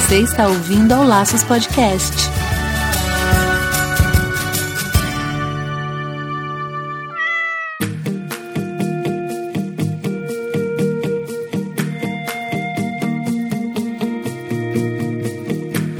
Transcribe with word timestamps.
Você 0.00 0.22
está 0.22 0.48
ouvindo 0.48 0.92
ao 0.92 1.04
Laços 1.04 1.44
Podcast. 1.44 2.16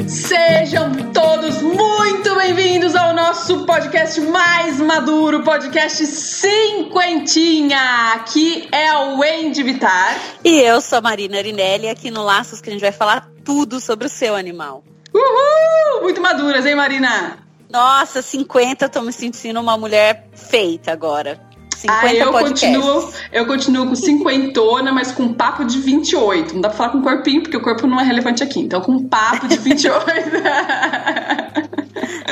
Sejam 0.08 0.92
todos 1.12 1.62
muito 1.62 2.34
bem-vindos 2.34 2.96
ao 2.96 3.14
nosso 3.14 3.64
podcast 3.64 4.20
mais 4.22 4.80
maduro, 4.80 5.44
podcast 5.44 6.04
cinquentinha. 6.40 8.14
Aqui 8.14 8.66
é 8.72 8.94
o 8.94 9.18
Wendy 9.18 9.62
Vitar. 9.62 10.18
E 10.42 10.58
eu 10.58 10.80
sou 10.80 10.98
a 10.98 11.02
Marina 11.02 11.36
Arinelli, 11.36 11.88
aqui 11.88 12.10
no 12.10 12.22
Laços 12.22 12.60
que 12.60 12.70
a 12.70 12.72
gente 12.72 12.80
vai 12.80 12.92
falar 12.92 13.28
tudo 13.44 13.78
sobre 13.78 14.06
o 14.06 14.10
seu 14.10 14.34
animal. 14.34 14.82
Uhul! 15.12 16.02
Muito 16.02 16.20
maduras, 16.20 16.64
hein, 16.64 16.74
Marina? 16.74 17.38
Nossa, 17.70 18.22
50, 18.22 18.88
tô 18.88 19.02
me 19.02 19.12
sentindo 19.12 19.60
uma 19.60 19.76
mulher 19.76 20.28
feita 20.32 20.90
agora. 20.92 21.38
50 21.76 22.06
ah, 22.06 22.14
eu 22.14 22.30
podcasts. 22.30 22.60
continuo, 22.60 23.12
eu 23.32 23.46
continuo 23.46 23.86
com 23.86 23.94
cinquentona, 23.94 24.92
mas 24.92 25.12
com 25.12 25.32
papo 25.32 25.64
de 25.64 25.78
28. 25.78 26.54
Não 26.54 26.60
dá 26.60 26.68
pra 26.68 26.76
falar 26.76 26.90
com 26.90 27.02
corpinho, 27.02 27.42
porque 27.42 27.56
o 27.56 27.62
corpo 27.62 27.86
não 27.86 27.98
é 28.00 28.04
relevante 28.04 28.42
aqui. 28.42 28.60
Então, 28.60 28.80
com 28.80 29.06
papo 29.08 29.48
de 29.48 29.56
28. 29.56 30.04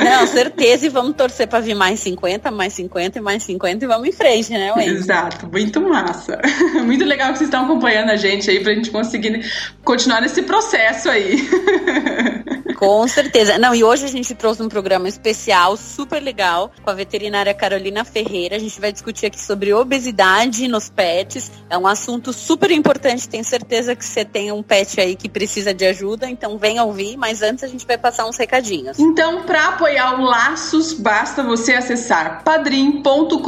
Não, 0.03 0.27
certeza, 0.27 0.85
e 0.85 0.89
vamos 0.89 1.15
torcer 1.15 1.47
pra 1.47 1.59
vir 1.59 1.75
mais 1.75 1.99
50, 1.99 2.51
mais 2.51 2.73
50 2.73 3.19
e 3.19 3.21
mais 3.21 3.43
50 3.43 3.85
e 3.85 3.87
vamos 3.87 4.07
em 4.07 4.11
frente, 4.11 4.51
né, 4.51 4.73
Wendy? 4.73 4.91
Exato, 4.91 5.47
muito 5.47 5.81
massa. 5.81 6.39
Muito 6.85 7.05
legal 7.05 7.31
que 7.31 7.37
vocês 7.37 7.47
estão 7.47 7.65
acompanhando 7.65 8.09
a 8.09 8.15
gente 8.15 8.49
aí 8.49 8.61
pra 8.61 8.73
gente 8.73 8.89
conseguir 8.89 9.45
continuar 9.83 10.21
nesse 10.21 10.41
processo 10.41 11.09
aí. 11.09 11.37
Com 12.79 13.05
certeza. 13.09 13.57
Não, 13.57 13.75
e 13.75 13.83
hoje 13.83 14.05
a 14.05 14.07
gente 14.07 14.33
trouxe 14.33 14.63
um 14.63 14.69
programa 14.69 15.09
especial, 15.09 15.75
super 15.75 16.23
legal, 16.23 16.71
com 16.81 16.89
a 16.89 16.93
veterinária 16.93 17.53
Carolina 17.53 18.05
Ferreira. 18.05 18.55
A 18.55 18.59
gente 18.59 18.79
vai 18.79 18.93
discutir 18.93 19.25
aqui 19.25 19.37
sobre 19.37 19.73
obesidade 19.73 20.65
nos 20.65 20.89
pets. 20.89 21.51
É 21.69 21.77
um 21.77 21.85
assunto 21.85 22.31
super 22.31 22.71
importante. 22.71 23.27
Tenho 23.27 23.43
certeza 23.43 23.93
que 23.97 24.05
você 24.05 24.23
tem 24.23 24.53
um 24.53 24.63
pet 24.63 24.97
aí 25.01 25.17
que 25.17 25.27
precisa 25.27 25.73
de 25.73 25.85
ajuda, 25.85 26.29
então 26.29 26.57
venha 26.57 26.81
ouvir. 26.85 27.17
Mas 27.17 27.41
antes 27.41 27.65
a 27.65 27.67
gente 27.67 27.85
vai 27.85 27.97
passar 27.97 28.25
uns 28.25 28.37
recadinhos. 28.37 28.97
Então, 28.97 29.43
para 29.43 29.68
apoiar 29.69 30.19
o 30.19 30.23
Laços, 30.23 30.93
basta 30.93 31.43
você 31.43 31.73
acessar 31.73 32.43
padrim.com.br 32.43 33.39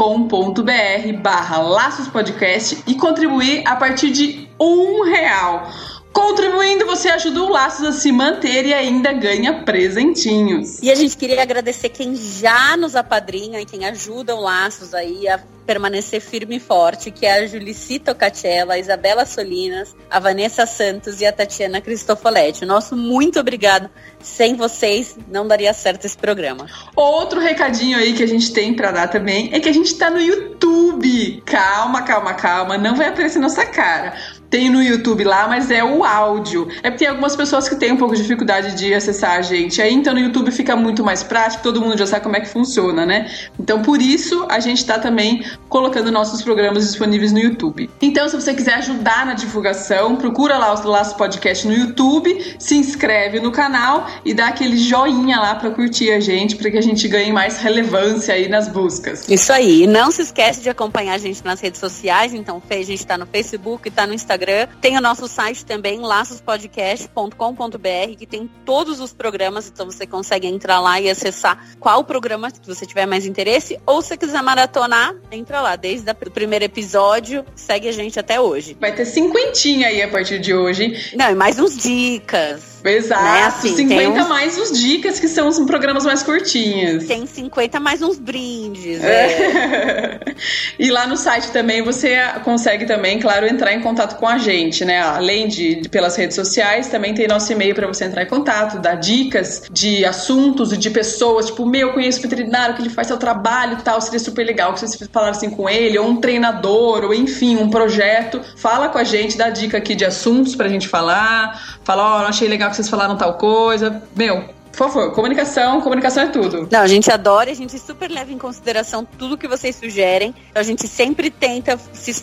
barra 1.21 1.57
Laços 1.57 2.07
Podcast 2.07 2.83
e 2.85 2.95
contribuir 2.95 3.63
a 3.65 3.75
partir 3.75 4.11
de 4.11 4.47
um 4.59 5.03
real. 5.03 5.67
Contribuindo, 6.13 6.85
você 6.85 7.09
ajuda 7.09 7.41
o 7.41 7.49
Laços 7.49 7.85
a 7.85 7.91
se 7.91 8.11
manter 8.11 8.65
e 8.65 8.73
ainda 8.73 9.13
ganha 9.13 9.63
presentinhos. 9.63 10.81
E 10.81 10.91
a 10.91 10.95
gente 10.95 11.17
queria 11.17 11.41
agradecer 11.41 11.89
quem 11.89 12.15
já 12.15 12.75
nos 12.77 12.95
apadrinha 12.95 13.59
e 13.59 13.65
quem 13.65 13.85
ajuda 13.85 14.35
o 14.35 14.41
Laços 14.41 14.93
aí 14.93 15.27
a 15.27 15.39
permanecer 15.65 16.21
firme 16.21 16.57
e 16.57 16.59
forte, 16.59 17.11
que 17.11 17.25
é 17.25 17.39
a 17.39 17.47
Julicita 17.47 18.11
Ocatella, 18.11 18.73
a 18.73 18.79
Isabela 18.79 19.25
Solinas, 19.25 19.95
a 20.09 20.19
Vanessa 20.19 20.65
Santos 20.65 21.21
e 21.21 21.25
a 21.25 21.31
Tatiana 21.31 21.81
Cristofoletti. 21.81 22.65
Nosso 22.65 22.95
muito 22.95 23.39
obrigado. 23.39 23.89
Sem 24.19 24.55
vocês, 24.55 25.17
não 25.29 25.47
daria 25.47 25.73
certo 25.73 26.05
esse 26.05 26.17
programa. 26.17 26.67
Outro 26.95 27.39
recadinho 27.39 27.97
aí 27.97 28.13
que 28.13 28.23
a 28.23 28.27
gente 28.27 28.53
tem 28.53 28.73
para 28.73 28.91
dar 28.91 29.07
também 29.07 29.49
é 29.53 29.59
que 29.59 29.69
a 29.69 29.73
gente 29.73 29.95
tá 29.95 30.09
no 30.09 30.19
YouTube. 30.19 31.41
Calma, 31.45 32.03
calma, 32.03 32.33
calma. 32.33 32.77
Não 32.77 32.95
vai 32.95 33.09
aparecer 33.09 33.39
nossa 33.39 33.65
cara 33.65 34.13
tem 34.51 34.69
no 34.69 34.83
YouTube 34.83 35.23
lá, 35.23 35.47
mas 35.47 35.71
é 35.71 35.81
o 35.81 36.03
áudio. 36.03 36.67
É 36.83 36.91
porque 36.91 37.05
tem 37.05 37.07
algumas 37.07 37.37
pessoas 37.37 37.69
que 37.69 37.75
têm 37.77 37.93
um 37.93 37.97
pouco 37.97 38.13
de 38.13 38.21
dificuldade 38.21 38.75
de 38.75 38.93
acessar 38.93 39.37
a 39.37 39.41
gente. 39.41 39.81
Aí 39.81 39.93
então 39.93 40.13
no 40.13 40.19
YouTube 40.19 40.51
fica 40.51 40.75
muito 40.75 41.05
mais 41.05 41.23
prático, 41.23 41.63
todo 41.63 41.79
mundo 41.79 41.97
já 41.97 42.05
sabe 42.05 42.23
como 42.23 42.35
é 42.35 42.41
que 42.41 42.49
funciona, 42.49 43.05
né? 43.05 43.31
Então 43.57 43.81
por 43.81 44.01
isso 44.01 44.45
a 44.49 44.59
gente 44.59 44.85
tá 44.85 44.99
também 44.99 45.43
colocando 45.69 46.11
nossos 46.11 46.41
programas 46.41 46.85
disponíveis 46.85 47.31
no 47.31 47.39
YouTube. 47.39 47.89
Então 48.01 48.27
se 48.27 48.35
você 48.35 48.53
quiser 48.53 48.75
ajudar 48.75 49.25
na 49.25 49.33
divulgação, 49.33 50.15
procura 50.15 50.57
lá 50.57 50.73
o 50.73 50.87
Laço 50.87 51.15
Podcast 51.15 51.67
no 51.67 51.73
YouTube, 51.73 52.55
se 52.59 52.75
inscreve 52.75 53.39
no 53.39 53.51
canal 53.51 54.07
e 54.25 54.33
dá 54.33 54.47
aquele 54.47 54.77
joinha 54.77 55.39
lá 55.39 55.55
para 55.55 55.71
curtir 55.71 56.11
a 56.11 56.19
gente, 56.19 56.55
para 56.55 56.71
que 56.71 56.77
a 56.77 56.81
gente 56.81 57.07
ganhe 57.07 57.31
mais 57.31 57.57
relevância 57.57 58.33
aí 58.33 58.49
nas 58.49 58.67
buscas. 58.67 59.27
Isso 59.29 59.51
aí. 59.51 59.83
E 59.83 59.87
não 59.87 60.11
se 60.11 60.21
esquece 60.21 60.61
de 60.61 60.69
acompanhar 60.69 61.15
a 61.15 61.17
gente 61.17 61.43
nas 61.43 61.59
redes 61.59 61.79
sociais. 61.79 62.33
Então 62.33 62.61
a 62.69 62.83
gente 62.83 63.05
tá 63.05 63.17
no 63.17 63.25
Facebook, 63.25 63.89
tá 63.91 64.07
no 64.07 64.13
Instagram. 64.13 64.67
Tem 64.79 64.97
o 64.97 65.01
nosso 65.01 65.27
site 65.27 65.65
também, 65.65 65.99
laçospodcast.com.br, 65.99 68.15
que 68.17 68.25
tem 68.25 68.49
todos 68.65 68.99
os 68.99 69.13
programas, 69.13 69.67
então 69.67 69.85
você 69.85 70.07
consegue 70.07 70.47
entrar 70.47 70.79
lá 70.79 70.99
e 70.99 71.09
acessar 71.09 71.63
qual 71.79 72.03
programa 72.03 72.51
que 72.51 72.67
você 72.67 72.85
tiver 72.85 73.05
mais 73.05 73.25
interesse. 73.25 73.79
Ou 73.85 74.01
se 74.01 74.17
quiser 74.17 74.41
maratonar, 74.41 75.15
entra 75.41 75.59
lá, 75.59 75.75
desde 75.75 76.09
o 76.09 76.31
primeiro 76.31 76.63
episódio, 76.63 77.43
segue 77.55 77.87
a 77.89 77.91
gente 77.91 78.19
até 78.19 78.39
hoje. 78.39 78.77
Vai 78.79 78.93
ter 78.93 79.05
cinquentinha 79.05 79.87
aí 79.87 80.01
a 80.01 80.07
partir 80.07 80.39
de 80.39 80.53
hoje. 80.53 81.11
Não, 81.15 81.31
e 81.31 81.35
mais 81.35 81.59
uns 81.59 81.75
dicas. 81.77 82.71
Exato, 82.83 83.23
né? 83.23 83.43
assim, 83.43 83.75
50 83.75 84.21
uns... 84.21 84.27
mais 84.27 84.57
os 84.57 84.77
dicas, 84.77 85.19
que 85.19 85.27
são 85.27 85.47
os 85.47 85.59
programas 85.59 86.03
mais 86.03 86.23
curtinhos. 86.23 87.05
Tem 87.05 87.25
50 87.25 87.79
mais 87.79 88.01
uns 88.01 88.17
brindes. 88.17 89.03
É. 89.03 90.19
e 90.79 90.89
lá 90.89 91.05
no 91.05 91.15
site 91.15 91.51
também 91.51 91.83
você 91.83 92.17
consegue 92.43 92.85
também, 92.85 93.19
claro, 93.19 93.45
entrar 93.45 93.73
em 93.73 93.81
contato 93.81 94.17
com 94.17 94.27
a 94.27 94.37
gente, 94.37 94.83
né? 94.83 95.01
Além 95.01 95.47
de, 95.47 95.81
pelas 95.89 96.15
redes 96.15 96.35
sociais, 96.35 96.87
também 96.87 97.13
tem 97.13 97.27
nosso 97.27 97.51
e-mail 97.51 97.75
para 97.75 97.87
você 97.87 98.05
entrar 98.05 98.23
em 98.23 98.27
contato, 98.27 98.79
dar 98.79 98.95
dicas 98.95 99.63
de 99.71 100.03
assuntos 100.03 100.73
e 100.73 100.77
de 100.77 100.89
pessoas, 100.89 101.47
tipo, 101.47 101.65
meu, 101.65 101.93
conheço 101.93 102.21
veterinário 102.21 102.75
que 102.75 102.81
ele 102.81 102.89
faz 102.89 103.07
seu 103.07 103.17
trabalho 103.17 103.77
e 103.79 103.81
tal, 103.83 104.01
seria 104.01 104.19
super 104.19 104.43
legal 104.43 104.73
que 104.73 104.79
vocês 104.79 104.95
falassem 105.31 105.49
com 105.49 105.69
ele, 105.69 105.97
ou 105.97 106.07
um 106.07 106.17
treinador, 106.17 107.05
ou 107.05 107.13
enfim, 107.13 107.55
um 107.57 107.69
projeto. 107.69 108.41
Fala 108.57 108.89
com 108.89 108.97
a 108.97 109.03
gente, 109.03 109.37
dá 109.37 109.49
dica 109.49 109.77
aqui 109.77 109.95
de 109.95 110.05
assuntos 110.05 110.55
pra 110.55 110.67
gente 110.67 110.87
falar, 110.87 111.79
fala, 111.83 112.03
ó, 112.03 112.23
oh, 112.23 112.27
achei 112.27 112.47
legal 112.47 112.69
que 112.69 112.75
vocês 112.75 112.89
falaram 112.89 113.15
tal 113.17 113.35
coisa. 113.35 114.03
Meu, 114.15 114.43
por 114.71 114.89
favor, 114.89 115.11
comunicação, 115.11 115.81
comunicação 115.81 116.23
é 116.23 116.27
tudo. 116.27 116.67
Não, 116.71 116.79
a 116.79 116.87
gente 116.87 117.11
adora 117.11 117.51
a 117.51 117.53
gente 117.53 117.77
super 117.77 118.09
leva 118.09 118.31
em 118.31 118.37
consideração 118.37 119.05
tudo 119.05 119.37
que 119.37 119.47
vocês 119.47 119.75
sugerem. 119.75 120.33
A 120.55 120.63
gente 120.63 120.87
sempre 120.87 121.29
tenta, 121.29 121.79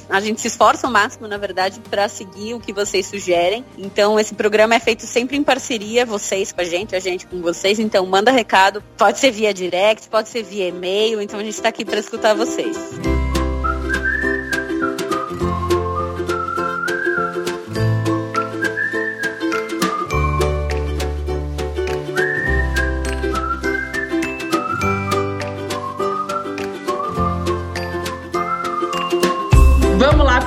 a 0.09 0.21
gente 0.21 0.41
se 0.41 0.49
esforça 0.49 0.87
ao 0.87 0.93
máximo, 0.93 1.29
na 1.29 1.37
verdade, 1.37 1.81
para 1.91 2.09
seguir 2.09 2.55
o 2.55 2.61
que 2.61 2.73
vocês 2.73 3.07
sugerem. 3.07 3.65
Então, 3.77 4.19
esse 4.19 4.35
programa 4.35 4.75
é 4.75 4.81
feito 4.81 5.05
sempre 5.05 5.37
em 5.37 5.43
parceria, 5.43 6.07
vocês 6.07 6.53
com 6.53 6.61
a 6.61 6.65
gente, 6.65 6.97
a 6.97 7.01
gente 7.01 7.27
com 7.27 7.41
vocês. 7.41 7.79
Então, 7.79 8.07
manda 8.07 8.31
recado, 8.31 8.83
pode 8.97 9.19
ser 9.19 9.31
via 9.31 9.53
direct, 9.53 10.09
pode 10.09 10.29
ser 10.29 10.43
via 10.43 10.69
e-mail. 10.69 11.21
Então, 11.21 11.39
a 11.39 11.43
gente 11.43 11.55
está 11.55 11.69
aqui 11.69 11.85
para 11.85 12.01
escutar 12.01 12.35
vocês. 12.35 12.77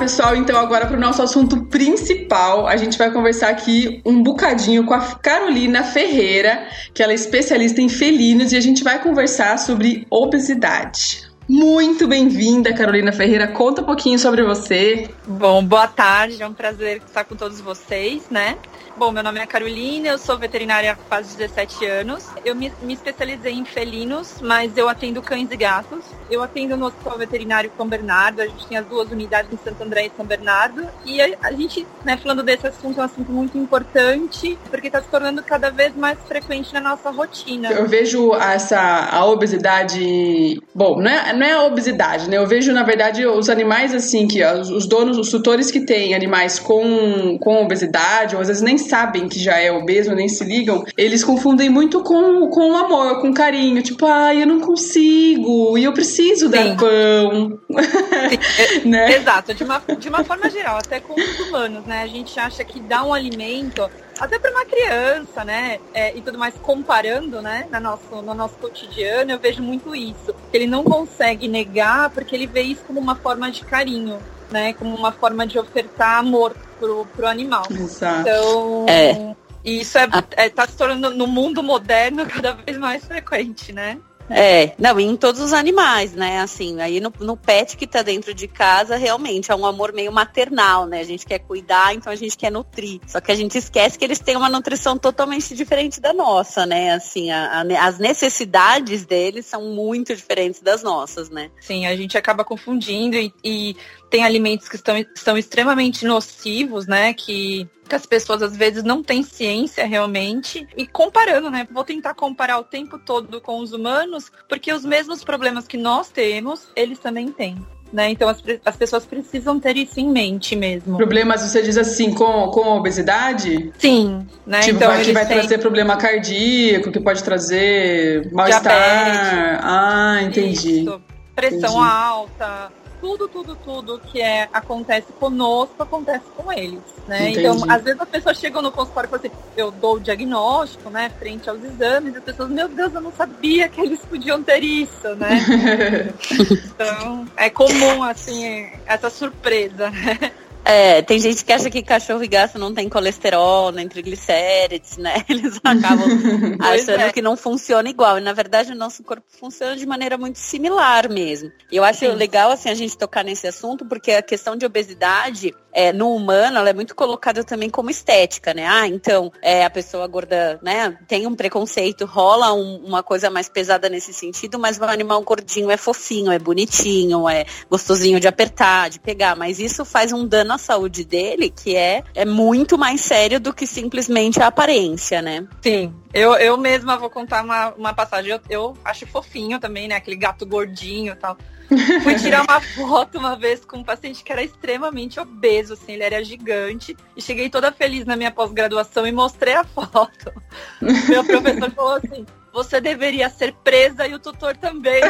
Pessoal, 0.02 0.34
então 0.34 0.58
agora 0.58 0.84
para 0.84 0.96
o 0.96 1.00
nosso 1.00 1.22
assunto 1.22 1.66
principal. 1.66 2.66
A 2.66 2.76
gente 2.76 2.98
vai 2.98 3.12
conversar 3.12 3.50
aqui 3.50 4.02
um 4.04 4.20
bocadinho 4.20 4.84
com 4.84 4.92
a 4.92 5.00
Carolina 5.00 5.84
Ferreira, 5.84 6.66
que 6.92 7.04
ela 7.04 7.12
é 7.12 7.14
especialista 7.14 7.80
em 7.80 7.88
felinos, 7.88 8.50
e 8.50 8.56
a 8.56 8.60
gente 8.60 8.82
vai 8.82 9.00
conversar 9.00 9.56
sobre 9.60 10.04
obesidade. 10.10 11.31
Muito 11.54 12.08
bem-vinda, 12.08 12.72
Carolina 12.72 13.12
Ferreira. 13.12 13.46
Conta 13.46 13.82
um 13.82 13.84
pouquinho 13.84 14.18
sobre 14.18 14.42
você. 14.42 15.10
Bom, 15.26 15.62
boa 15.62 15.86
tarde. 15.86 16.42
É 16.42 16.48
um 16.48 16.54
prazer 16.54 17.02
estar 17.06 17.24
com 17.24 17.36
todos 17.36 17.60
vocês, 17.60 18.22
né? 18.30 18.56
Bom, 18.96 19.10
meu 19.10 19.22
nome 19.22 19.40
é 19.40 19.46
Carolina, 19.46 20.08
eu 20.08 20.18
sou 20.18 20.36
veterinária 20.38 20.96
faz 21.08 21.34
17 21.34 21.86
anos. 21.86 22.28
Eu 22.44 22.54
me, 22.54 22.70
me, 22.82 22.92
especializei 22.92 23.52
em 23.52 23.64
felinos, 23.64 24.34
mas 24.40 24.76
eu 24.76 24.88
atendo 24.88 25.22
cães 25.22 25.50
e 25.50 25.56
gatos. 25.56 26.04
Eu 26.30 26.42
atendo 26.42 26.76
no 26.76 26.86
Hospital 26.86 27.18
Veterinário 27.18 27.72
São 27.76 27.88
Bernardo, 27.88 28.40
a 28.40 28.46
gente 28.46 28.66
tem 28.66 28.76
as 28.76 28.86
duas 28.86 29.10
unidades 29.10 29.52
em 29.52 29.56
Santo 29.56 29.82
André 29.82 30.06
e 30.06 30.12
São 30.16 30.26
Bernardo. 30.26 30.86
E 31.04 31.20
a, 31.20 31.36
a 31.42 31.52
gente, 31.52 31.86
né, 32.04 32.16
falando 32.16 32.42
desse 32.42 32.66
assunto, 32.66 32.98
é 32.98 33.02
um 33.02 33.06
assunto 33.06 33.32
muito 33.32 33.56
importante, 33.56 34.58
porque 34.70 34.88
está 34.88 35.00
se 35.00 35.08
tornando 35.08 35.42
cada 35.42 35.70
vez 35.70 35.96
mais 35.96 36.18
frequente 36.28 36.72
na 36.74 36.80
nossa 36.80 37.10
rotina. 37.10 37.72
Eu 37.72 37.88
vejo 37.88 38.34
essa 38.34 38.78
a 39.10 39.24
obesidade. 39.24 40.62
Bom, 40.74 41.00
não 41.00 41.10
é, 41.10 41.32
não 41.42 41.48
é 41.48 41.52
a 41.52 41.64
obesidade, 41.64 42.30
né? 42.30 42.36
Eu 42.36 42.46
vejo, 42.46 42.72
na 42.72 42.84
verdade, 42.84 43.26
os 43.26 43.50
animais 43.50 43.92
assim, 43.92 44.28
que 44.28 44.44
os 44.44 44.86
donos, 44.86 45.18
os 45.18 45.28
tutores 45.28 45.70
que 45.70 45.80
têm 45.80 46.14
animais 46.14 46.60
com, 46.60 47.36
com 47.38 47.62
obesidade, 47.62 48.36
ou 48.36 48.40
às 48.40 48.46
vezes 48.46 48.62
nem 48.62 48.78
sabem 48.78 49.28
que 49.28 49.40
já 49.40 49.58
é 49.58 49.72
obeso, 49.72 50.14
nem 50.14 50.28
se 50.28 50.44
ligam, 50.44 50.84
eles 50.96 51.24
confundem 51.24 51.68
muito 51.68 52.02
com, 52.02 52.48
com 52.48 52.76
amor, 52.76 53.20
com 53.20 53.34
carinho. 53.34 53.82
Tipo, 53.82 54.06
ai, 54.06 54.42
eu 54.42 54.46
não 54.46 54.60
consigo, 54.60 55.76
e 55.76 55.82
eu 55.82 55.92
preciso 55.92 56.46
Sim. 56.46 56.52
dar 56.52 56.76
pão. 56.76 57.58
né? 58.84 59.16
Exato, 59.16 59.52
de 59.52 59.64
uma, 59.64 59.82
de 59.98 60.08
uma 60.08 60.22
forma 60.22 60.48
geral, 60.48 60.76
até 60.76 61.00
com 61.00 61.14
os 61.14 61.40
humanos, 61.40 61.84
né? 61.84 62.02
A 62.02 62.06
gente 62.06 62.38
acha 62.38 62.62
que 62.62 62.78
dar 62.78 63.04
um 63.04 63.12
alimento 63.12 63.90
até 64.22 64.38
para 64.38 64.52
uma 64.52 64.64
criança, 64.64 65.44
né? 65.44 65.80
É, 65.92 66.16
e 66.16 66.20
tudo 66.22 66.38
mais, 66.38 66.54
comparando, 66.62 67.42
né? 67.42 67.66
No 67.72 67.80
nosso, 67.80 68.22
no 68.22 68.34
nosso 68.34 68.54
cotidiano, 68.54 69.32
eu 69.32 69.38
vejo 69.38 69.60
muito 69.60 69.94
isso. 69.96 70.32
Ele 70.52 70.66
não 70.66 70.84
consegue 70.84 71.48
negar 71.48 72.08
porque 72.10 72.36
ele 72.36 72.46
vê 72.46 72.62
isso 72.62 72.84
como 72.86 73.00
uma 73.00 73.16
forma 73.16 73.50
de 73.50 73.64
carinho, 73.64 74.20
né? 74.48 74.74
Como 74.74 74.94
uma 74.94 75.10
forma 75.10 75.44
de 75.44 75.58
ofertar 75.58 76.18
amor 76.20 76.54
pro, 76.78 77.04
pro 77.16 77.26
animal. 77.26 77.64
Exato. 77.68 78.20
Então, 78.20 78.86
É. 78.88 79.34
e 79.64 79.80
isso 79.80 79.98
é, 79.98 80.06
é, 80.36 80.48
tá 80.48 80.68
se 80.68 80.76
tornando 80.76 81.10
no 81.10 81.26
mundo 81.26 81.60
moderno 81.60 82.24
cada 82.30 82.52
vez 82.52 82.78
mais 82.78 83.04
frequente, 83.04 83.72
né? 83.72 83.98
É, 84.30 84.72
não, 84.78 84.98
e 84.98 85.04
em 85.04 85.16
todos 85.16 85.40
os 85.40 85.52
animais, 85.52 86.12
né? 86.12 86.40
Assim, 86.40 86.80
aí 86.80 87.00
no, 87.00 87.12
no 87.20 87.36
pet 87.36 87.76
que 87.76 87.86
tá 87.86 88.02
dentro 88.02 88.32
de 88.32 88.48
casa, 88.48 88.96
realmente 88.96 89.50
é 89.50 89.54
um 89.54 89.66
amor 89.66 89.92
meio 89.92 90.12
maternal, 90.12 90.86
né? 90.86 91.00
A 91.00 91.04
gente 91.04 91.26
quer 91.26 91.40
cuidar, 91.40 91.94
então 91.94 92.12
a 92.12 92.16
gente 92.16 92.36
quer 92.36 92.50
nutrir. 92.50 93.00
Só 93.06 93.20
que 93.20 93.30
a 93.30 93.34
gente 93.34 93.58
esquece 93.58 93.98
que 93.98 94.04
eles 94.04 94.18
têm 94.18 94.36
uma 94.36 94.48
nutrição 94.48 94.96
totalmente 94.96 95.54
diferente 95.54 96.00
da 96.00 96.12
nossa, 96.12 96.64
né? 96.64 96.92
Assim, 96.92 97.30
a- 97.30 97.62
a- 97.62 97.86
as 97.86 97.98
necessidades 97.98 99.04
deles 99.04 99.46
são 99.46 99.62
muito 99.74 100.14
diferentes 100.14 100.60
das 100.60 100.82
nossas, 100.82 101.28
né? 101.28 101.50
Sim, 101.60 101.86
a 101.86 101.94
gente 101.96 102.16
acaba 102.16 102.44
confundindo 102.44 103.16
e, 103.16 103.32
e 103.44 103.76
tem 104.12 104.22
alimentos 104.22 104.68
que 104.68 104.76
estão, 104.76 104.94
são 105.14 105.38
extremamente 105.38 106.04
nocivos, 106.04 106.86
né? 106.86 107.14
Que, 107.14 107.66
que 107.88 107.94
as 107.94 108.04
pessoas 108.04 108.42
às 108.42 108.54
vezes 108.54 108.84
não 108.84 109.02
têm 109.02 109.22
ciência 109.22 109.86
realmente. 109.86 110.68
E 110.76 110.86
comparando, 110.86 111.50
né? 111.50 111.66
Vou 111.72 111.82
tentar 111.82 112.12
comparar 112.12 112.58
o 112.58 112.62
tempo 112.62 112.98
todo 112.98 113.40
com 113.40 113.58
os 113.58 113.72
humanos, 113.72 114.30
porque 114.50 114.70
os 114.70 114.84
mesmos 114.84 115.24
problemas 115.24 115.66
que 115.66 115.78
nós 115.78 116.10
temos, 116.10 116.68
eles 116.76 116.98
também 116.98 117.28
têm. 117.32 117.56
Né? 117.90 118.10
Então 118.10 118.28
as, 118.28 118.42
as 118.64 118.76
pessoas 118.76 119.04
precisam 119.06 119.58
ter 119.58 119.76
isso 119.78 119.98
em 119.98 120.10
mente 120.10 120.54
mesmo. 120.56 120.96
Problemas, 120.98 121.40
você 121.42 121.62
diz 121.62 121.76
assim, 121.78 122.12
com, 122.14 122.48
com 122.48 122.64
a 122.64 122.74
obesidade? 122.74 123.72
Sim, 123.78 124.26
né? 124.46 124.60
Tipo, 124.60 124.76
então 124.76 124.88
vai, 124.88 125.04
que 125.04 125.12
vai 125.12 125.26
têm- 125.26 125.38
trazer 125.38 125.58
problema 125.58 125.96
cardíaco, 125.96 126.90
que 126.92 127.00
pode 127.00 127.22
trazer 127.24 128.30
mal-estar. 128.32 129.60
Ah, 129.62 130.20
entendi. 130.22 130.80
Isso. 130.82 131.02
Pressão 131.34 131.70
Entendi. 131.70 131.88
alta, 131.90 132.72
tudo, 133.02 133.26
tudo, 133.26 133.56
tudo 133.56 133.98
que 133.98 134.22
é, 134.22 134.48
acontece 134.52 135.12
conosco, 135.18 135.74
acontece 135.82 136.24
com 136.36 136.52
eles, 136.52 136.78
né? 137.08 137.30
Entendi. 137.30 137.40
Então, 137.40 137.68
às 137.68 137.82
vezes 137.82 138.00
as 138.00 138.08
pessoas 138.08 138.38
chegam 138.38 138.62
no 138.62 138.70
consultório 138.70 139.08
e 139.08 139.10
falam 139.10 139.26
assim, 139.26 139.36
eu 139.56 139.72
dou 139.72 139.96
o 139.96 140.00
diagnóstico, 140.00 140.88
né, 140.88 141.10
frente 141.18 141.50
aos 141.50 141.62
exames, 141.64 142.14
e 142.14 142.18
as 142.18 142.22
pessoas, 142.22 142.48
meu 142.48 142.68
Deus, 142.68 142.94
eu 142.94 143.00
não 143.00 143.12
sabia 143.12 143.68
que 143.68 143.80
eles 143.80 143.98
podiam 144.08 144.40
ter 144.40 144.62
isso, 144.62 145.14
né? 145.16 145.30
Então, 146.74 147.26
é 147.36 147.50
comum, 147.50 148.02
assim, 148.02 148.68
essa 148.86 149.10
surpresa, 149.10 149.90
né? 149.90 150.32
É, 150.64 151.02
tem 151.02 151.18
gente 151.18 151.44
que 151.44 151.52
acha 151.52 151.68
que 151.68 151.82
cachorro 151.82 152.22
e 152.22 152.28
gato 152.28 152.58
não 152.58 152.72
tem 152.72 152.88
colesterol, 152.88 153.72
nem 153.72 153.88
triglicérides, 153.88 154.96
né? 154.96 155.24
Eles 155.28 155.56
acabam 155.62 156.08
Pois 156.58 156.88
achando 156.88 157.02
é. 157.02 157.12
que 157.12 157.20
não 157.20 157.36
funciona 157.36 157.88
igual. 157.88 158.18
E 158.18 158.20
na 158.20 158.32
verdade 158.32 158.72
o 158.72 158.76
nosso 158.76 159.02
corpo 159.02 159.24
funciona 159.28 159.76
de 159.76 159.84
maneira 159.86 160.16
muito 160.16 160.38
similar 160.38 161.08
mesmo. 161.08 161.50
E 161.70 161.76
eu 161.76 161.84
acho 161.84 162.00
Sim. 162.00 162.12
legal 162.12 162.50
assim 162.50 162.70
a 162.70 162.74
gente 162.74 162.96
tocar 162.96 163.24
nesse 163.24 163.46
assunto, 163.46 163.84
porque 163.84 164.12
a 164.12 164.22
questão 164.22 164.56
de 164.56 164.64
obesidade 164.64 165.52
é, 165.72 165.92
no 165.92 166.14
humano 166.14 166.58
ela 166.58 166.70
é 166.70 166.72
muito 166.72 166.94
colocada 166.94 167.42
também 167.44 167.70
como 167.70 167.90
estética, 167.90 168.52
né? 168.54 168.66
Ah, 168.66 168.86
então 168.86 169.32
é, 169.40 169.64
a 169.64 169.70
pessoa 169.70 170.06
gorda, 170.06 170.58
né, 170.62 170.96
tem 171.08 171.26
um 171.26 171.34
preconceito, 171.34 172.04
rola 172.04 172.52
um- 172.52 172.82
uma 172.84 173.02
coisa 173.02 173.30
mais 173.30 173.48
pesada 173.48 173.88
nesse 173.88 174.12
sentido, 174.12 174.58
mas 174.58 174.78
o 174.78 174.84
animal 174.84 175.22
gordinho 175.22 175.70
é 175.70 175.76
fofinho, 175.76 176.30
é 176.30 176.38
bonitinho, 176.38 177.28
é 177.28 177.44
gostosinho 177.70 178.20
de 178.20 178.28
apertar, 178.28 178.90
de 178.90 179.00
pegar, 179.00 179.36
mas 179.36 179.58
isso 179.58 179.84
faz 179.84 180.12
um 180.12 180.26
dano 180.26 180.52
à 180.52 180.58
saúde 180.58 181.04
dele 181.04 181.50
que 181.50 181.76
é, 181.76 182.02
é 182.14 182.24
muito 182.24 182.76
mais 182.78 183.00
sério 183.00 183.40
do 183.40 183.52
que 183.52 183.66
simplesmente 183.66 184.40
a 184.42 184.46
aparência, 184.48 185.22
né? 185.22 185.46
Sim, 185.62 185.94
eu, 186.12 186.34
eu 186.34 186.56
mesma 186.56 186.96
vou 186.96 187.08
contar 187.08 187.42
uma, 187.44 187.70
uma 187.70 187.94
passagem. 187.94 188.32
Eu, 188.32 188.40
eu 188.48 188.76
acho 188.84 189.06
fofinho 189.06 189.58
também, 189.58 189.88
né? 189.88 189.96
Aquele 189.96 190.16
gato 190.16 190.44
gordinho 190.44 191.12
e 191.12 191.16
tal. 191.16 191.36
Fui 192.02 192.14
tirar 192.16 192.42
uma 192.42 192.60
foto 192.60 193.18
uma 193.18 193.34
vez 193.34 193.64
com 193.64 193.78
um 193.78 193.84
paciente 193.84 194.22
que 194.22 194.30
era 194.30 194.42
extremamente 194.42 195.18
obeso, 195.18 195.72
assim, 195.72 195.92
ele 195.92 196.02
era 196.02 196.22
gigante. 196.22 196.94
E 197.16 197.22
cheguei 197.22 197.48
toda 197.48 197.72
feliz 197.72 198.04
na 198.04 198.14
minha 198.14 198.30
pós-graduação 198.30 199.06
e 199.06 199.12
mostrei 199.12 199.54
a 199.54 199.64
foto. 199.64 200.32
Meu 201.08 201.24
professor 201.24 201.70
falou 201.70 201.96
assim: 201.96 202.26
você 202.52 202.80
deveria 202.80 203.30
ser 203.30 203.54
presa 203.64 204.06
e 204.06 204.14
o 204.14 204.18
tutor 204.18 204.56
também. 204.56 205.00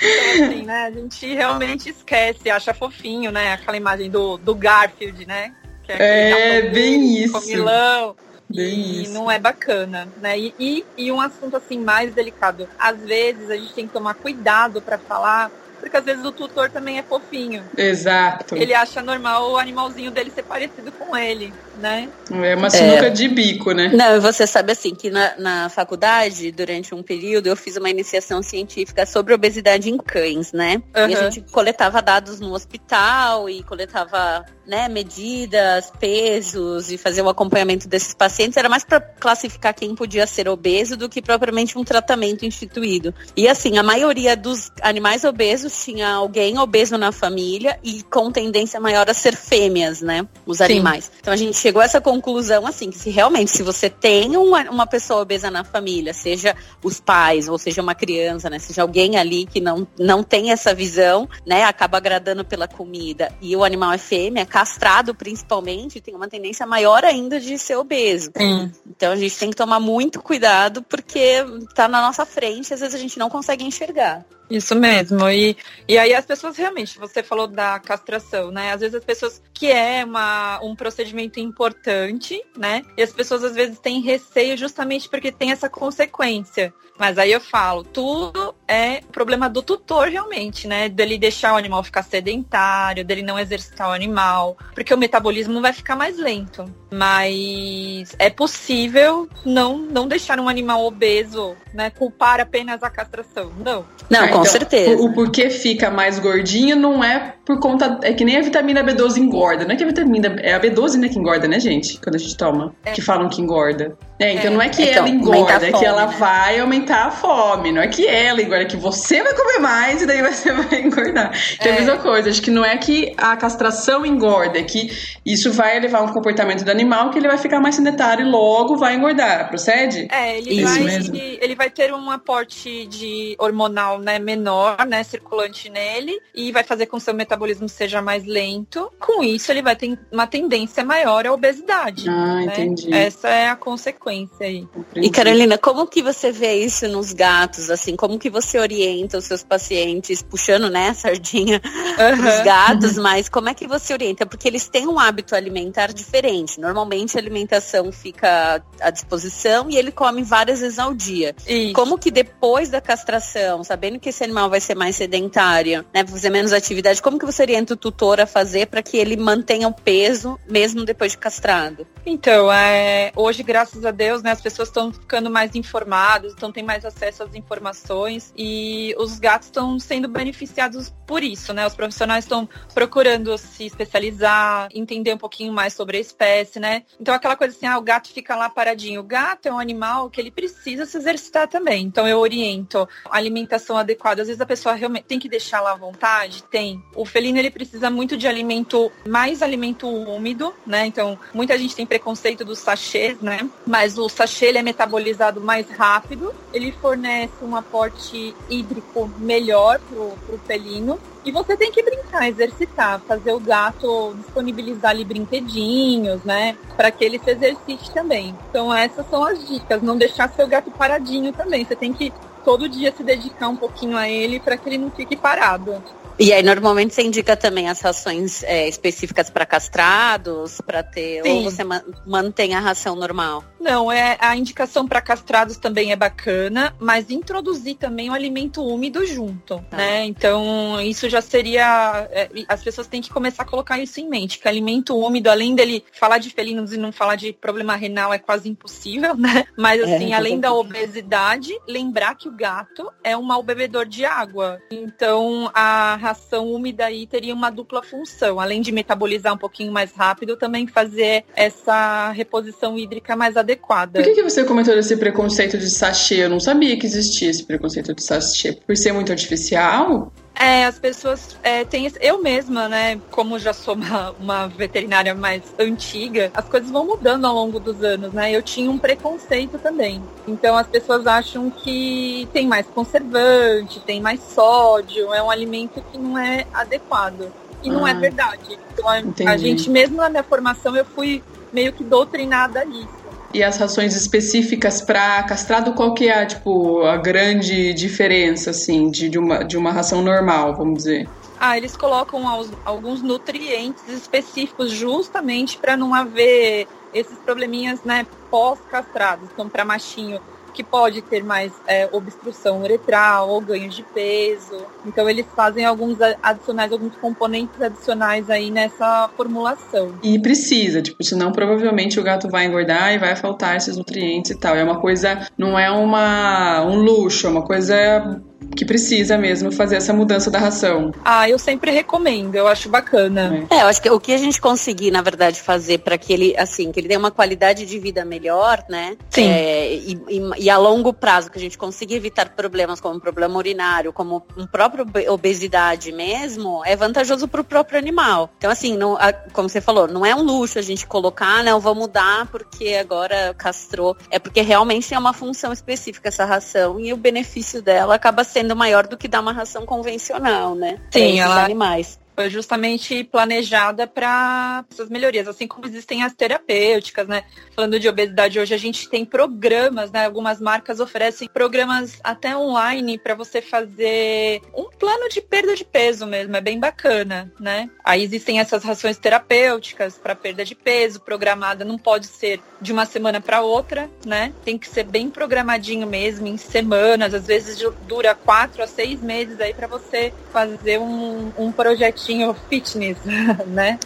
Então, 0.00 0.46
assim, 0.46 0.62
né? 0.62 0.84
A 0.84 0.90
gente 0.90 1.34
realmente 1.34 1.90
esquece, 1.90 2.50
acha 2.50 2.74
fofinho, 2.74 3.30
né? 3.30 3.52
Aquela 3.52 3.76
imagem 3.76 4.10
do, 4.10 4.36
do 4.38 4.54
Garfield, 4.54 5.26
né? 5.26 5.54
Que 5.82 5.92
É, 5.92 6.60
gato 6.62 6.74
bem 6.74 7.22
isso. 7.24 7.32
Comilão. 7.32 8.16
Bem 8.54 8.80
e 8.80 9.02
isso. 9.02 9.12
não 9.12 9.30
é 9.30 9.38
bacana, 9.38 10.08
né? 10.20 10.38
E, 10.38 10.54
e, 10.58 10.84
e 10.96 11.12
um 11.12 11.20
assunto 11.20 11.56
assim 11.56 11.78
mais 11.78 12.12
delicado. 12.12 12.68
Às 12.78 12.98
vezes 12.98 13.50
a 13.50 13.56
gente 13.56 13.72
tem 13.72 13.86
que 13.86 13.92
tomar 13.92 14.14
cuidado 14.14 14.82
para 14.82 14.98
falar, 14.98 15.50
porque 15.78 15.96
às 15.96 16.04
vezes 16.04 16.24
o 16.24 16.30
tutor 16.30 16.68
também 16.68 16.98
é 16.98 17.02
fofinho. 17.02 17.64
Exato. 17.76 18.54
Ele 18.54 18.74
acha 18.74 19.02
normal 19.02 19.52
o 19.52 19.56
animalzinho 19.56 20.10
dele 20.10 20.30
ser 20.30 20.42
parecido 20.42 20.92
com 20.92 21.16
ele, 21.16 21.52
né? 21.78 22.08
É 22.30 22.54
uma 22.54 22.68
sinuca 22.68 23.10
de 23.10 23.28
bico, 23.28 23.72
né? 23.72 23.88
Não, 23.88 24.16
e 24.16 24.20
você 24.20 24.46
sabe 24.46 24.72
assim, 24.72 24.94
que 24.94 25.10
na, 25.10 25.34
na 25.38 25.68
faculdade, 25.68 26.52
durante 26.52 26.94
um 26.94 27.02
período, 27.02 27.46
eu 27.46 27.56
fiz 27.56 27.76
uma 27.76 27.88
iniciação 27.88 28.42
científica 28.42 29.06
sobre 29.06 29.32
obesidade 29.32 29.88
em 29.88 29.96
cães, 29.96 30.52
né? 30.52 30.82
E 30.94 31.14
a 31.14 31.30
gente 31.30 31.40
coletava 31.50 32.02
dados 32.02 32.40
no 32.40 32.52
hospital 32.52 33.48
e 33.48 33.62
coletava 33.62 34.44
né, 34.70 34.88
medidas, 34.88 35.92
pesos 35.98 36.92
e 36.92 36.96
fazer 36.96 37.22
o 37.22 37.28
acompanhamento 37.28 37.88
desses 37.88 38.14
pacientes. 38.14 38.56
Era 38.56 38.68
mais 38.68 38.84
para 38.84 39.00
classificar 39.00 39.74
quem 39.74 39.96
podia 39.96 40.24
ser 40.28 40.48
obeso 40.48 40.96
do 40.96 41.08
que 41.08 41.20
propriamente 41.20 41.76
um 41.76 41.82
tratamento 41.82 42.46
instituído. 42.46 43.12
E 43.36 43.48
assim, 43.48 43.78
a 43.78 43.82
maioria 43.82 44.36
dos 44.36 44.70
animais 44.80 45.24
obesos 45.24 45.84
tinha 45.84 46.08
alguém 46.08 46.56
obeso 46.56 46.96
na 46.96 47.10
família 47.10 47.80
e 47.82 48.04
com 48.04 48.30
tendência 48.30 48.78
maior 48.78 49.10
a 49.10 49.14
ser 49.14 49.34
fêmeas, 49.34 50.00
né? 50.00 50.24
Os 50.46 50.58
Sim. 50.58 50.64
animais. 50.64 51.10
Então 51.20 51.34
a 51.34 51.36
gente 51.36 51.56
chegou 51.56 51.82
a 51.82 51.84
essa 51.84 52.00
conclusão 52.00 52.64
assim, 52.64 52.90
que 52.90 52.98
se 52.98 53.10
realmente, 53.10 53.50
se 53.50 53.64
você 53.64 53.90
tem 53.90 54.36
uma, 54.36 54.70
uma 54.70 54.86
pessoa 54.86 55.22
obesa 55.22 55.50
na 55.50 55.64
família, 55.64 56.14
seja 56.14 56.54
os 56.80 57.00
pais, 57.00 57.48
ou 57.48 57.58
seja 57.58 57.82
uma 57.82 57.96
criança, 57.96 58.48
né? 58.48 58.60
Seja 58.60 58.82
alguém 58.82 59.16
ali 59.16 59.46
que 59.46 59.60
não, 59.60 59.84
não 59.98 60.22
tem 60.22 60.52
essa 60.52 60.72
visão, 60.72 61.28
né? 61.44 61.64
Acaba 61.64 61.98
agradando 61.98 62.44
pela 62.44 62.68
comida 62.68 63.32
e 63.40 63.56
o 63.56 63.64
animal 63.64 63.92
é 63.92 63.98
fêmea, 63.98 64.46
castrado 64.60 65.14
principalmente, 65.14 66.02
tem 66.02 66.14
uma 66.14 66.28
tendência 66.28 66.66
maior 66.66 67.02
ainda 67.02 67.40
de 67.40 67.56
ser 67.56 67.76
obeso. 67.76 68.30
Sim. 68.36 68.70
Então 68.86 69.10
a 69.12 69.16
gente 69.16 69.38
tem 69.38 69.48
que 69.48 69.56
tomar 69.56 69.80
muito 69.80 70.20
cuidado 70.20 70.82
porque 70.82 71.42
tá 71.74 71.88
na 71.88 72.02
nossa 72.02 72.26
frente, 72.26 72.74
às 72.74 72.80
vezes 72.80 72.94
a 72.94 72.98
gente 72.98 73.18
não 73.18 73.30
consegue 73.30 73.64
enxergar. 73.64 74.22
Isso 74.50 74.74
mesmo. 74.74 75.28
E, 75.30 75.56
e 75.86 75.96
aí 75.96 76.12
as 76.12 76.26
pessoas 76.26 76.56
realmente, 76.56 76.98
você 76.98 77.22
falou 77.22 77.46
da 77.46 77.78
castração, 77.78 78.50
né? 78.50 78.72
Às 78.72 78.80
vezes 78.80 78.96
as 78.96 79.04
pessoas 79.04 79.40
que 79.54 79.70
é 79.70 80.04
uma, 80.04 80.60
um 80.62 80.74
procedimento 80.74 81.38
importante, 81.38 82.42
né? 82.58 82.82
E 82.96 83.02
as 83.02 83.12
pessoas 83.12 83.44
às 83.44 83.54
vezes 83.54 83.78
têm 83.78 84.00
receio 84.00 84.56
justamente 84.56 85.08
porque 85.08 85.30
tem 85.30 85.52
essa 85.52 85.68
consequência. 85.68 86.74
Mas 86.98 87.16
aí 87.16 87.32
eu 87.32 87.40
falo, 87.40 87.84
tudo 87.84 88.54
é 88.66 89.00
problema 89.12 89.48
do 89.48 89.62
tutor 89.62 90.08
realmente, 90.08 90.66
né? 90.66 90.88
Dele 90.88 91.16
deixar 91.16 91.54
o 91.54 91.56
animal 91.56 91.82
ficar 91.84 92.02
sedentário, 92.02 93.04
dele 93.04 93.22
não 93.22 93.38
exercitar 93.38 93.88
o 93.88 93.92
animal, 93.92 94.58
porque 94.74 94.92
o 94.92 94.98
metabolismo 94.98 95.62
vai 95.62 95.72
ficar 95.72 95.94
mais 95.94 96.18
lento. 96.18 96.64
Mas 96.90 98.14
é 98.18 98.30
possível 98.30 99.28
não, 99.44 99.78
não 99.78 100.06
deixar 100.08 100.38
um 100.40 100.48
animal 100.48 100.84
obeso, 100.84 101.54
né? 101.72 101.90
Culpar 101.90 102.40
apenas 102.40 102.82
a 102.82 102.90
castração. 102.90 103.50
Não. 103.64 103.84
Não, 104.08 104.18
Ah, 104.20 104.28
com 104.28 104.40
então, 104.40 104.44
certeza. 104.44 105.00
O, 105.02 105.12
porquê 105.12 105.50
fica 105.50 105.88
mais 105.90 106.18
gordinho 106.18 106.74
não 106.74 107.02
é 107.02 107.34
por 107.46 107.60
conta. 107.60 107.98
É 108.02 108.12
que 108.12 108.24
nem 108.24 108.36
a 108.36 108.42
vitamina 108.42 108.82
B12 108.82 109.18
engorda. 109.18 109.64
Não 109.64 109.72
é 109.72 109.76
que 109.76 109.84
a 109.84 109.86
vitamina. 109.86 110.36
É 110.42 110.52
a 110.54 110.60
B12, 110.60 110.96
né, 110.96 111.08
que 111.08 111.18
engorda, 111.18 111.46
né, 111.46 111.60
gente? 111.60 111.98
Quando 112.00 112.16
a 112.16 112.18
gente 112.18 112.36
toma. 112.36 112.74
Que 112.92 113.00
falam 113.00 113.28
que 113.28 113.40
engorda. 113.40 113.96
É, 114.18 114.32
então 114.32 114.46
É. 114.48 114.50
não 114.50 114.60
é 114.62 114.68
que 114.68 114.82
Então, 114.82 114.98
ela 115.06 115.08
engorda, 115.08 115.66
é 115.68 115.72
que 115.72 115.84
ela 115.84 116.06
né? 116.06 116.16
vai 116.18 116.58
aumentar 116.58 117.06
a 117.06 117.10
fome. 117.10 117.70
Não 117.72 117.80
é 117.80 117.86
que 117.88 118.06
ela 118.06 118.42
engorda, 118.42 118.64
é 118.64 118.66
que 118.66 118.76
você 118.76 119.22
vai 119.22 119.32
comer 119.34 119.58
mais 119.60 120.02
e 120.02 120.06
daí 120.06 120.20
você 120.22 120.52
vai 120.52 120.80
engordar. 120.82 121.30
Que 121.60 121.68
é 121.68 121.72
a 121.72 121.74
É. 121.76 121.78
mesma 121.80 121.96
coisa. 121.98 122.28
Acho 122.30 122.42
que 122.42 122.50
não 122.50 122.64
é 122.64 122.76
que 122.76 123.14
a 123.16 123.36
castração 123.36 124.04
engorda, 124.04 124.58
é 124.58 124.62
que 124.64 124.90
isso 125.24 125.52
vai 125.52 125.78
levar 125.78 126.02
um 126.02 126.08
comportamento 126.08 126.64
do 126.64 126.70
animal 126.80 127.10
que 127.10 127.18
ele 127.18 127.28
vai 127.28 127.38
ficar 127.38 127.60
mais 127.60 127.74
sedentário 127.74 128.26
e 128.26 128.30
logo 128.30 128.76
vai 128.76 128.94
engordar. 128.94 129.48
Procede? 129.48 130.08
É, 130.10 130.38
ele 130.38 130.62
Isso 130.62 130.72
vai, 130.72 130.82
mesmo. 130.82 131.14
ele, 131.14 131.38
ele 131.40 131.54
vai 131.54 131.70
ter 131.70 131.92
um 131.92 132.10
aporte 132.10 132.86
de 132.86 133.36
hormonal 133.38 133.98
né, 133.98 134.18
menor, 134.18 134.86
né, 134.86 135.02
circulante 135.02 135.68
nele, 135.68 136.18
e 136.34 136.50
vai 136.52 136.64
fazer 136.64 136.86
com 136.86 136.96
que 136.96 137.04
seu 137.04 137.14
metabolismo 137.14 137.68
seja 137.68 138.00
mais 138.00 138.24
lento. 138.24 138.90
Com 138.98 139.22
isso, 139.22 139.50
ele 139.52 139.62
vai 139.62 139.76
ter 139.76 139.98
uma 140.10 140.26
tendência 140.26 140.84
maior 140.84 141.26
à 141.26 141.32
obesidade. 141.32 142.08
Ah, 142.08 142.36
né? 142.36 142.44
entendi. 142.44 142.92
Essa 142.92 143.28
é 143.28 143.48
a 143.48 143.56
consequência. 143.56 144.46
aí. 144.46 144.66
E 144.96 145.10
Carolina, 145.10 145.58
como 145.58 145.86
que 145.86 146.02
você 146.02 146.32
vê 146.32 146.54
isso 146.54 146.88
nos 146.88 147.12
gatos, 147.12 147.70
assim, 147.70 147.96
como 147.96 148.18
que 148.18 148.30
você 148.30 148.58
orienta 148.58 149.18
os 149.18 149.24
seus 149.24 149.42
pacientes, 149.42 150.22
puxando, 150.22 150.70
né, 150.70 150.94
sardinha 150.94 151.60
uhum. 151.64 152.22
dos 152.22 152.44
gatos, 152.44 152.98
mas 152.98 153.28
como 153.28 153.48
é 153.48 153.54
que 153.54 153.66
você 153.66 153.92
orienta? 153.92 154.24
Porque 154.24 154.48
eles 154.48 154.68
têm 154.68 154.86
um 154.86 154.98
hábito 154.98 155.34
alimentar 155.34 155.92
diferente. 155.92 156.60
Normalmente 156.60 156.69
a 156.70 157.18
alimentação 157.18 157.90
fica 157.92 158.62
à 158.80 158.90
disposição 158.90 159.68
e 159.70 159.76
ele 159.76 159.92
come 159.92 160.22
várias 160.22 160.60
vezes 160.60 160.78
ao 160.78 160.94
dia. 160.94 161.34
Isso. 161.46 161.72
Como 161.72 161.98
que 161.98 162.10
depois 162.10 162.68
da 162.68 162.80
castração, 162.80 163.62
sabendo 163.64 163.98
que 163.98 164.08
esse 164.08 164.22
animal 164.24 164.50
vai 164.50 164.60
ser 164.60 164.74
mais 164.74 164.96
sedentário, 164.96 165.84
né, 165.94 166.06
fazer 166.06 166.30
menos 166.30 166.52
atividade, 166.52 167.02
como 167.02 167.18
que 167.18 167.26
você 167.26 167.42
orienta 167.42 167.74
o 167.74 167.76
tutor 167.76 168.20
a 168.20 168.26
fazer 168.26 168.66
para 168.66 168.82
que 168.82 168.96
ele 168.96 169.16
mantenha 169.16 169.68
o 169.68 169.72
peso 169.72 170.38
mesmo 170.48 170.84
depois 170.84 171.12
de 171.12 171.18
castrado? 171.18 171.86
Então, 172.04 172.50
é, 172.52 173.12
hoje, 173.14 173.42
graças 173.42 173.84
a 173.84 173.90
Deus, 173.90 174.22
né, 174.22 174.30
as 174.30 174.40
pessoas 174.40 174.68
estão 174.68 174.92
ficando 174.92 175.30
mais 175.30 175.54
informadas, 175.54 176.32
estão 176.32 176.50
tendo 176.50 176.66
mais 176.66 176.84
acesso 176.84 177.22
às 177.22 177.34
informações 177.34 178.32
e 178.36 178.94
os 178.98 179.18
gatos 179.18 179.48
estão 179.48 179.78
sendo 179.78 180.08
beneficiados 180.08 180.92
por 181.06 181.22
isso, 181.22 181.52
né? 181.52 181.66
Os 181.66 181.74
profissionais 181.74 182.24
estão 182.24 182.48
procurando 182.72 183.36
se 183.36 183.66
especializar, 183.66 184.68
entender 184.72 185.12
um 185.12 185.18
pouquinho 185.18 185.52
mais 185.52 185.74
sobre 185.74 185.96
a 185.96 186.00
espécie, 186.00 186.59
né? 186.60 186.84
Então, 187.00 187.14
aquela 187.14 187.34
coisa 187.34 187.56
assim, 187.56 187.66
ah, 187.66 187.78
o 187.78 187.82
gato 187.82 188.08
fica 188.08 188.36
lá 188.36 188.48
paradinho. 188.48 189.00
O 189.00 189.04
gato 189.04 189.46
é 189.46 189.52
um 189.52 189.58
animal 189.58 190.10
que 190.10 190.20
ele 190.20 190.30
precisa 190.30 190.84
se 190.86 190.96
exercitar 190.96 191.48
também. 191.48 191.84
Então, 191.84 192.06
eu 192.06 192.18
oriento 192.18 192.88
a 193.10 193.16
alimentação 193.16 193.76
adequada. 193.76 194.22
Às 194.22 194.28
vezes 194.28 194.40
a 194.40 194.46
pessoa 194.46 194.74
realmente 194.74 195.04
tem 195.04 195.18
que 195.18 195.28
deixar 195.28 195.60
lá 195.60 195.72
à 195.72 195.76
vontade, 195.76 196.42
tem. 196.44 196.82
O 196.94 197.04
felino, 197.04 197.38
ele 197.38 197.50
precisa 197.50 197.90
muito 197.90 198.16
de 198.16 198.28
alimento, 198.28 198.92
mais 199.08 199.42
alimento 199.42 199.88
úmido, 199.88 200.54
né? 200.66 200.86
Então, 200.86 201.18
muita 201.32 201.56
gente 201.58 201.74
tem 201.74 201.86
preconceito 201.86 202.44
dos 202.44 202.58
sachês, 202.58 203.20
né? 203.20 203.48
Mas 203.66 203.98
o 203.98 204.08
sachê 204.08 204.46
ele 204.46 204.58
é 204.58 204.62
metabolizado 204.62 205.40
mais 205.40 205.68
rápido, 205.70 206.34
ele 206.52 206.72
fornece 206.72 207.32
um 207.42 207.56
aporte 207.56 208.34
hídrico 208.48 209.10
melhor 209.18 209.80
pro, 209.80 210.10
pro 210.26 210.38
felino. 210.46 211.00
E 211.24 211.30
você 211.30 211.56
tem 211.56 211.70
que 211.70 211.82
brincar, 211.82 212.28
exercitar, 212.28 213.00
fazer 213.00 213.32
o 213.32 213.40
gato 213.40 214.14
disponibilizar 214.16 214.92
ali 214.92 215.04
brinquedinhos, 215.04 216.24
né? 216.24 216.56
Para 216.76 216.90
que 216.90 217.04
ele 217.04 217.18
se 217.18 217.30
exercite 217.30 217.90
também. 217.90 218.34
Então 218.48 218.72
essas 218.72 219.08
são 219.08 219.22
as 219.24 219.46
dicas, 219.46 219.82
não 219.82 219.98
deixar 219.98 220.30
seu 220.30 220.46
gato 220.48 220.70
paradinho 220.70 221.32
também. 221.32 221.64
Você 221.64 221.76
tem 221.76 221.92
que 221.92 222.12
todo 222.44 222.68
dia 222.68 222.92
se 222.96 223.02
dedicar 223.02 223.48
um 223.48 223.56
pouquinho 223.56 223.96
a 223.96 224.08
ele 224.08 224.40
para 224.40 224.56
que 224.56 224.68
ele 224.68 224.78
não 224.78 224.90
fique 224.90 225.16
parado. 225.16 225.82
E 226.20 226.34
aí, 226.34 226.42
normalmente 226.42 226.94
você 226.94 227.02
indica 227.02 227.34
também 227.34 227.70
as 227.70 227.80
rações 227.80 228.42
é, 228.42 228.68
específicas 228.68 229.30
para 229.30 229.46
castrados, 229.46 230.60
para 230.60 230.82
ter. 230.82 231.22
Sim. 231.22 231.30
Ou 231.30 231.44
você 231.44 231.64
ma 231.64 231.82
mantém 232.06 232.54
a 232.54 232.60
ração 232.60 232.94
normal? 232.94 233.42
Não, 233.58 233.90
é 233.90 234.18
a 234.20 234.36
indicação 234.36 234.86
para 234.86 235.00
castrados 235.00 235.56
também 235.56 235.92
é 235.92 235.96
bacana, 235.96 236.74
mas 236.78 237.10
introduzir 237.10 237.76
também 237.76 238.10
o 238.10 238.12
alimento 238.12 238.62
úmido 238.62 239.06
junto, 239.06 239.64
tá. 239.70 239.78
né? 239.78 240.04
Então, 240.04 240.78
isso 240.82 241.08
já 241.08 241.22
seria. 241.22 242.06
É, 242.10 242.28
as 242.46 242.62
pessoas 242.62 242.86
têm 242.86 243.00
que 243.00 243.08
começar 243.08 243.44
a 243.44 243.46
colocar 243.46 243.78
isso 243.78 243.98
em 243.98 244.08
mente, 244.08 244.38
que 244.38 244.46
alimento 244.46 244.94
úmido, 244.98 245.30
além 245.30 245.54
dele 245.54 245.82
falar 245.90 246.18
de 246.18 246.28
felinos 246.28 246.70
e 246.74 246.76
não 246.76 246.92
falar 246.92 247.16
de 247.16 247.32
problema 247.32 247.76
renal, 247.76 248.12
é 248.12 248.18
quase 248.18 248.46
impossível, 248.46 249.16
né? 249.16 249.46
Mas 249.56 249.82
assim, 249.82 250.12
é, 250.12 250.16
além 250.16 250.38
da 250.38 250.52
obesidade, 250.52 251.50
lembrar 251.66 252.14
que 252.14 252.28
o 252.28 252.32
gato 252.32 252.92
é 253.02 253.16
um 253.16 253.22
mau 253.22 253.42
bebedor 253.42 253.86
de 253.86 254.04
água. 254.04 254.60
Então, 254.70 255.50
a 255.54 256.09
ração 256.10 256.52
úmida 256.52 256.86
aí 256.86 257.06
teria 257.06 257.34
uma 257.34 257.50
dupla 257.50 257.82
função, 257.82 258.40
além 258.40 258.60
de 258.60 258.72
metabolizar 258.72 259.32
um 259.32 259.38
pouquinho 259.38 259.72
mais 259.72 259.92
rápido, 259.92 260.36
também 260.36 260.66
fazer 260.66 261.24
essa 261.34 262.10
reposição 262.10 262.76
hídrica 262.76 263.14
mais 263.16 263.36
adequada. 263.36 264.00
Por 264.00 264.04
que, 264.04 264.14
que 264.14 264.22
você 264.22 264.44
comentou 264.44 264.74
desse 264.74 264.96
preconceito 264.96 265.56
de 265.56 265.70
sachê? 265.70 266.24
Eu 266.24 266.30
não 266.30 266.40
sabia 266.40 266.76
que 266.76 266.86
existia 266.86 267.30
esse 267.30 267.44
preconceito 267.44 267.94
de 267.94 268.02
sachê. 268.02 268.52
Por 268.52 268.76
ser 268.76 268.92
muito 268.92 269.12
artificial? 269.12 270.12
É, 270.34 270.64
as 270.64 270.78
pessoas 270.78 271.36
é, 271.42 271.64
têm. 271.64 271.90
Eu 272.00 272.22
mesma, 272.22 272.68
né, 272.68 272.98
como 273.10 273.38
já 273.38 273.52
sou 273.52 273.74
uma, 273.74 274.10
uma, 274.12 274.46
veterinária 274.46 275.14
mais 275.14 275.42
antiga, 275.58 276.30
as 276.32 276.48
coisas 276.48 276.70
vão 276.70 276.86
mudando 276.86 277.26
ao 277.26 277.34
longo 277.34 277.60
dos 277.60 277.82
anos, 277.82 278.12
né? 278.12 278.32
Eu 278.34 278.42
tinha 278.42 278.70
um 278.70 278.78
preconceito 278.78 279.58
também. 279.58 280.02
Então 280.26 280.56
as 280.56 280.66
pessoas 280.66 281.06
acham 281.06 281.50
que 281.50 282.26
tem 282.32 282.46
mais 282.46 282.66
conservante, 282.66 283.80
tem 283.80 284.00
mais 284.00 284.20
sódio, 284.20 285.12
é 285.12 285.22
um 285.22 285.30
alimento 285.30 285.82
que 285.92 285.98
não 285.98 286.16
é 286.16 286.46
adequado. 286.54 287.30
E 287.62 287.68
ah, 287.68 287.72
não 287.72 287.86
é 287.86 287.90
ah, 287.90 287.94
verdade. 287.94 288.58
Então 288.72 288.88
a, 288.88 289.32
a 289.32 289.36
gente, 289.36 289.68
mesmo 289.68 289.96
na 289.98 290.08
minha 290.08 290.22
formação, 290.22 290.74
eu 290.74 290.84
fui 290.84 291.22
meio 291.52 291.72
que 291.72 291.84
doutrinada 291.84 292.64
nisso. 292.64 292.99
E 293.32 293.42
as 293.42 293.58
rações 293.58 293.94
específicas 293.94 294.80
para 294.80 295.22
castrado, 295.22 295.72
qual 295.72 295.94
que 295.94 296.08
é 296.08 296.26
tipo, 296.26 296.82
a 296.82 296.96
grande 296.96 297.72
diferença 297.74 298.50
assim, 298.50 298.90
de, 298.90 299.08
de, 299.08 299.18
uma, 299.18 299.44
de 299.44 299.56
uma 299.56 299.70
ração 299.70 300.02
normal, 300.02 300.56
vamos 300.56 300.78
dizer? 300.78 301.08
Ah, 301.38 301.56
eles 301.56 301.76
colocam 301.76 302.24
alguns 302.64 303.02
nutrientes 303.02 303.88
específicos 303.88 304.70
justamente 304.70 305.56
para 305.56 305.76
não 305.76 305.94
haver 305.94 306.66
esses 306.92 307.16
probleminhas 307.18 307.82
né, 307.82 308.06
pós-castrados. 308.30 309.28
Então, 309.32 309.48
para 309.48 309.64
machinho, 309.64 310.20
que 310.50 310.62
pode 310.62 311.02
ter 311.02 311.22
mais 311.22 311.52
é, 311.66 311.88
obstrução 311.92 312.62
uretral 312.62 313.28
ou 313.28 313.40
ganho 313.40 313.68
de 313.68 313.82
peso. 313.82 314.66
Então 314.84 315.08
eles 315.08 315.26
fazem 315.34 315.64
alguns 315.64 315.98
adicionais, 316.22 316.72
alguns 316.72 316.96
componentes 316.96 317.60
adicionais 317.60 318.28
aí 318.30 318.50
nessa 318.50 319.10
formulação. 319.16 319.94
E 320.02 320.18
precisa, 320.18 320.82
tipo, 320.82 321.02
senão 321.02 321.32
provavelmente 321.32 321.98
o 321.98 322.02
gato 322.02 322.28
vai 322.28 322.46
engordar 322.46 322.92
e 322.92 322.98
vai 322.98 323.14
faltar 323.16 323.56
esses 323.56 323.76
nutrientes 323.76 324.30
e 324.30 324.38
tal. 324.38 324.54
É 324.54 324.62
uma 324.62 324.80
coisa, 324.80 325.26
não 325.36 325.58
é 325.58 325.70
uma 325.70 326.64
um 326.64 326.76
luxo, 326.76 327.26
é 327.26 327.30
uma 327.30 327.42
coisa 327.42 328.20
que 328.56 328.64
precisa 328.64 329.16
mesmo 329.16 329.52
fazer 329.52 329.76
essa 329.76 329.92
mudança 329.92 330.30
da 330.30 330.38
ração. 330.38 330.92
Ah, 331.04 331.28
eu 331.28 331.38
sempre 331.38 331.70
recomendo, 331.70 332.34
eu 332.34 332.46
acho 332.46 332.68
bacana. 332.68 333.46
É, 333.50 333.62
eu 333.62 333.66
acho 333.66 333.80
que 333.80 333.90
o 333.90 334.00
que 334.00 334.12
a 334.12 334.18
gente 334.18 334.40
conseguir, 334.40 334.90
na 334.90 335.02
verdade, 335.02 335.40
fazer 335.40 335.78
para 335.78 335.96
que 335.98 336.12
ele, 336.12 336.34
assim, 336.36 336.72
que 336.72 336.80
ele 336.80 336.88
tenha 336.88 336.98
uma 336.98 337.10
qualidade 337.10 337.66
de 337.66 337.78
vida 337.78 338.04
melhor, 338.04 338.64
né? 338.68 338.96
Sim. 339.10 339.28
É, 339.28 339.74
e, 339.74 339.98
e, 340.08 340.44
e, 340.44 340.50
a 340.50 340.56
longo 340.56 340.92
prazo, 340.92 341.30
que 341.30 341.38
a 341.38 341.40
gente 341.40 341.58
consiga 341.58 341.94
evitar 341.94 342.30
problemas 342.30 342.80
como 342.80 343.00
problema 343.00 343.36
urinário, 343.36 343.92
como 343.92 344.24
um 344.36 344.46
próprio 344.46 344.86
obesidade 345.08 345.92
mesmo, 345.92 346.62
é 346.64 346.74
vantajoso 346.74 347.28
para 347.28 347.40
o 347.40 347.44
próprio 347.44 347.78
animal. 347.78 348.30
Então, 348.38 348.50
assim, 348.50 348.76
não, 348.76 348.96
a, 348.96 349.12
como 349.12 349.48
você 349.48 349.60
falou, 349.60 349.86
não 349.86 350.04
é 350.04 350.14
um 350.14 350.22
luxo 350.22 350.58
a 350.58 350.62
gente 350.62 350.86
colocar, 350.86 351.44
não, 351.44 351.60
vou 351.60 351.74
mudar 351.74 352.26
porque 352.26 352.74
agora 352.74 353.34
castrou. 353.36 353.96
É 354.10 354.18
porque 354.18 354.40
realmente 354.40 354.88
tem 354.88 354.98
uma 354.98 355.12
função 355.12 355.52
específica 355.52 356.08
essa 356.08 356.24
ração 356.24 356.80
e 356.80 356.92
o 356.92 356.96
benefício 356.96 357.62
dela 357.62 357.94
acaba 357.94 358.24
sendo 358.30 358.54
maior 358.56 358.86
do 358.86 358.96
que 358.96 359.08
dar 359.08 359.20
uma 359.20 359.32
ração 359.32 359.66
convencional, 359.66 360.54
né? 360.54 360.78
Sim, 360.90 361.20
ela, 361.20 361.44
animais 361.44 361.98
foi 362.20 362.28
justamente 362.28 363.02
planejada 363.02 363.86
para 363.86 364.62
essas 364.70 364.90
melhorias, 364.90 365.26
assim 365.26 365.48
como 365.48 365.66
existem 365.66 366.02
as 366.02 366.12
terapêuticas, 366.12 367.08
né? 367.08 367.24
Falando 367.56 367.80
de 367.80 367.88
obesidade 367.88 368.38
hoje, 368.38 368.52
a 368.52 368.58
gente 368.58 368.90
tem 368.90 369.06
programas, 369.06 369.90
né? 369.90 370.04
Algumas 370.04 370.38
marcas 370.38 370.80
oferecem 370.80 371.30
programas 371.32 371.98
até 372.04 372.36
online 372.36 372.98
para 372.98 373.14
você 373.14 373.40
fazer 373.40 374.42
um 374.54 374.68
plano 374.68 375.08
de 375.08 375.22
perda 375.22 375.56
de 375.56 375.64
peso 375.64 376.06
mesmo, 376.06 376.36
é 376.36 376.42
bem 376.42 376.60
bacana, 376.60 377.32
né? 377.40 377.70
Aí 377.82 378.04
existem 378.04 378.38
essas 378.38 378.64
rações 378.64 378.98
terapêuticas 378.98 379.96
para 379.96 380.14
perda 380.14 380.44
de 380.44 380.54
peso, 380.54 381.00
programada, 381.00 381.64
não 381.64 381.78
pode 381.78 382.06
ser 382.06 382.38
de 382.60 382.70
uma 382.70 382.84
semana 382.84 383.18
para 383.18 383.40
outra, 383.40 383.88
né? 384.04 384.34
Tem 384.44 384.58
que 384.58 384.68
ser 384.68 384.84
bem 384.84 385.08
programadinho 385.08 385.86
mesmo, 385.86 386.26
em 386.26 386.36
semanas, 386.36 387.14
às 387.14 387.26
vezes 387.26 387.64
dura 387.86 388.14
quatro 388.14 388.62
a 388.62 388.66
seis 388.66 389.00
meses 389.00 389.40
aí 389.40 389.54
para 389.54 389.66
você 389.66 390.12
fazer 390.30 390.78
um, 390.78 391.32
um 391.38 391.50
projetinho 391.50 392.09
gatinho 392.10 392.36
fitness, 392.48 392.96
né? 393.46 393.78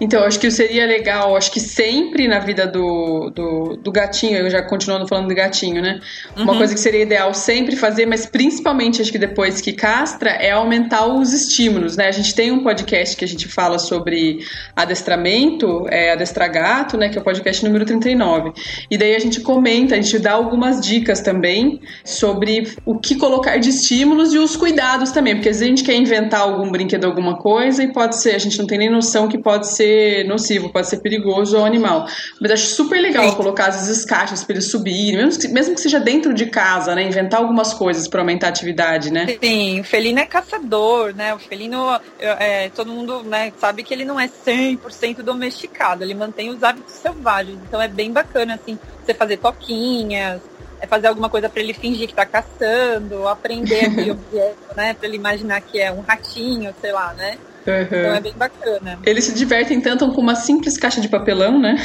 então, 0.00 0.22
acho 0.24 0.38
que 0.38 0.50
seria 0.50 0.86
legal, 0.86 1.36
acho 1.36 1.50
que 1.50 1.60
sempre 1.60 2.28
na 2.28 2.38
vida 2.38 2.66
do, 2.66 3.30
do, 3.30 3.76
do 3.76 3.92
gatinho, 3.92 4.38
eu 4.38 4.50
já 4.50 4.62
continuando 4.62 5.08
falando 5.08 5.28
do 5.28 5.34
gatinho, 5.34 5.82
né? 5.82 6.00
Uma 6.36 6.52
uhum. 6.52 6.58
coisa 6.58 6.74
que 6.74 6.80
seria 6.80 7.02
ideal 7.02 7.34
sempre 7.34 7.76
fazer, 7.76 8.06
mas 8.06 8.26
principalmente 8.26 9.02
acho 9.02 9.10
que 9.10 9.18
depois 9.18 9.60
que 9.60 9.72
castra, 9.72 10.30
é 10.30 10.52
aumentar 10.52 11.06
os 11.06 11.32
estímulos, 11.32 11.96
né? 11.96 12.08
A 12.08 12.12
gente 12.12 12.34
tem 12.34 12.52
um 12.52 12.62
podcast 12.62 13.16
que 13.16 13.24
a 13.24 13.28
gente 13.28 13.48
fala 13.48 13.78
sobre 13.78 14.38
adestramento, 14.76 15.86
é 15.90 16.12
adestrar 16.12 16.50
gato, 16.50 16.96
né? 16.96 17.08
Que 17.08 17.18
é 17.18 17.20
o 17.20 17.24
podcast 17.24 17.64
número 17.64 17.84
39. 17.84 18.52
E 18.90 18.96
daí 18.96 19.16
a 19.16 19.18
gente 19.18 19.40
comenta, 19.40 19.94
a 19.94 20.00
gente 20.00 20.18
dá 20.18 20.32
algumas 20.32 20.80
dicas 20.80 21.20
também 21.20 21.80
sobre 22.04 22.74
o 22.84 22.98
que 22.98 23.16
colocar 23.16 23.56
de 23.56 23.70
estímulos 23.70 24.32
e 24.32 24.38
os 24.38 24.56
cuidados 24.56 25.10
também, 25.10 25.34
porque 25.34 25.48
às 25.48 25.56
vezes 25.56 25.72
a 25.72 25.76
gente 25.76 25.84
quer 25.84 25.94
inventar 25.94 26.41
algum 26.42 26.70
brinquedo, 26.70 27.04
alguma 27.04 27.36
coisa, 27.36 27.82
e 27.82 27.92
pode 27.92 28.16
ser, 28.16 28.34
a 28.34 28.38
gente 28.38 28.58
não 28.58 28.66
tem 28.66 28.78
nem 28.78 28.90
noção 28.90 29.28
que 29.28 29.38
pode 29.38 29.68
ser 29.68 30.24
nocivo, 30.26 30.70
pode 30.70 30.88
ser 30.88 30.98
perigoso 30.98 31.56
ao 31.56 31.64
animal. 31.64 32.06
Mas 32.40 32.52
acho 32.52 32.66
super 32.66 33.00
legal 33.00 33.28
Sim. 33.28 33.36
colocar 33.36 33.68
as 33.68 34.04
caixas 34.04 34.44
para 34.44 34.54
eles 34.54 34.70
subirem, 34.70 35.16
mesmo 35.16 35.40
que, 35.40 35.48
mesmo 35.48 35.74
que 35.74 35.80
seja 35.80 36.00
dentro 36.00 36.32
de 36.34 36.46
casa, 36.46 36.94
né? 36.94 37.02
Inventar 37.02 37.40
algumas 37.40 37.72
coisas 37.72 38.08
para 38.08 38.20
aumentar 38.20 38.48
a 38.48 38.50
atividade, 38.50 39.12
né? 39.12 39.26
Sim, 39.42 39.80
o 39.80 39.84
felino 39.84 40.18
é 40.18 40.26
caçador, 40.26 41.14
né? 41.14 41.34
O 41.34 41.38
felino, 41.38 41.98
é, 42.18 42.68
todo 42.70 42.92
mundo 42.92 43.22
né, 43.22 43.52
sabe 43.58 43.82
que 43.82 43.92
ele 43.92 44.04
não 44.04 44.18
é 44.18 44.28
100% 44.28 45.22
domesticado, 45.22 46.04
ele 46.04 46.14
mantém 46.14 46.50
os 46.50 46.62
hábitos 46.62 46.94
selvagens, 46.94 47.58
então 47.66 47.80
é 47.80 47.88
bem 47.88 48.12
bacana, 48.12 48.54
assim, 48.54 48.78
você 49.04 49.14
fazer 49.14 49.36
toquinhas, 49.38 50.40
é 50.82 50.86
fazer 50.86 51.06
alguma 51.06 51.30
coisa 51.30 51.48
para 51.48 51.62
ele 51.62 51.72
fingir 51.72 52.08
que 52.08 52.12
está 52.12 52.26
caçando, 52.26 53.28
aprender 53.28 53.86
aquele 53.86 54.10
objeto, 54.12 54.76
né? 54.76 54.92
Para 54.92 55.06
ele 55.06 55.16
imaginar 55.16 55.60
que 55.60 55.80
é 55.80 55.92
um 55.92 56.00
ratinho, 56.00 56.74
sei 56.80 56.90
lá, 56.92 57.14
né? 57.14 57.38
Uhum. 57.64 57.82
Então 57.82 58.14
é 58.16 58.20
bem 58.20 58.32
bacana. 58.32 58.98
Eles 59.06 59.24
se 59.24 59.32
divertem 59.32 59.80
tanto 59.80 60.10
com 60.12 60.20
uma 60.20 60.34
simples 60.34 60.76
caixa 60.76 61.00
de 61.00 61.08
papelão, 61.08 61.60
né? 61.60 61.76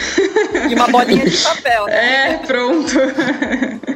E 0.68 0.74
uma 0.74 0.88
bolinha 0.88 1.24
de 1.24 1.38
papel, 1.44 1.86
né? 1.86 2.32
É, 2.34 2.38
pronto. 2.39 2.94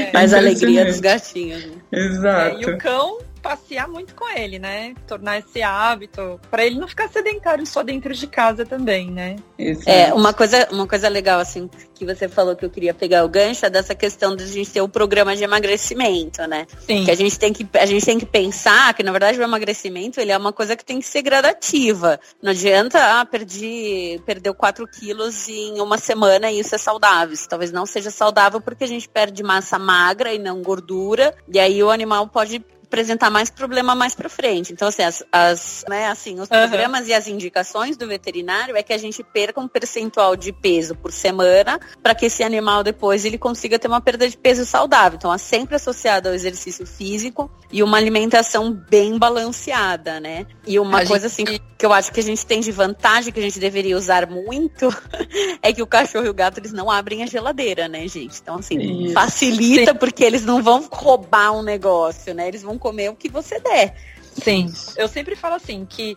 É. 0.00 0.10
Faz 0.10 0.34
a 0.34 0.38
alegria 0.38 0.84
dos 0.84 0.98
gatinhos. 0.98 1.64
Né? 1.64 1.76
Exato. 1.92 2.56
É, 2.56 2.60
e 2.60 2.64
o 2.64 2.78
cão 2.78 3.18
passear 3.40 3.88
muito 3.88 4.14
com 4.14 4.28
ele, 4.28 4.58
né? 4.58 4.94
Tornar 5.06 5.38
esse 5.38 5.62
hábito 5.62 6.40
para 6.50 6.64
ele 6.64 6.78
não 6.78 6.88
ficar 6.88 7.08
sedentário 7.08 7.66
só 7.66 7.82
dentro 7.82 8.14
de 8.14 8.26
casa 8.26 8.64
também, 8.64 9.10
né? 9.10 9.36
Exato. 9.58 9.90
É, 9.90 10.12
uma 10.14 10.32
coisa, 10.32 10.68
uma 10.70 10.86
coisa 10.86 11.08
legal 11.08 11.40
assim 11.40 11.68
que 11.94 12.04
você 12.06 12.28
falou 12.28 12.56
que 12.56 12.64
eu 12.64 12.70
queria 12.70 12.94
pegar 12.94 13.24
o 13.24 13.28
gancho 13.28 13.66
é 13.66 13.70
dessa 13.70 13.94
questão 13.94 14.34
de 14.34 14.44
a 14.44 14.46
gente 14.46 14.70
ter 14.70 14.80
o 14.80 14.88
programa 14.88 15.36
de 15.36 15.44
emagrecimento, 15.44 16.46
né? 16.46 16.66
Sim. 16.86 17.04
Que 17.04 17.10
a 17.10 17.14
gente 17.14 17.38
tem 17.38 17.52
que 17.52 17.68
a 17.74 17.84
gente 17.84 18.06
tem 18.06 18.18
que 18.18 18.24
pensar 18.24 18.94
que 18.94 19.02
na 19.02 19.12
verdade 19.12 19.38
o 19.38 19.42
emagrecimento 19.42 20.18
ele 20.18 20.32
é 20.32 20.36
uma 20.36 20.52
coisa 20.52 20.74
que 20.74 20.84
tem 20.84 20.98
que 20.98 21.06
ser 21.06 21.20
gradativa. 21.20 22.18
Não 22.42 22.52
adianta 22.52 23.20
ah, 23.20 23.24
perdi 23.26 24.20
perdeu 24.24 24.54
4 24.54 24.86
quilos 24.88 25.48
em 25.48 25.80
uma 25.80 25.98
semana 25.98 26.50
e 26.50 26.60
isso 26.60 26.74
é 26.74 26.78
saudável. 26.78 27.34
Isso 27.34 27.48
talvez 27.48 27.70
não 27.70 27.84
seja 27.84 28.10
saudável 28.10 28.60
porque 28.60 28.84
a 28.84 28.88
gente 28.88 29.08
perde 29.08 29.42
massa 29.42 29.78
magra 29.78 30.32
e 30.32 30.38
não 30.38 30.62
gordura 30.62 31.34
e 31.52 31.58
aí 31.58 31.82
o 31.82 31.90
animal 31.90 32.26
pode 32.28 32.64
apresentar 32.90 33.30
mais 33.30 33.48
problema 33.48 33.94
mais 33.94 34.16
para 34.16 34.28
frente. 34.28 34.72
Então, 34.72 34.88
assim, 34.88 35.02
as, 35.02 35.22
as 35.30 35.84
né, 35.88 36.08
assim, 36.08 36.40
os 36.40 36.48
programas 36.48 37.02
uhum. 37.02 37.06
e 37.06 37.14
as 37.14 37.28
indicações 37.28 37.96
do 37.96 38.08
veterinário 38.08 38.76
é 38.76 38.82
que 38.82 38.92
a 38.92 38.98
gente 38.98 39.22
perca 39.22 39.60
um 39.60 39.68
percentual 39.68 40.34
de 40.34 40.52
peso 40.52 40.96
por 40.96 41.12
semana 41.12 41.78
para 42.02 42.16
que 42.16 42.26
esse 42.26 42.42
animal 42.42 42.82
depois 42.82 43.24
ele 43.24 43.38
consiga 43.38 43.78
ter 43.78 43.86
uma 43.86 44.00
perda 44.00 44.28
de 44.28 44.36
peso 44.36 44.66
saudável. 44.66 45.16
Então, 45.16 45.32
é 45.32 45.38
sempre 45.38 45.76
associado 45.76 46.28
ao 46.28 46.34
exercício 46.34 46.84
físico 46.84 47.48
e 47.70 47.80
uma 47.80 47.96
alimentação 47.96 48.72
bem 48.72 49.16
balanceada, 49.16 50.18
né? 50.18 50.46
E 50.66 50.78
uma 50.78 51.02
a 51.02 51.06
coisa 51.06 51.28
gente... 51.28 51.48
assim 51.48 51.60
que 51.78 51.86
eu 51.86 51.92
acho 51.94 52.12
que 52.12 52.20
a 52.20 52.22
gente 52.22 52.44
tem 52.44 52.60
de 52.60 52.70
vantagem 52.70 53.32
que 53.32 53.40
a 53.40 53.42
gente 53.42 53.58
deveria 53.58 53.96
usar 53.96 54.28
muito 54.28 54.88
é 55.62 55.72
que 55.72 55.82
o 55.82 55.86
cachorro 55.86 56.26
e 56.26 56.28
o 56.28 56.34
gato 56.34 56.58
eles 56.58 56.72
não 56.72 56.90
abrem 56.90 57.22
a 57.22 57.26
geladeira, 57.26 57.88
né, 57.88 58.06
gente? 58.06 58.38
Então, 58.42 58.56
assim, 58.56 59.04
Isso. 59.04 59.14
facilita 59.14 59.92
Sim. 59.92 59.98
porque 59.98 60.22
eles 60.22 60.44
não 60.44 60.62
vão 60.62 60.86
roubar 60.92 61.52
um 61.52 61.62
negócio, 61.62 62.34
né? 62.34 62.48
Eles 62.48 62.62
vão 62.62 62.78
comer 62.80 63.10
o 63.10 63.14
que 63.14 63.28
você 63.28 63.60
der. 63.60 63.94
Sim, 64.42 64.72
eu 64.96 65.06
sempre 65.06 65.36
falo 65.36 65.54
assim 65.54 65.86
que 65.88 66.16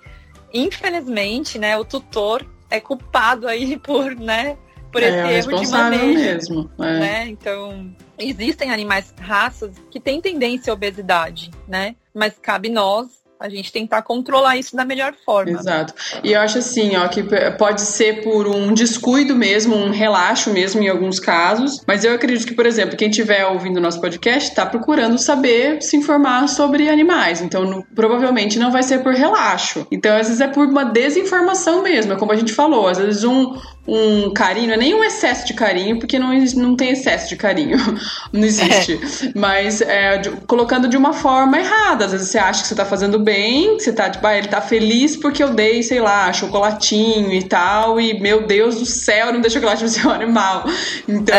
infelizmente, 0.54 1.58
né, 1.58 1.76
o 1.78 1.84
tutor 1.84 2.46
é 2.70 2.80
culpado 2.80 3.48
aí 3.48 3.78
por, 3.80 4.16
né, 4.16 4.56
por 4.92 5.02
é, 5.02 5.38
esse 5.40 5.50
erro 5.50 5.60
de 5.60 5.68
manejo. 5.68 6.14
Mesmo, 6.14 6.72
é. 6.80 7.00
né? 7.00 7.28
Então, 7.28 7.94
existem 8.18 8.70
animais 8.70 9.14
raças 9.20 9.72
que 9.90 10.00
têm 10.00 10.22
tendência 10.22 10.72
à 10.72 10.76
obesidade, 10.76 11.50
né? 11.68 11.96
Mas 12.14 12.38
cabe 12.40 12.70
nós 12.70 13.23
a 13.44 13.50
gente 13.50 13.74
tentar 13.74 14.02
controlar 14.04 14.56
isso 14.56 14.74
da 14.74 14.86
melhor 14.86 15.14
forma. 15.26 15.52
Exato. 15.52 15.94
E 16.24 16.32
eu 16.32 16.40
acho 16.40 16.60
assim, 16.60 16.96
ó, 16.96 17.10
que 17.10 17.22
pode 17.58 17.82
ser 17.82 18.24
por 18.24 18.48
um 18.48 18.74
descuido 18.74 19.36
mesmo, 19.36 19.76
um 19.76 19.92
relaxo 19.92 20.50
mesmo 20.50 20.82
em 20.82 20.88
alguns 20.88 21.20
casos, 21.20 21.84
mas 21.86 22.06
eu 22.06 22.14
acredito 22.14 22.48
que, 22.48 22.54
por 22.54 22.66
exemplo, 22.66 22.96
quem 22.96 23.10
estiver 23.10 23.46
ouvindo 23.46 23.82
nosso 23.82 24.00
podcast 24.00 24.50
está 24.50 24.66
procurando 24.66 25.18
saber 25.18 25.82
se 25.82 25.98
informar 25.98 26.48
sobre 26.48 26.88
animais, 26.88 27.42
então 27.42 27.84
provavelmente 27.94 28.58
não 28.58 28.72
vai 28.72 28.82
ser 28.82 29.04
por 29.04 29.14
relaxo. 29.14 29.86
Então, 29.92 30.16
às 30.16 30.28
vezes 30.28 30.40
é 30.40 30.48
por 30.48 30.66
uma 30.66 30.86
desinformação 30.86 31.84
mesmo, 31.84 32.14
é 32.14 32.16
como 32.16 32.32
a 32.32 32.38
gente 32.38 32.54
falou, 32.54 32.88
às 32.88 32.98
vezes 32.98 33.26
um, 33.26 33.60
um 33.86 34.32
carinho, 34.32 34.68
não 34.68 34.76
é 34.76 34.78
nem 34.78 34.96
um 34.96 35.04
excesso 35.04 35.46
de 35.46 35.54
carinho, 35.54 36.00
porque 36.00 36.18
não, 36.18 36.34
não 36.56 36.76
tem 36.76 36.92
excesso 36.92 37.28
de 37.28 37.36
carinho, 37.36 37.78
não 38.32 38.44
existe. 38.44 38.94
É. 38.94 39.32
Mas 39.36 39.82
é, 39.82 40.18
de, 40.20 40.30
colocando 40.48 40.88
de 40.88 40.96
uma 40.96 41.12
forma 41.12 41.60
errada. 41.60 42.06
Às 42.06 42.14
vezes 42.14 42.30
você 42.30 42.38
acha 42.38 42.62
que 42.62 42.68
você 42.70 42.76
tá 42.76 42.86
fazendo 42.86 43.20
bem, 43.20 43.74
você 43.74 43.92
tá 43.92 44.10
tipo, 44.10 44.26
ah, 44.26 44.38
ele 44.38 44.48
tá 44.48 44.62
feliz 44.62 45.18
porque 45.18 45.44
eu 45.44 45.50
dei, 45.50 45.84
sei 45.84 46.00
lá, 46.00 46.32
chocolatinho 46.32 47.34
e 47.34 47.44
tal, 47.44 48.00
e 48.00 48.20
meu 48.22 48.48
Deus 48.48 48.80
do 48.80 48.86
céu, 48.86 49.34
não 49.34 49.42
dei 49.42 49.52
chocolate 49.52 49.84
no 49.84 49.90
seu 49.90 50.10
animal. 50.10 50.64
Então, 51.08 51.36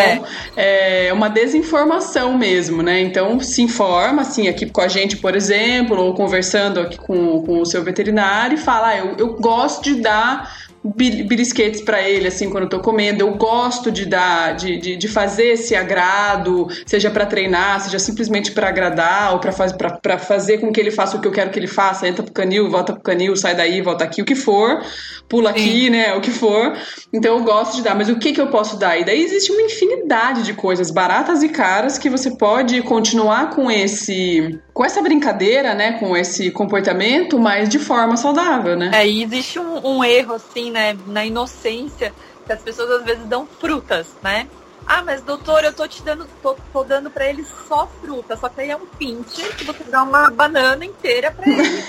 é. 0.57 1.07
é 1.07 1.13
uma 1.13 1.29
desinformação 1.29 2.37
mesmo, 2.37 2.83
né? 2.83 3.01
Então, 3.01 3.41
se 3.41 3.63
informa, 3.63 4.23
assim, 4.23 4.49
aqui 4.49 4.67
com 4.67 4.83
a 4.83 4.89
gente, 4.89 5.17
por 5.17 5.35
exemplo, 5.35 5.99
ou 5.99 6.13
conversando 6.13 6.81
aqui 6.81 6.99
com, 6.99 7.43
com 7.43 7.61
o 7.61 7.67
seu 7.67 7.83
veterinário, 7.83 8.57
e 8.57 8.61
fala, 8.61 8.89
ah, 8.89 8.99
eu, 8.99 9.15
eu 9.17 9.33
gosto 9.35 9.83
de 9.83 9.95
dar 10.03 10.64
belisquetes 10.85 11.81
para 11.81 12.07
ele, 12.07 12.29
assim, 12.29 12.51
quando 12.51 12.65
eu 12.65 12.69
tô 12.69 12.81
comendo. 12.81 13.23
Eu 13.23 13.35
gosto 13.35 13.91
de 13.91 14.05
dar, 14.05 14.55
de, 14.55 14.77
de, 14.77 14.97
de 14.97 15.09
fazer 15.09 15.53
esse 15.53 15.75
agrado, 15.75 16.69
seja 16.85 17.11
para 17.11 17.25
treinar, 17.25 17.81
seja 17.81 17.99
simplesmente 17.99 18.53
para 18.53 18.69
agradar, 18.69 19.33
ou 19.33 19.39
para 19.39 19.51
faz, 19.51 19.73
pra, 19.73 20.19
fazer 20.19 20.59
com 20.59 20.71
que 20.71 20.79
ele 20.79 20.91
faça 20.91 21.17
o 21.17 21.21
que 21.21 21.27
eu 21.27 21.33
quero 21.33 21.51
que 21.51 21.59
ele 21.59 21.67
faça. 21.67 22.07
Entra 22.07 22.23
pro 22.23 22.35
canil, 22.35 22.69
volta 22.69 22.93
pro 22.93 23.03
canil, 23.03 23.35
sai 23.35 23.55
daí, 23.55 23.81
volta 23.81 24.05
aqui, 24.05 24.21
o 24.21 24.27
que 24.27 24.35
for, 24.35 24.85
pula 25.27 25.53
Sim. 25.53 25.59
aqui, 25.59 25.91
né, 25.91 26.15
o 26.15 26.21
que 26.21 26.31
for. 26.31 26.77
Então 27.13 27.39
eu 27.39 27.45
gosto 27.45 27.77
de 27.77 27.83
dar, 27.83 27.95
mas 27.95 28.11
o 28.11 28.19
que 28.19 28.33
que 28.33 28.41
eu 28.41 28.49
posso 28.49 28.79
dar? 28.79 28.99
E 28.99 29.05
daí 29.05 29.23
existe 29.23 29.51
uma 29.51 29.63
infinidade 29.63 30.43
de 30.43 30.53
coisas 30.53 30.91
baratas 30.91 31.43
e 31.43 31.49
caras 31.49 31.97
que 31.97 32.11
você 32.11 32.37
pode 32.37 32.83
continuar 32.83 33.51
com 33.51 33.71
esse 33.71 34.61
com 34.75 34.85
essa 34.85 35.01
brincadeira, 35.01 35.73
né, 35.73 35.93
com 36.01 36.17
esse 36.17 36.51
comportamento, 36.51 37.39
mas 37.39 37.69
de 37.69 37.79
forma 37.79 38.17
saudável, 38.17 38.77
né? 38.77 38.91
É, 38.93 39.07
e 39.07 39.23
existe 39.23 39.57
um, 39.61 39.87
um 39.87 40.05
erro, 40.05 40.35
assim, 40.35 40.73
né, 40.75 40.99
na 41.07 41.25
inocência, 41.25 42.13
que 42.45 42.53
as 42.53 42.61
pessoas 42.61 42.91
às 42.91 43.05
vezes 43.05 43.25
dão 43.27 43.47
frutas, 43.47 44.09
né? 44.21 44.49
Ah, 44.85 45.03
mas 45.03 45.23
doutor, 45.23 45.65
eu 45.65 45.73
tô 45.73 45.87
te 45.87 46.03
dando, 46.03 46.29
tô, 46.43 46.55
tô 46.73 46.85
dando 46.85 47.11
para 47.11 47.27
ele 47.27 47.47
só 47.69 47.89
fruta, 48.03 48.37
só 48.37 48.49
que 48.51 48.61
aí 48.61 48.71
é 48.71 48.77
um 48.77 48.85
pincher 48.85 49.57
que 49.57 49.65
você 49.65 49.85
dá 49.85 50.03
uma 50.03 50.29
banana 50.31 50.85
inteira 50.85 51.31
para 51.31 51.49
ele. 51.49 51.85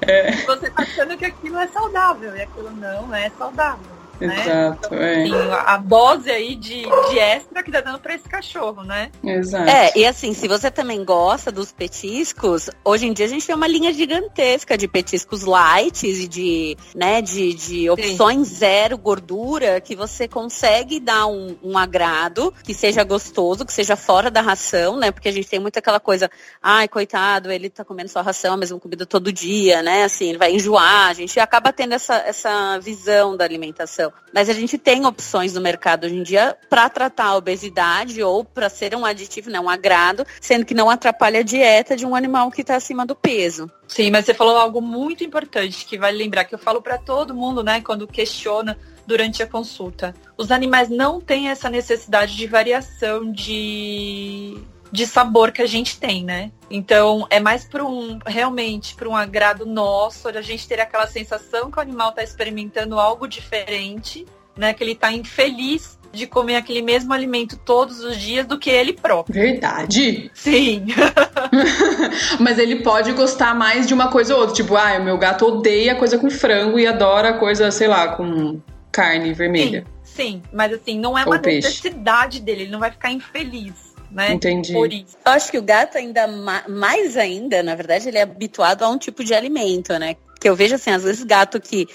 é. 0.08 0.32
Você 0.46 0.70
tá 0.70 0.82
achando 0.82 1.16
que 1.16 1.26
aquilo 1.26 1.58
é 1.58 1.68
saudável, 1.68 2.34
e 2.34 2.42
aquilo 2.42 2.70
não 2.72 3.14
é 3.14 3.30
saudável. 3.38 4.01
Né? 4.26 4.40
Exato, 4.40 4.86
então, 4.86 4.98
é. 4.98 5.22
Assim, 5.22 5.50
a 5.66 5.76
dose 5.76 6.30
aí 6.30 6.54
de, 6.54 6.82
de 6.82 7.18
extra 7.18 7.62
que 7.62 7.70
tá 7.70 7.80
dando 7.80 7.98
pra 7.98 8.14
esse 8.14 8.28
cachorro, 8.28 8.82
né? 8.82 9.10
Exato. 9.22 9.68
É, 9.68 9.92
e 9.96 10.06
assim, 10.06 10.32
se 10.34 10.48
você 10.48 10.70
também 10.70 11.04
gosta 11.04 11.50
dos 11.50 11.72
petiscos, 11.72 12.70
hoje 12.84 13.06
em 13.06 13.12
dia 13.12 13.26
a 13.26 13.28
gente 13.28 13.46
tem 13.46 13.54
uma 13.54 13.66
linha 13.66 13.92
gigantesca 13.92 14.76
de 14.76 14.86
petiscos 14.88 15.42
light 15.42 16.06
e 16.06 16.28
de, 16.28 16.76
né, 16.94 17.20
de, 17.20 17.54
de 17.54 17.90
opções 17.90 18.48
Sim. 18.48 18.54
zero 18.54 18.98
gordura 18.98 19.80
que 19.80 19.96
você 19.96 20.28
consegue 20.28 21.00
dar 21.00 21.26
um, 21.26 21.56
um 21.62 21.76
agrado, 21.76 22.52
que 22.62 22.74
seja 22.74 23.02
gostoso, 23.04 23.64
que 23.64 23.72
seja 23.72 23.96
fora 23.96 24.30
da 24.30 24.40
ração, 24.40 24.96
né? 24.96 25.10
Porque 25.10 25.28
a 25.28 25.32
gente 25.32 25.48
tem 25.48 25.58
muito 25.58 25.78
aquela 25.78 26.00
coisa, 26.00 26.30
ai, 26.62 26.88
coitado, 26.88 27.50
ele 27.50 27.70
tá 27.70 27.84
comendo 27.84 28.08
só 28.08 28.22
ração, 28.22 28.54
a 28.54 28.56
mesma 28.56 28.78
comida 28.78 29.06
todo 29.06 29.32
dia, 29.32 29.82
né? 29.82 30.04
Assim, 30.04 30.30
ele 30.30 30.38
vai 30.38 30.52
enjoar. 30.52 31.10
A 31.10 31.14
gente 31.14 31.38
acaba 31.40 31.72
tendo 31.72 31.94
essa, 31.94 32.16
essa 32.16 32.78
visão 32.78 33.36
da 33.36 33.44
alimentação. 33.44 34.11
Mas 34.32 34.48
a 34.48 34.52
gente 34.54 34.78
tem 34.78 35.04
opções 35.04 35.52
no 35.52 35.60
mercado 35.60 36.04
hoje 36.04 36.16
em 36.16 36.22
dia 36.22 36.56
para 36.70 36.88
tratar 36.88 37.26
a 37.26 37.36
obesidade 37.36 38.22
ou 38.22 38.44
para 38.44 38.70
ser 38.70 38.94
um 38.94 39.04
aditivo, 39.04 39.50
né, 39.50 39.60
um 39.60 39.68
agrado, 39.68 40.26
sendo 40.40 40.64
que 40.64 40.74
não 40.74 40.88
atrapalha 40.88 41.40
a 41.40 41.42
dieta 41.42 41.94
de 41.94 42.06
um 42.06 42.14
animal 42.14 42.50
que 42.50 42.62
está 42.62 42.76
acima 42.76 43.04
do 43.04 43.14
peso. 43.14 43.70
Sim, 43.86 44.10
mas 44.10 44.24
você 44.24 44.32
falou 44.32 44.56
algo 44.56 44.80
muito 44.80 45.22
importante 45.22 45.84
que 45.84 45.98
vale 45.98 46.16
lembrar 46.16 46.44
que 46.44 46.54
eu 46.54 46.58
falo 46.58 46.80
para 46.80 46.96
todo 46.96 47.34
mundo, 47.34 47.62
né, 47.62 47.82
quando 47.82 48.06
questiona 48.06 48.78
durante 49.06 49.42
a 49.42 49.46
consulta. 49.46 50.14
Os 50.38 50.50
animais 50.50 50.88
não 50.88 51.20
têm 51.20 51.48
essa 51.48 51.68
necessidade 51.68 52.34
de 52.34 52.46
variação 52.46 53.30
de 53.30 54.56
de 54.92 55.06
sabor 55.06 55.50
que 55.50 55.62
a 55.62 55.66
gente 55.66 55.98
tem, 55.98 56.22
né? 56.22 56.52
Então 56.70 57.26
é 57.30 57.40
mais 57.40 57.64
para 57.64 57.82
um 57.82 58.18
realmente 58.26 58.94
para 58.94 59.08
um 59.08 59.16
agrado 59.16 59.64
nosso, 59.64 60.28
a 60.28 60.42
gente 60.42 60.68
ter 60.68 60.78
aquela 60.78 61.06
sensação 61.06 61.70
que 61.70 61.78
o 61.78 61.80
animal 61.80 62.10
está 62.10 62.22
experimentando 62.22 63.00
algo 63.00 63.26
diferente, 63.26 64.26
né? 64.54 64.74
Que 64.74 64.84
ele 64.84 64.92
está 64.92 65.10
infeliz 65.10 65.98
de 66.12 66.26
comer 66.26 66.56
aquele 66.56 66.82
mesmo 66.82 67.10
alimento 67.14 67.56
todos 67.56 68.00
os 68.00 68.18
dias 68.18 68.46
do 68.46 68.58
que 68.58 68.68
ele 68.68 68.92
próprio. 68.92 69.34
Verdade. 69.34 70.30
Sim. 70.34 70.84
Mas 72.38 72.58
ele 72.58 72.82
pode 72.82 73.12
gostar 73.12 73.54
mais 73.54 73.86
de 73.86 73.94
uma 73.94 74.08
coisa 74.08 74.34
ou 74.34 74.40
outra. 74.42 74.54
Tipo, 74.54 74.76
ah, 74.76 74.98
o 74.98 75.04
meu 75.04 75.16
gato 75.16 75.46
odeia 75.46 75.94
coisa 75.94 76.18
com 76.18 76.28
frango 76.28 76.78
e 76.78 76.86
adora 76.86 77.38
coisa, 77.38 77.70
sei 77.70 77.88
lá, 77.88 78.08
com 78.08 78.60
carne 78.90 79.32
vermelha. 79.32 79.86
Sim, 80.02 80.22
sim. 80.22 80.42
mas 80.52 80.70
assim, 80.70 80.98
não 80.98 81.16
é 81.16 81.24
uma 81.24 81.38
necessidade 81.38 82.40
dele, 82.40 82.64
ele 82.64 82.70
não 82.70 82.78
vai 82.78 82.90
ficar 82.90 83.10
infeliz 83.10 83.91
né? 84.12 84.32
Entendi. 84.32 84.72
Por 84.72 84.92
isso. 84.92 85.16
Eu 85.24 85.32
acho 85.32 85.50
que 85.50 85.58
o 85.58 85.62
gato 85.62 85.96
ainda 85.96 86.26
mais 86.68 87.16
ainda, 87.16 87.62
na 87.62 87.74
verdade, 87.74 88.08
ele 88.08 88.18
é 88.18 88.22
habituado 88.22 88.82
a 88.82 88.88
um 88.88 88.98
tipo 88.98 89.24
de 89.24 89.34
alimento, 89.34 89.98
né? 89.98 90.16
Que 90.40 90.48
eu 90.48 90.56
vejo 90.56 90.74
assim, 90.74 90.90
às 90.90 91.04
vezes 91.04 91.22
gato 91.22 91.60
que 91.60 91.88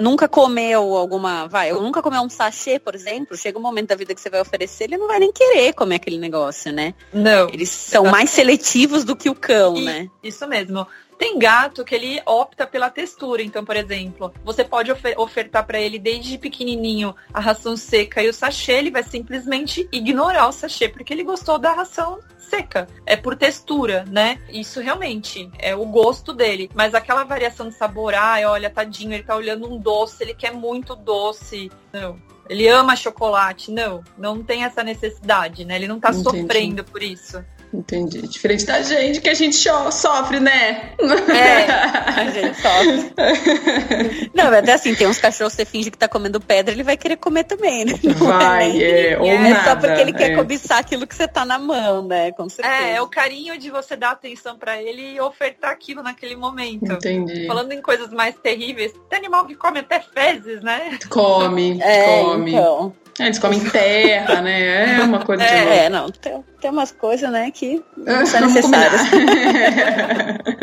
nunca 0.00 0.28
comeu 0.28 0.96
alguma, 0.96 1.46
vai, 1.46 1.70
eu 1.70 1.80
nunca 1.80 2.02
comeu 2.02 2.20
um 2.20 2.28
sachê, 2.28 2.78
por 2.78 2.96
exemplo, 2.96 3.36
chega 3.36 3.56
um 3.58 3.62
momento 3.62 3.90
da 3.90 3.94
vida 3.94 4.12
que 4.12 4.20
você 4.20 4.28
vai 4.28 4.40
oferecer, 4.40 4.84
ele 4.84 4.96
não 4.96 5.06
vai 5.06 5.20
nem 5.20 5.32
querer 5.32 5.72
comer 5.72 5.96
aquele 5.96 6.18
negócio, 6.18 6.72
né? 6.72 6.94
Não. 7.12 7.48
Eles 7.48 7.68
são 7.68 8.06
mais 8.06 8.30
seletivos 8.30 9.04
do 9.04 9.14
que 9.14 9.30
o 9.30 9.34
cão, 9.36 9.76
e, 9.76 9.84
né? 9.84 10.10
Isso 10.20 10.46
mesmo. 10.48 10.84
Tem 11.22 11.38
gato 11.38 11.84
que 11.84 11.94
ele 11.94 12.20
opta 12.26 12.66
pela 12.66 12.90
textura. 12.90 13.44
Então, 13.44 13.64
por 13.64 13.76
exemplo, 13.76 14.34
você 14.42 14.64
pode 14.64 14.90
ofer 14.90 15.14
ofertar 15.16 15.64
para 15.64 15.80
ele 15.80 15.96
desde 15.96 16.36
pequenininho 16.36 17.14
a 17.32 17.38
ração 17.38 17.76
seca 17.76 18.20
e 18.20 18.28
o 18.28 18.34
sachê, 18.34 18.72
ele 18.72 18.90
vai 18.90 19.04
simplesmente 19.04 19.88
ignorar 19.92 20.48
o 20.48 20.52
sachê 20.52 20.88
porque 20.88 21.12
ele 21.12 21.22
gostou 21.22 21.60
da 21.60 21.74
ração 21.74 22.18
seca. 22.38 22.88
É 23.06 23.14
por 23.14 23.36
textura, 23.36 24.04
né? 24.10 24.40
Isso 24.48 24.80
realmente 24.80 25.48
é 25.60 25.76
o 25.76 25.86
gosto 25.86 26.32
dele. 26.32 26.68
Mas 26.74 26.92
aquela 26.92 27.22
variação 27.22 27.68
de 27.68 27.76
sabor, 27.76 28.14
ai, 28.14 28.44
olha, 28.44 28.68
tadinho, 28.68 29.12
ele 29.12 29.22
tá 29.22 29.36
olhando 29.36 29.72
um 29.72 29.78
doce, 29.78 30.24
ele 30.24 30.34
quer 30.34 30.52
muito 30.52 30.96
doce. 30.96 31.70
Não. 31.92 32.20
Ele 32.48 32.66
ama 32.66 32.96
chocolate. 32.96 33.70
Não, 33.70 34.02
não 34.18 34.42
tem 34.42 34.64
essa 34.64 34.82
necessidade, 34.82 35.64
né? 35.64 35.76
Ele 35.76 35.86
não 35.86 36.00
tá 36.00 36.10
Entendi. 36.10 36.24
sofrendo 36.24 36.82
por 36.82 37.00
isso. 37.00 37.44
Entendi. 37.72 38.20
Diferente 38.28 38.66
da 38.66 38.82
gente, 38.82 39.20
que 39.20 39.30
a 39.30 39.34
gente 39.34 39.56
sofre, 39.90 40.38
né? 40.40 40.92
É, 41.28 41.70
a 42.20 42.30
gente 42.30 42.60
sofre. 42.60 44.30
Não, 44.34 44.46
até 44.52 44.74
assim, 44.74 44.94
tem 44.94 45.06
uns 45.06 45.18
cachorros, 45.18 45.54
você 45.54 45.64
finge 45.64 45.90
que 45.90 45.96
tá 45.96 46.06
comendo 46.06 46.40
pedra, 46.40 46.74
ele 46.74 46.82
vai 46.82 46.96
querer 46.96 47.16
comer 47.16 47.44
também, 47.44 47.86
né? 47.86 47.94
Não 48.02 48.14
vai, 48.14 48.82
é, 48.82 49.12
é, 49.12 49.18
ou 49.18 49.26
é 49.26 49.38
nada, 49.38 49.70
só 49.70 49.76
porque 49.76 50.00
ele 50.00 50.12
quer 50.12 50.32
é. 50.32 50.36
cobiçar 50.36 50.78
aquilo 50.78 51.06
que 51.06 51.14
você 51.14 51.26
tá 51.26 51.46
na 51.46 51.58
mão, 51.58 52.06
né? 52.06 52.32
Com 52.32 52.48
certeza. 52.48 52.76
É, 52.76 52.96
é 52.96 53.02
o 53.02 53.08
carinho 53.08 53.58
de 53.58 53.70
você 53.70 53.96
dar 53.96 54.10
atenção 54.10 54.58
para 54.58 54.80
ele 54.80 55.14
e 55.14 55.20
ofertar 55.20 55.70
aquilo 55.70 56.02
naquele 56.02 56.36
momento. 56.36 56.92
Entendi. 56.92 57.46
Falando 57.46 57.72
em 57.72 57.80
coisas 57.80 58.10
mais 58.10 58.34
terríveis, 58.36 58.92
tem 59.08 59.18
animal 59.18 59.46
que 59.46 59.54
come 59.54 59.78
até 59.78 60.00
fezes, 60.00 60.60
né? 60.62 60.98
Come, 61.08 61.80
é, 61.80 62.22
come. 62.22 62.52
Então. 62.52 63.01
É, 63.18 63.26
eles 63.26 63.38
comem 63.38 63.60
terra, 63.60 64.40
né? 64.40 64.98
É 64.98 65.02
uma 65.02 65.24
coisa 65.24 65.42
é, 65.42 65.46
de 65.46 65.68
É, 65.68 65.88
não, 65.90 66.10
tem, 66.10 66.44
tem 66.60 66.70
umas 66.70 66.92
coisas, 66.92 67.30
né, 67.30 67.50
que 67.50 67.82
não 67.96 68.24
são 68.24 68.40
necessárias. 68.40 69.02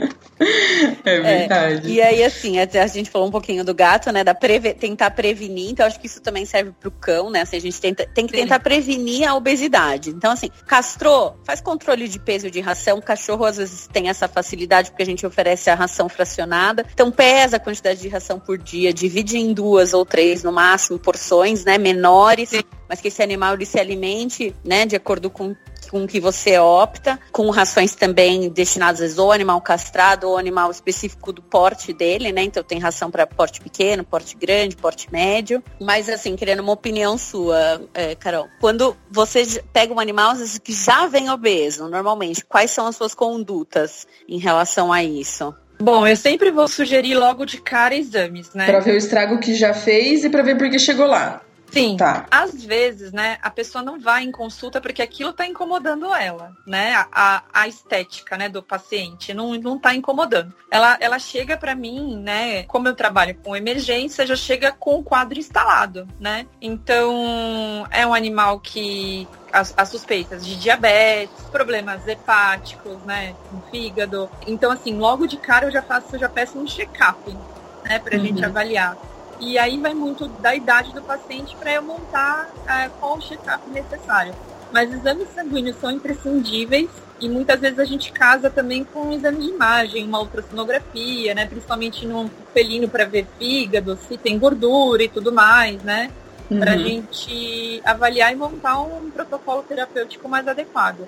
É 1.03 1.19
verdade. 1.19 1.87
É, 1.87 1.93
e 1.93 2.01
aí, 2.01 2.23
assim, 2.23 2.59
a, 2.59 2.87
gente 2.87 3.09
falou 3.09 3.27
um 3.27 3.31
pouquinho 3.31 3.63
do 3.63 3.73
gato, 3.73 4.11
né? 4.11 4.23
Da 4.23 4.33
preve 4.33 4.73
tentar 4.73 5.11
prevenir. 5.11 5.71
Então, 5.71 5.85
acho 5.85 5.99
que 5.99 6.07
isso 6.07 6.21
também 6.21 6.45
serve 6.45 6.71
pro 6.79 6.89
cão, 6.89 7.29
né? 7.29 7.41
Assim, 7.41 7.57
a 7.57 7.61
gente 7.61 7.79
tenta, 7.79 8.05
tem 8.05 8.25
que 8.25 8.35
Sim. 8.35 8.43
tentar 8.43 8.59
prevenir 8.59 9.27
a 9.27 9.35
obesidade. 9.35 10.11
Então, 10.11 10.31
assim, 10.31 10.49
castrou, 10.65 11.37
faz 11.43 11.59
controle 11.59 12.07
de 12.07 12.19
peso 12.19 12.49
de 12.49 12.59
ração. 12.61 12.99
O 12.99 13.01
cachorro, 13.01 13.45
às 13.45 13.57
vezes, 13.57 13.87
tem 13.91 14.09
essa 14.09 14.27
facilidade 14.27 14.91
porque 14.91 15.03
a 15.03 15.05
gente 15.05 15.25
oferece 15.25 15.69
a 15.69 15.75
ração 15.75 16.07
fracionada. 16.07 16.85
Então, 16.93 17.11
pesa 17.11 17.57
a 17.57 17.59
quantidade 17.59 17.99
de 17.99 18.07
ração 18.07 18.39
por 18.39 18.57
dia, 18.57 18.93
divide 18.93 19.37
em 19.37 19.53
duas 19.53 19.93
ou 19.93 20.05
três, 20.05 20.43
no 20.43 20.51
máximo, 20.51 20.97
porções, 20.97 21.65
né? 21.65 21.77
Menores. 21.77 22.49
Sim 22.49 22.63
mas 22.89 22.99
que 22.99 23.07
esse 23.07 23.21
animal 23.21 23.53
ele 23.53 23.65
se 23.65 23.79
alimente, 23.79 24.53
né, 24.65 24.85
de 24.85 24.95
acordo 24.95 25.29
com 25.29 25.55
com 25.89 26.05
que 26.05 26.19
você 26.19 26.57
opta, 26.59 27.19
com 27.31 27.49
rações 27.49 27.95
também 27.95 28.47
destinadas 28.49 29.17
ou 29.17 29.31
animal 29.31 29.59
castrado 29.59 30.29
ou 30.29 30.37
animal 30.37 30.69
específico 30.69 31.33
do 31.33 31.41
porte 31.41 31.91
dele, 31.93 32.31
né? 32.31 32.43
Então 32.43 32.63
tem 32.63 32.79
ração 32.79 33.09
para 33.09 33.25
porte 33.25 33.59
pequeno, 33.59 34.03
porte 34.03 34.37
grande, 34.37 34.75
porte 34.75 35.11
médio. 35.11 35.63
Mas 35.81 36.07
assim, 36.07 36.35
querendo 36.35 36.59
uma 36.59 36.73
opinião 36.73 37.17
sua, 37.17 37.81
é, 37.93 38.13
Carol, 38.15 38.47
quando 38.59 38.95
você 39.09 39.63
pega 39.73 39.93
um 39.93 39.99
animal 39.99 40.35
vezes, 40.35 40.57
que 40.57 40.73
já 40.73 41.07
vem 41.07 41.29
obeso, 41.29 41.87
normalmente, 41.87 42.45
quais 42.45 42.71
são 42.71 42.87
as 42.87 42.95
suas 42.95 43.15
condutas 43.15 44.07
em 44.27 44.37
relação 44.37 44.93
a 44.93 45.03
isso? 45.03 45.53
Bom, 45.81 46.05
eu 46.05 46.15
sempre 46.15 46.51
vou 46.51 46.67
sugerir 46.67 47.15
logo 47.15 47.45
de 47.45 47.61
cara 47.61 47.95
exames, 47.95 48.53
né? 48.53 48.65
Para 48.65 48.81
ver 48.81 48.95
o 48.95 48.97
estrago 48.97 49.39
que 49.39 49.55
já 49.55 49.73
fez 49.73 50.25
e 50.25 50.29
para 50.29 50.43
ver 50.43 50.57
por 50.57 50.69
que 50.69 50.77
chegou 50.77 51.07
lá. 51.07 51.41
Sim. 51.71 51.97
Tá. 51.97 52.25
Às 52.31 52.63
vezes, 52.63 53.11
né, 53.11 53.37
a 53.41 53.49
pessoa 53.49 53.83
não 53.83 53.99
vai 53.99 54.23
em 54.23 54.31
consulta 54.31 54.81
porque 54.81 55.01
aquilo 55.01 55.33
tá 55.33 55.45
incomodando 55.45 56.13
ela, 56.13 56.53
né? 56.65 56.93
A, 57.11 57.43
a 57.53 57.67
estética, 57.67 58.37
né, 58.37 58.49
do 58.49 58.61
paciente 58.63 59.33
não, 59.33 59.53
não 59.55 59.79
tá 59.79 59.93
incomodando. 59.93 60.53
Ela, 60.71 60.97
ela 60.99 61.19
chega 61.19 61.57
para 61.57 61.75
mim, 61.75 62.17
né, 62.17 62.63
como 62.63 62.87
eu 62.87 62.95
trabalho 62.95 63.35
com 63.35 63.55
emergência, 63.55 64.25
já 64.25 64.35
chega 64.35 64.71
com 64.71 64.99
o 64.99 65.03
quadro 65.03 65.39
instalado, 65.39 66.07
né? 66.19 66.45
Então, 66.61 67.87
é 67.91 68.05
um 68.05 68.13
animal 68.13 68.59
que 68.59 69.27
as, 69.51 69.73
as, 69.75 69.89
suspeitas 69.89 70.45
de 70.45 70.55
diabetes, 70.55 71.43
problemas 71.51 72.07
hepáticos, 72.07 72.97
né, 73.03 73.35
no 73.51 73.61
fígado. 73.71 74.29
Então, 74.45 74.71
assim, 74.71 74.97
logo 74.97 75.27
de 75.27 75.37
cara 75.37 75.67
eu 75.67 75.71
já 75.71 75.81
faço, 75.81 76.15
eu 76.15 76.19
já 76.19 76.29
peço 76.29 76.59
um 76.59 76.67
check-up, 76.67 77.35
né, 77.83 77.99
pra 77.99 78.17
uhum. 78.17 78.25
gente 78.25 78.43
avaliar. 78.45 78.97
E 79.39 79.57
aí 79.57 79.77
vai 79.79 79.93
muito 79.93 80.27
da 80.27 80.53
idade 80.53 80.93
do 80.93 81.01
paciente 81.01 81.55
para 81.55 81.73
eu 81.73 81.81
montar 81.81 82.49
é, 82.67 82.89
qual 82.99 83.17
o 83.17 83.21
check-up 83.21 83.69
necessário. 83.69 84.33
Mas 84.71 84.93
exames 84.93 85.27
sanguíneos 85.33 85.77
são 85.77 85.89
imprescindíveis 85.91 86.89
e 87.19 87.27
muitas 87.27 87.59
vezes 87.59 87.79
a 87.79 87.85
gente 87.85 88.11
casa 88.11 88.49
também 88.49 88.83
com 88.83 89.07
um 89.07 89.13
exame 89.13 89.39
de 89.39 89.49
imagem, 89.49 90.05
uma 90.05 90.19
ultrassonografia, 90.19 91.33
né? 91.33 91.45
Principalmente 91.45 92.05
no 92.05 92.29
felino 92.53 92.87
para 92.87 93.05
ver 93.05 93.25
fígado, 93.37 93.97
se 94.07 94.17
tem 94.17 94.37
gordura 94.37 95.03
e 95.03 95.09
tudo 95.09 95.31
mais, 95.31 95.81
né? 95.83 96.11
Uhum. 96.49 96.59
Para 96.59 96.73
a 96.73 96.77
gente 96.77 97.81
avaliar 97.85 98.31
e 98.31 98.35
montar 98.35 98.79
um 98.81 99.09
protocolo 99.09 99.63
terapêutico 99.63 100.27
mais 100.27 100.47
adequado 100.47 101.07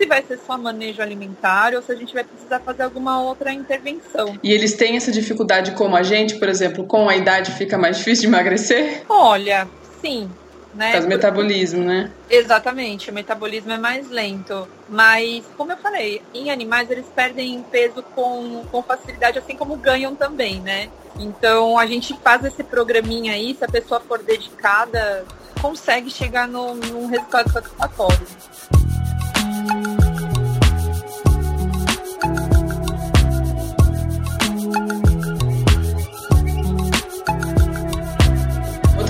se 0.00 0.06
vai 0.06 0.22
ser 0.22 0.38
só 0.46 0.56
manejo 0.56 1.02
alimentar 1.02 1.74
ou 1.74 1.82
se 1.82 1.92
a 1.92 1.94
gente 1.94 2.14
vai 2.14 2.24
precisar 2.24 2.58
fazer 2.60 2.84
alguma 2.84 3.20
outra 3.22 3.52
intervenção. 3.52 4.38
E 4.42 4.50
eles 4.50 4.72
têm 4.72 4.96
essa 4.96 5.12
dificuldade 5.12 5.72
como 5.72 5.94
a 5.94 6.02
gente, 6.02 6.36
por 6.36 6.48
exemplo, 6.48 6.84
com 6.86 7.06
a 7.06 7.16
idade 7.16 7.52
fica 7.52 7.76
mais 7.76 7.98
difícil 7.98 8.22
de 8.22 8.28
emagrecer? 8.28 9.02
Olha, 9.06 9.68
sim. 10.00 10.30
Né? 10.74 10.92
Faz 10.92 11.04
metabolismo, 11.04 11.84
né? 11.84 12.10
Exatamente, 12.30 13.10
o 13.10 13.12
metabolismo 13.12 13.72
é 13.72 13.76
mais 13.76 14.08
lento. 14.08 14.66
Mas, 14.88 15.44
como 15.56 15.72
eu 15.72 15.76
falei, 15.76 16.22
em 16.32 16.50
animais 16.50 16.90
eles 16.90 17.06
perdem 17.14 17.62
peso 17.70 18.02
com, 18.14 18.64
com 18.70 18.82
facilidade, 18.82 19.38
assim 19.38 19.56
como 19.56 19.76
ganham 19.76 20.14
também, 20.14 20.60
né? 20.60 20.88
Então 21.18 21.76
a 21.76 21.84
gente 21.86 22.16
faz 22.22 22.42
esse 22.44 22.62
programinha 22.62 23.32
aí, 23.32 23.54
se 23.54 23.64
a 23.64 23.68
pessoa 23.68 24.00
for 24.00 24.22
dedicada, 24.22 25.26
consegue 25.60 26.08
chegar 26.08 26.48
num 26.48 27.06
resultado 27.06 27.52
satisfatório. 27.52 28.26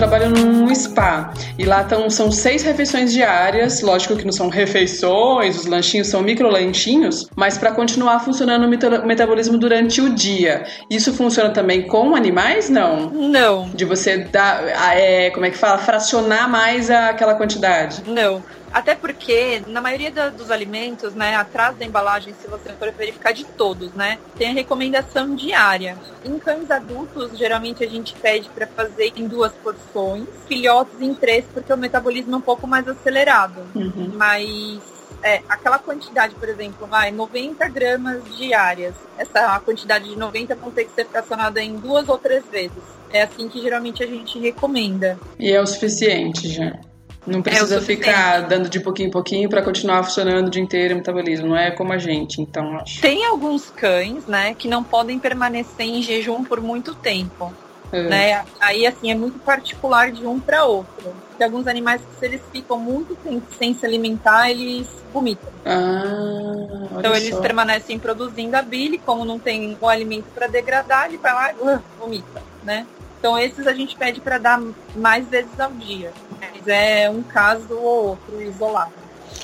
Trabalho 0.01 0.31
num 0.31 0.75
spa 0.75 1.35
e 1.59 1.65
lá 1.67 1.85
tão, 1.85 2.09
são 2.09 2.33
seis 2.33 2.63
refeições 2.63 3.13
diárias. 3.13 3.83
Lógico 3.83 4.17
que 4.17 4.25
não 4.25 4.33
são 4.33 4.49
refeições, 4.49 5.59
os 5.59 5.67
lanchinhos 5.67 6.09
são 6.09 6.23
micro 6.23 6.49
lanchinhos, 6.49 7.29
mas 7.37 7.59
para 7.59 7.71
continuar 7.73 8.21
funcionando 8.21 8.65
o 8.65 9.07
metabolismo 9.07 9.59
durante 9.59 10.01
o 10.01 10.15
dia. 10.15 10.65
Isso 10.89 11.13
funciona 11.13 11.51
também 11.51 11.83
com 11.83 12.17
animais? 12.17 12.71
Não. 12.71 13.11
Não. 13.11 13.69
De 13.75 13.85
você 13.85 14.17
dar, 14.19 14.65
é, 14.97 15.29
como 15.31 15.45
é 15.45 15.51
que 15.51 15.59
fala, 15.59 15.77
fracionar 15.77 16.49
mais 16.49 16.91
aquela 16.91 17.35
quantidade? 17.35 18.03
Não. 18.07 18.43
Até 18.73 18.95
porque, 18.95 19.63
na 19.67 19.81
maioria 19.81 20.11
da, 20.11 20.29
dos 20.29 20.51
alimentos, 20.51 21.15
né, 21.15 21.35
atrás 21.37 21.77
da 21.77 21.85
embalagem, 21.85 22.35
se 22.41 22.49
você 22.49 22.71
for 22.73 22.91
verificar 22.93 23.33
de 23.33 23.45
todos, 23.45 23.93
né, 23.95 24.19
tem 24.37 24.51
a 24.51 24.53
recomendação 24.53 25.35
diária. 25.35 25.97
Em 26.25 26.39
cães 26.39 26.71
adultos, 26.71 27.37
geralmente 27.37 27.83
a 27.83 27.89
gente 27.89 28.15
pede 28.15 28.49
para 28.51 28.67
fazer 28.67 29.13
em 29.17 29.27
duas 29.27 29.53
porções, 29.53 30.27
filhotes 30.47 31.01
em 31.01 31.15
três, 31.15 31.45
porque 31.53 31.73
o 31.73 31.77
metabolismo 31.77 32.35
é 32.35 32.39
um 32.39 32.43
pouco 32.43 32.67
mais 32.67 32.87
acelerado. 32.87 33.61
Uhum. 33.75 34.13
Mas 34.15 34.81
é, 35.23 35.43
aquela 35.49 35.79
quantidade, 35.79 36.35
por 36.35 36.49
exemplo, 36.49 36.87
vai 36.87 37.11
90 37.11 37.69
gramas 37.69 38.23
diárias. 38.37 38.95
Essa 39.19 39.59
quantidade 39.61 40.09
de 40.09 40.17
90 40.17 40.55
vão 40.55 40.71
ter 40.71 40.85
que 40.85 40.95
ser 40.95 41.07
fracionada 41.07 41.61
em 41.61 41.77
duas 41.77 42.09
ou 42.09 42.19
três 42.19 42.45
vezes. 42.47 42.83
É 43.13 43.23
assim 43.23 43.49
que 43.49 43.61
geralmente 43.61 44.03
a 44.03 44.07
gente 44.07 44.39
recomenda. 44.39 45.19
E 45.39 45.51
é 45.51 45.61
o 45.61 45.67
suficiente 45.67 46.49
já. 46.49 46.79
Não 47.27 47.43
precisa 47.43 47.77
é 47.77 47.81
ficar 47.81 48.41
dando 48.41 48.69
de 48.69 48.81
pouquinho 48.81 49.09
em 49.09 49.11
pouquinho 49.11 49.49
para 49.49 49.63
continuar 49.63 50.03
funcionando 50.03 50.49
o 50.49 50.51
dia 50.51 50.63
inteiro 50.63 50.95
o 50.95 50.97
metabolismo. 50.99 51.49
Não 51.49 51.57
é 51.57 51.71
como 51.71 51.93
a 51.93 51.99
gente, 51.99 52.41
então 52.41 52.77
acho. 52.79 53.01
Tem 53.01 53.25
alguns 53.27 53.71
cães, 53.71 54.27
né, 54.27 54.55
que 54.55 54.69
não 54.69 54.83
podem 54.83 55.19
permanecer 55.19 55.87
em 55.87 56.03
jejum 56.03 56.45
por 56.45 56.61
muito 56.61 56.95
tempo. 56.95 57.53
É. 57.93 58.03
Né? 58.03 58.45
Aí, 58.61 58.87
assim, 58.87 59.11
é 59.11 59.15
muito 59.15 59.39
particular 59.41 60.13
de 60.13 60.25
um 60.27 60.39
para 60.39 60.65
outro. 60.65 61.13
Tem 61.37 61.45
alguns 61.45 61.67
animais 61.67 62.01
que, 62.01 62.21
se 62.21 62.25
eles 62.25 62.41
ficam 62.53 62.79
muito 62.79 63.17
tempo 63.17 63.47
sem 63.59 63.75
se 63.75 63.85
alimentar, 63.85 64.49
eles 64.49 64.87
vomitam. 65.13 65.51
Ah, 65.65 66.87
então, 66.99 67.15
eles 67.15 67.31
só. 67.31 67.41
permanecem 67.41 67.99
produzindo 67.99 68.57
a 68.57 68.63
bile, 68.63 68.99
como 68.99 69.25
não 69.25 69.39
tem 69.39 69.77
o 69.81 69.89
alimento 69.89 70.27
para 70.35 70.47
degradar, 70.47 71.07
ele 71.07 71.19
vai 71.19 71.33
lá 71.33 71.53
e 71.53 71.57
uh, 71.57 71.83
vomita, 71.99 72.43
né? 72.63 72.87
Então, 73.19 73.39
esses 73.39 73.67
a 73.67 73.75
gente 73.75 73.97
pede 73.97 74.21
para 74.21 74.39
dar 74.39 74.63
mais 74.95 75.27
vezes 75.27 75.59
ao 75.59 75.73
dia. 75.73 76.13
Mas 76.61 76.69
é 76.69 77.11
um 77.11 77.23
caso 77.23 77.75
ou 77.75 78.09
outro 78.09 78.41
isolado. 78.43 78.93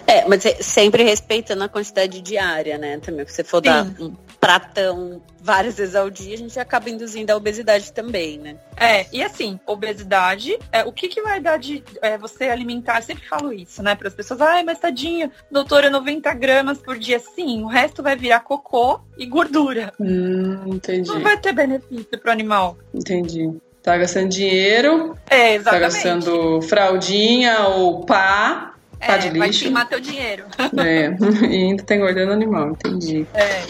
É, 0.06 0.26
mas 0.26 0.42
sempre 0.60 1.02
respeitando 1.02 1.64
a 1.64 1.68
quantidade 1.68 2.20
diária, 2.20 2.78
né? 2.78 2.98
Também, 2.98 3.26
se 3.26 3.34
você 3.34 3.44
for 3.44 3.58
Sim. 3.58 3.70
dar 3.70 3.84
um 4.00 4.14
pratão 4.38 5.20
várias 5.40 5.76
vezes 5.76 5.94
ao 5.94 6.08
dia, 6.10 6.34
a 6.34 6.38
gente 6.38 6.58
acaba 6.60 6.90
induzindo 6.90 7.32
a 7.32 7.36
obesidade 7.36 7.92
também, 7.92 8.38
né? 8.38 8.56
É, 8.76 9.06
e 9.12 9.22
assim, 9.22 9.58
obesidade, 9.66 10.58
é, 10.70 10.84
o 10.84 10.92
que 10.92 11.08
que 11.08 11.22
vai 11.22 11.40
dar 11.40 11.58
de 11.58 11.82
é, 12.02 12.16
você 12.18 12.44
alimentar? 12.44 12.98
Eu 12.98 13.02
sempre 13.02 13.26
falo 13.26 13.52
isso, 13.52 13.82
né, 13.82 13.94
para 13.94 14.08
as 14.08 14.14
pessoas, 14.14 14.40
ai, 14.40 14.62
mas 14.62 14.78
tadinho, 14.78 15.30
doutora, 15.50 15.90
90 15.90 16.32
gramas 16.34 16.78
por 16.78 16.98
dia, 16.98 17.18
sim, 17.18 17.62
o 17.62 17.66
resto 17.66 18.02
vai 18.02 18.16
virar 18.16 18.40
cocô 18.40 19.00
e 19.16 19.26
gordura. 19.26 19.92
Hum, 19.98 20.74
entendi. 20.74 21.08
Não 21.08 21.20
vai 21.20 21.38
ter 21.38 21.52
benefício 21.52 22.18
pro 22.20 22.30
animal. 22.30 22.76
Entendi. 22.94 23.50
Tá 23.86 23.96
gastando 23.96 24.28
dinheiro. 24.30 25.16
É, 25.30 25.54
exatamente. 25.54 25.64
Tá 25.64 25.78
gastando 25.78 26.60
fraldinha 26.62 27.68
ou 27.68 28.04
pá. 28.04 28.72
Pá 28.98 29.16
de 29.16 29.28
lixo. 29.28 29.38
Vai 29.38 29.50
queimar 29.50 29.88
teu 29.88 30.00
dinheiro. 30.00 30.44
É, 30.84 31.14
e 31.46 31.56
ainda 31.56 31.84
tá 31.84 31.94
engordando 31.94 32.32
animal, 32.32 32.70
entendi. 32.70 33.24
É. 33.32 33.62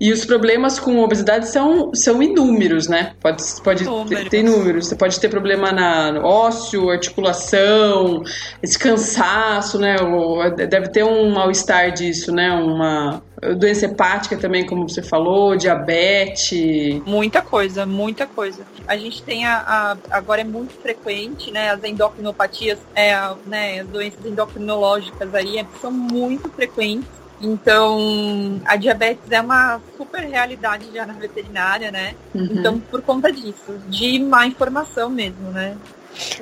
E 0.00 0.12
os 0.12 0.24
problemas 0.24 0.78
com 0.78 1.00
obesidade 1.00 1.48
são, 1.48 1.92
são 1.92 2.22
inúmeros, 2.22 2.86
né? 2.86 3.14
Pode, 3.20 3.42
pode 3.64 3.84
ter, 4.08 4.28
ter 4.28 4.42
números. 4.44 4.86
Você 4.86 4.94
pode 4.94 5.18
ter 5.18 5.28
problema 5.28 5.72
na 5.72 6.20
ósseo, 6.22 6.88
articulação, 6.90 8.22
esse 8.62 8.78
cansaço, 8.78 9.76
né? 9.76 9.96
Deve 10.68 10.88
ter 10.88 11.02
um 11.04 11.32
mal-estar 11.32 11.90
disso, 11.90 12.30
né? 12.30 12.52
Uma 12.52 13.20
doença 13.56 13.86
hepática 13.86 14.36
também, 14.36 14.66
como 14.66 14.88
você 14.88 15.02
falou, 15.02 15.56
diabetes. 15.56 17.02
Muita 17.04 17.42
coisa, 17.42 17.84
muita 17.84 18.26
coisa. 18.26 18.64
A 18.86 18.96
gente 18.96 19.22
tem 19.22 19.46
a, 19.46 19.96
a 20.10 20.16
agora 20.16 20.40
é 20.40 20.44
muito 20.44 20.72
frequente, 20.80 21.50
né? 21.50 21.70
As 21.70 21.82
endocrinopatias, 21.84 22.78
é, 22.94 23.14
né, 23.46 23.80
as 23.80 23.88
doenças 23.88 24.24
endocrinológicas 24.24 25.34
aí 25.34 25.58
é, 25.58 25.66
são 25.80 25.90
muito 25.90 26.48
frequentes 26.50 27.24
então, 27.40 28.60
a 28.64 28.76
diabetes 28.76 29.30
é 29.30 29.40
uma 29.40 29.80
super 29.96 30.22
realidade 30.22 30.86
já 30.92 31.04
na 31.04 31.12
veterinária, 31.12 31.90
né? 31.90 32.14
Uhum. 32.34 32.48
Então, 32.52 32.80
por 32.80 33.02
conta 33.02 33.30
disso, 33.30 33.78
de 33.88 34.18
má 34.18 34.46
informação 34.46 35.10
mesmo, 35.10 35.50
né? 35.50 35.76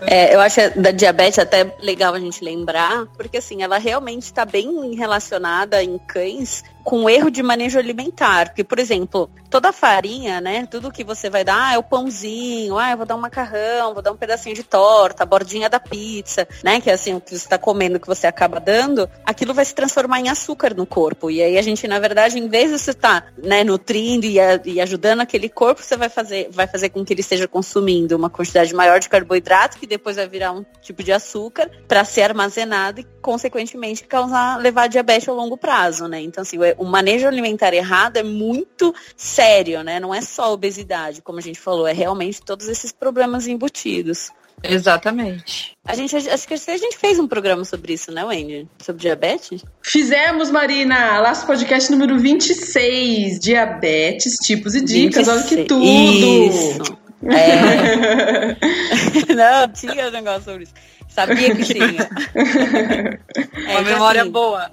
É, 0.02 0.34
eu 0.34 0.40
acho 0.40 0.60
da 0.78 0.90
diabetes 0.90 1.38
até 1.38 1.74
legal 1.80 2.14
a 2.14 2.20
gente 2.20 2.44
lembrar, 2.44 3.06
porque 3.16 3.38
assim, 3.38 3.62
ela 3.62 3.78
realmente 3.78 4.24
está 4.24 4.44
bem 4.44 4.94
relacionada 4.94 5.82
em 5.82 5.96
cães 5.98 6.62
com 6.84 7.08
erro 7.08 7.30
de 7.30 7.42
manejo 7.42 7.78
alimentar. 7.78 8.48
Porque, 8.48 8.64
por 8.64 8.78
exemplo, 8.78 9.30
toda 9.50 9.72
farinha, 9.72 10.40
né? 10.40 10.66
Tudo 10.66 10.90
que 10.90 11.04
você 11.04 11.28
vai 11.28 11.44
dar, 11.44 11.70
ah, 11.70 11.74
é 11.74 11.78
o 11.78 11.82
pãozinho, 11.82 12.78
ah, 12.78 12.90
eu 12.90 12.96
vou 12.96 13.06
dar 13.06 13.16
um 13.16 13.20
macarrão, 13.20 13.92
vou 13.92 14.02
dar 14.02 14.12
um 14.12 14.16
pedacinho 14.16 14.54
de 14.54 14.62
torta, 14.62 15.22
a 15.22 15.26
bordinha 15.26 15.68
da 15.68 15.78
pizza, 15.78 16.48
né? 16.62 16.80
Que 16.80 16.90
é 16.90 16.94
assim, 16.94 17.14
o 17.14 17.20
que 17.20 17.30
você 17.30 17.36
está 17.36 17.58
comendo, 17.58 18.00
que 18.00 18.06
você 18.06 18.26
acaba 18.26 18.58
dando, 18.58 19.08
aquilo 19.24 19.54
vai 19.54 19.64
se 19.64 19.74
transformar 19.74 20.20
em 20.20 20.28
açúcar 20.28 20.74
no 20.74 20.86
corpo. 20.86 21.30
E 21.30 21.42
aí 21.42 21.58
a 21.58 21.62
gente, 21.62 21.86
na 21.86 21.98
verdade, 21.98 22.38
em 22.38 22.48
vez 22.48 22.70
de 22.70 22.78
você 22.78 22.90
estar 22.90 23.22
tá, 23.22 23.32
né, 23.42 23.62
nutrindo 23.62 24.26
e, 24.26 24.40
a, 24.40 24.60
e 24.64 24.80
ajudando 24.80 25.20
aquele 25.20 25.48
corpo, 25.48 25.82
você 25.82 25.96
vai 25.96 26.08
fazer, 26.08 26.48
vai 26.50 26.66
fazer 26.66 26.88
com 26.88 27.04
que 27.04 27.12
ele 27.12 27.20
esteja 27.20 27.46
consumindo 27.46 28.16
uma 28.16 28.30
quantidade 28.30 28.74
maior 28.74 28.98
de 28.98 29.08
carboidrato, 29.08 29.78
que 29.78 29.86
depois 29.86 30.16
vai 30.16 30.28
virar 30.28 30.52
um 30.52 30.64
tipo 30.80 31.02
de 31.02 31.12
açúcar, 31.12 31.70
para 31.86 32.04
ser 32.04 32.22
armazenado 32.22 33.00
e, 33.00 33.06
consequentemente, 33.20 34.04
causar, 34.04 34.58
levar 34.58 34.88
diabetes 34.88 35.28
a 35.28 35.32
longo 35.32 35.56
prazo, 35.56 36.08
né? 36.08 36.20
Então, 36.20 36.42
assim, 36.42 36.58
o 36.78 36.84
manejo 36.84 37.26
alimentar 37.26 37.72
errado 37.74 38.16
é 38.16 38.22
muito 38.22 38.94
sério, 39.16 39.82
né? 39.82 40.00
Não 40.00 40.14
é 40.14 40.20
só 40.20 40.52
obesidade, 40.52 41.22
como 41.22 41.38
a 41.38 41.42
gente 41.42 41.58
falou, 41.58 41.86
é 41.86 41.92
realmente 41.92 42.42
todos 42.42 42.68
esses 42.68 42.92
problemas 42.92 43.46
embutidos. 43.46 44.30
Exatamente. 44.62 45.76
A 45.84 45.94
gente, 45.96 46.14
acho 46.16 46.46
que 46.46 46.54
a 46.54 46.76
gente 46.76 46.96
fez 46.96 47.18
um 47.18 47.26
programa 47.26 47.64
sobre 47.64 47.94
isso, 47.94 48.12
né, 48.12 48.24
Wendy? 48.24 48.68
Sobre 48.80 49.02
diabetes? 49.02 49.64
Fizemos, 49.82 50.50
Marina! 50.50 51.18
Laço 51.18 51.46
Podcast 51.46 51.90
número 51.90 52.18
26. 52.18 53.40
Diabetes, 53.40 54.36
tipos 54.36 54.74
e 54.74 54.84
dicas. 54.84 55.26
26. 55.26 55.28
Olha 55.28 55.42
que 55.42 55.64
tudo! 55.64 55.84
Isso. 55.84 57.02
É. 57.24 58.56
Não, 59.34 59.68
tinha 59.68 60.08
um 60.08 60.10
negócio 60.10 60.44
sobre 60.44 60.64
isso. 60.64 60.74
Sabia 61.14 61.54
que 61.54 61.62
tinha. 61.62 62.08
é, 63.68 63.72
uma 63.72 63.82
memória 63.82 64.22
assim, 64.22 64.30
boa. 64.30 64.72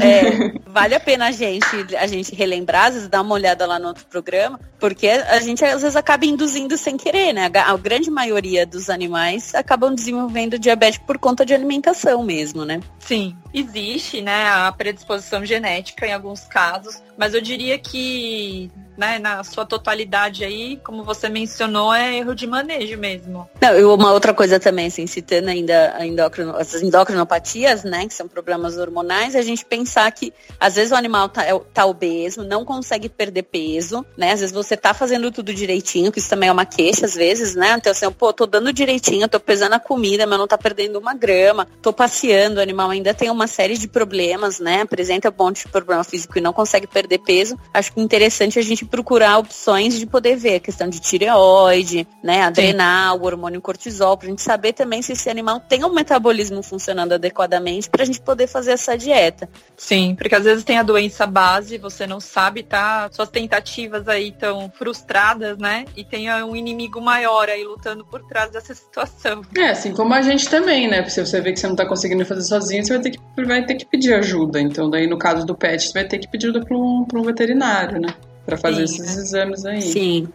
É, 0.00 0.60
vale 0.66 0.94
a 0.94 1.00
pena 1.00 1.28
a 1.28 1.30
gente, 1.30 1.96
a 1.96 2.06
gente 2.06 2.34
relembrar, 2.34 2.86
às 2.86 2.94
vezes 2.94 3.08
dar 3.08 3.22
uma 3.22 3.34
olhada 3.34 3.66
lá 3.66 3.78
no 3.78 3.88
outro 3.88 4.04
programa, 4.04 4.60
porque 4.78 5.08
a 5.08 5.40
gente 5.40 5.64
às 5.64 5.82
vezes 5.82 5.96
acaba 5.96 6.24
induzindo 6.24 6.76
sem 6.76 6.96
querer, 6.96 7.32
né? 7.32 7.50
A, 7.54 7.76
grande 7.76 8.10
maioria 8.10 8.66
dos 8.66 8.90
animais 8.90 9.54
acabam 9.54 9.94
desenvolvendo 9.94 10.58
diabetes 10.58 10.98
por 10.98 11.18
conta 11.18 11.44
de 11.44 11.54
alimentação 11.54 12.22
mesmo, 12.22 12.64
né? 12.64 12.80
Sim, 12.98 13.36
existe, 13.52 14.20
né, 14.20 14.48
a 14.48 14.70
predisposição 14.72 15.44
genética 15.44 16.06
em 16.06 16.12
alguns 16.12 16.44
casos, 16.44 17.02
mas 17.16 17.34
eu 17.34 17.40
diria 17.40 17.78
que 17.78 18.70
né, 18.98 19.20
na 19.20 19.44
sua 19.44 19.64
totalidade 19.64 20.44
aí, 20.44 20.76
como 20.82 21.04
você 21.04 21.28
mencionou, 21.28 21.94
é 21.94 22.16
erro 22.16 22.34
de 22.34 22.48
manejo 22.48 22.98
mesmo. 22.98 23.48
Não, 23.60 23.78
e 23.78 23.84
uma 23.84 24.12
outra 24.12 24.34
coisa 24.34 24.58
também, 24.58 24.88
assim, 24.88 25.06
citando 25.06 25.48
ainda 25.48 25.94
a 25.94 26.04
endocrino, 26.04 26.56
as 26.56 26.74
endocrinopatias, 26.82 27.84
né, 27.84 28.08
que 28.08 28.14
são 28.14 28.26
problemas 28.26 28.76
hormonais, 28.76 29.36
a 29.36 29.42
gente 29.42 29.64
pensar 29.64 30.10
que 30.10 30.34
às 30.58 30.74
vezes 30.74 30.90
o 30.90 30.96
animal 30.96 31.28
tá, 31.28 31.44
é, 31.44 31.56
tá 31.72 31.86
obeso, 31.86 32.42
não 32.42 32.64
consegue 32.64 33.08
perder 33.08 33.44
peso, 33.44 34.04
né, 34.16 34.32
às 34.32 34.40
vezes 34.40 34.52
você 34.52 34.67
tá 34.76 34.92
fazendo 34.94 35.30
tudo 35.30 35.54
direitinho, 35.54 36.12
que 36.12 36.18
isso 36.18 36.30
também 36.30 36.48
é 36.48 36.52
uma 36.52 36.66
queixa 36.66 37.06
às 37.06 37.14
vezes, 37.14 37.54
né, 37.54 37.74
então 37.78 37.92
assim, 37.92 38.10
pô, 38.10 38.32
tô 38.32 38.46
dando 38.46 38.72
direitinho, 38.72 39.28
tô 39.28 39.40
pesando 39.40 39.74
a 39.74 39.80
comida, 39.80 40.26
mas 40.26 40.38
não 40.38 40.46
tá 40.46 40.58
perdendo 40.58 40.98
uma 40.98 41.14
grama, 41.14 41.66
tô 41.82 41.92
passeando, 41.92 42.58
o 42.58 42.62
animal 42.62 42.90
ainda 42.90 43.14
tem 43.14 43.30
uma 43.30 43.46
série 43.46 43.76
de 43.76 43.88
problemas, 43.88 44.58
né, 44.58 44.82
apresenta 44.82 45.30
um 45.30 45.44
monte 45.44 45.64
de 45.64 45.72
problema 45.72 46.02
físico 46.04 46.38
e 46.38 46.40
não 46.40 46.52
consegue 46.52 46.86
perder 46.86 47.18
peso, 47.18 47.58
acho 47.72 47.92
que 47.92 48.00
é 48.00 48.02
interessante 48.02 48.58
a 48.58 48.62
gente 48.62 48.84
procurar 48.84 49.38
opções 49.38 49.98
de 49.98 50.06
poder 50.06 50.36
ver. 50.36 50.56
A 50.56 50.60
questão 50.60 50.88
de 50.88 51.00
tireoide, 51.00 52.06
né, 52.22 52.42
adrenal, 52.42 53.18
o 53.18 53.24
hormônio 53.24 53.60
cortisol, 53.60 54.16
pra 54.16 54.28
gente 54.28 54.42
saber 54.42 54.72
também 54.72 55.02
se 55.02 55.12
esse 55.12 55.28
animal 55.28 55.60
tem 55.60 55.84
um 55.84 55.92
metabolismo 55.92 56.62
funcionando 56.62 57.12
adequadamente 57.12 57.88
pra 57.88 58.04
gente 58.04 58.20
poder 58.20 58.46
fazer 58.46 58.72
essa 58.72 58.96
dieta. 58.96 59.48
Sim, 59.76 60.14
porque 60.16 60.34
às 60.34 60.44
vezes 60.44 60.64
tem 60.64 60.78
a 60.78 60.82
doença 60.82 61.26
base, 61.26 61.78
você 61.78 62.06
não 62.06 62.20
sabe, 62.20 62.62
tá? 62.62 63.08
Suas 63.12 63.28
tentativas 63.28 64.08
aí 64.08 64.28
estão 64.28 64.57
frustradas, 64.74 65.58
né? 65.58 65.84
E 65.96 66.04
tem 66.04 66.32
um 66.42 66.54
inimigo 66.56 67.00
maior 67.00 67.48
aí 67.48 67.64
lutando 67.64 68.04
por 68.04 68.22
trás 68.26 68.50
dessa 68.50 68.74
situação. 68.74 69.42
É, 69.56 69.70
assim 69.70 69.92
como 69.92 70.14
a 70.14 70.22
gente 70.22 70.48
também, 70.48 70.88
né? 70.88 71.06
Se 71.08 71.24
você 71.24 71.40
vê 71.40 71.52
que 71.52 71.60
você 71.60 71.68
não 71.68 71.76
tá 71.76 71.86
conseguindo 71.86 72.24
fazer 72.24 72.42
sozinho, 72.42 72.84
você 72.84 72.94
vai 72.94 73.02
ter 73.02 73.10
que, 73.10 73.44
vai 73.44 73.64
ter 73.64 73.74
que 73.74 73.86
pedir 73.86 74.14
ajuda. 74.14 74.60
Então, 74.60 74.90
daí 74.90 75.06
no 75.06 75.18
caso 75.18 75.46
do 75.46 75.56
pet, 75.56 75.82
você 75.82 75.92
vai 75.92 76.08
ter 76.08 76.18
que 76.18 76.28
pedir 76.28 76.48
ajuda 76.48 76.64
para 76.64 76.76
um, 76.76 77.04
pra 77.04 77.20
um 77.20 77.24
veterinário, 77.24 78.00
né? 78.00 78.14
Para 78.48 78.56
fazer 78.56 78.86
Sim, 78.86 79.02
esses 79.02 79.16
exames 79.18 79.66
aí. 79.66 79.82
Sim. 79.82 80.28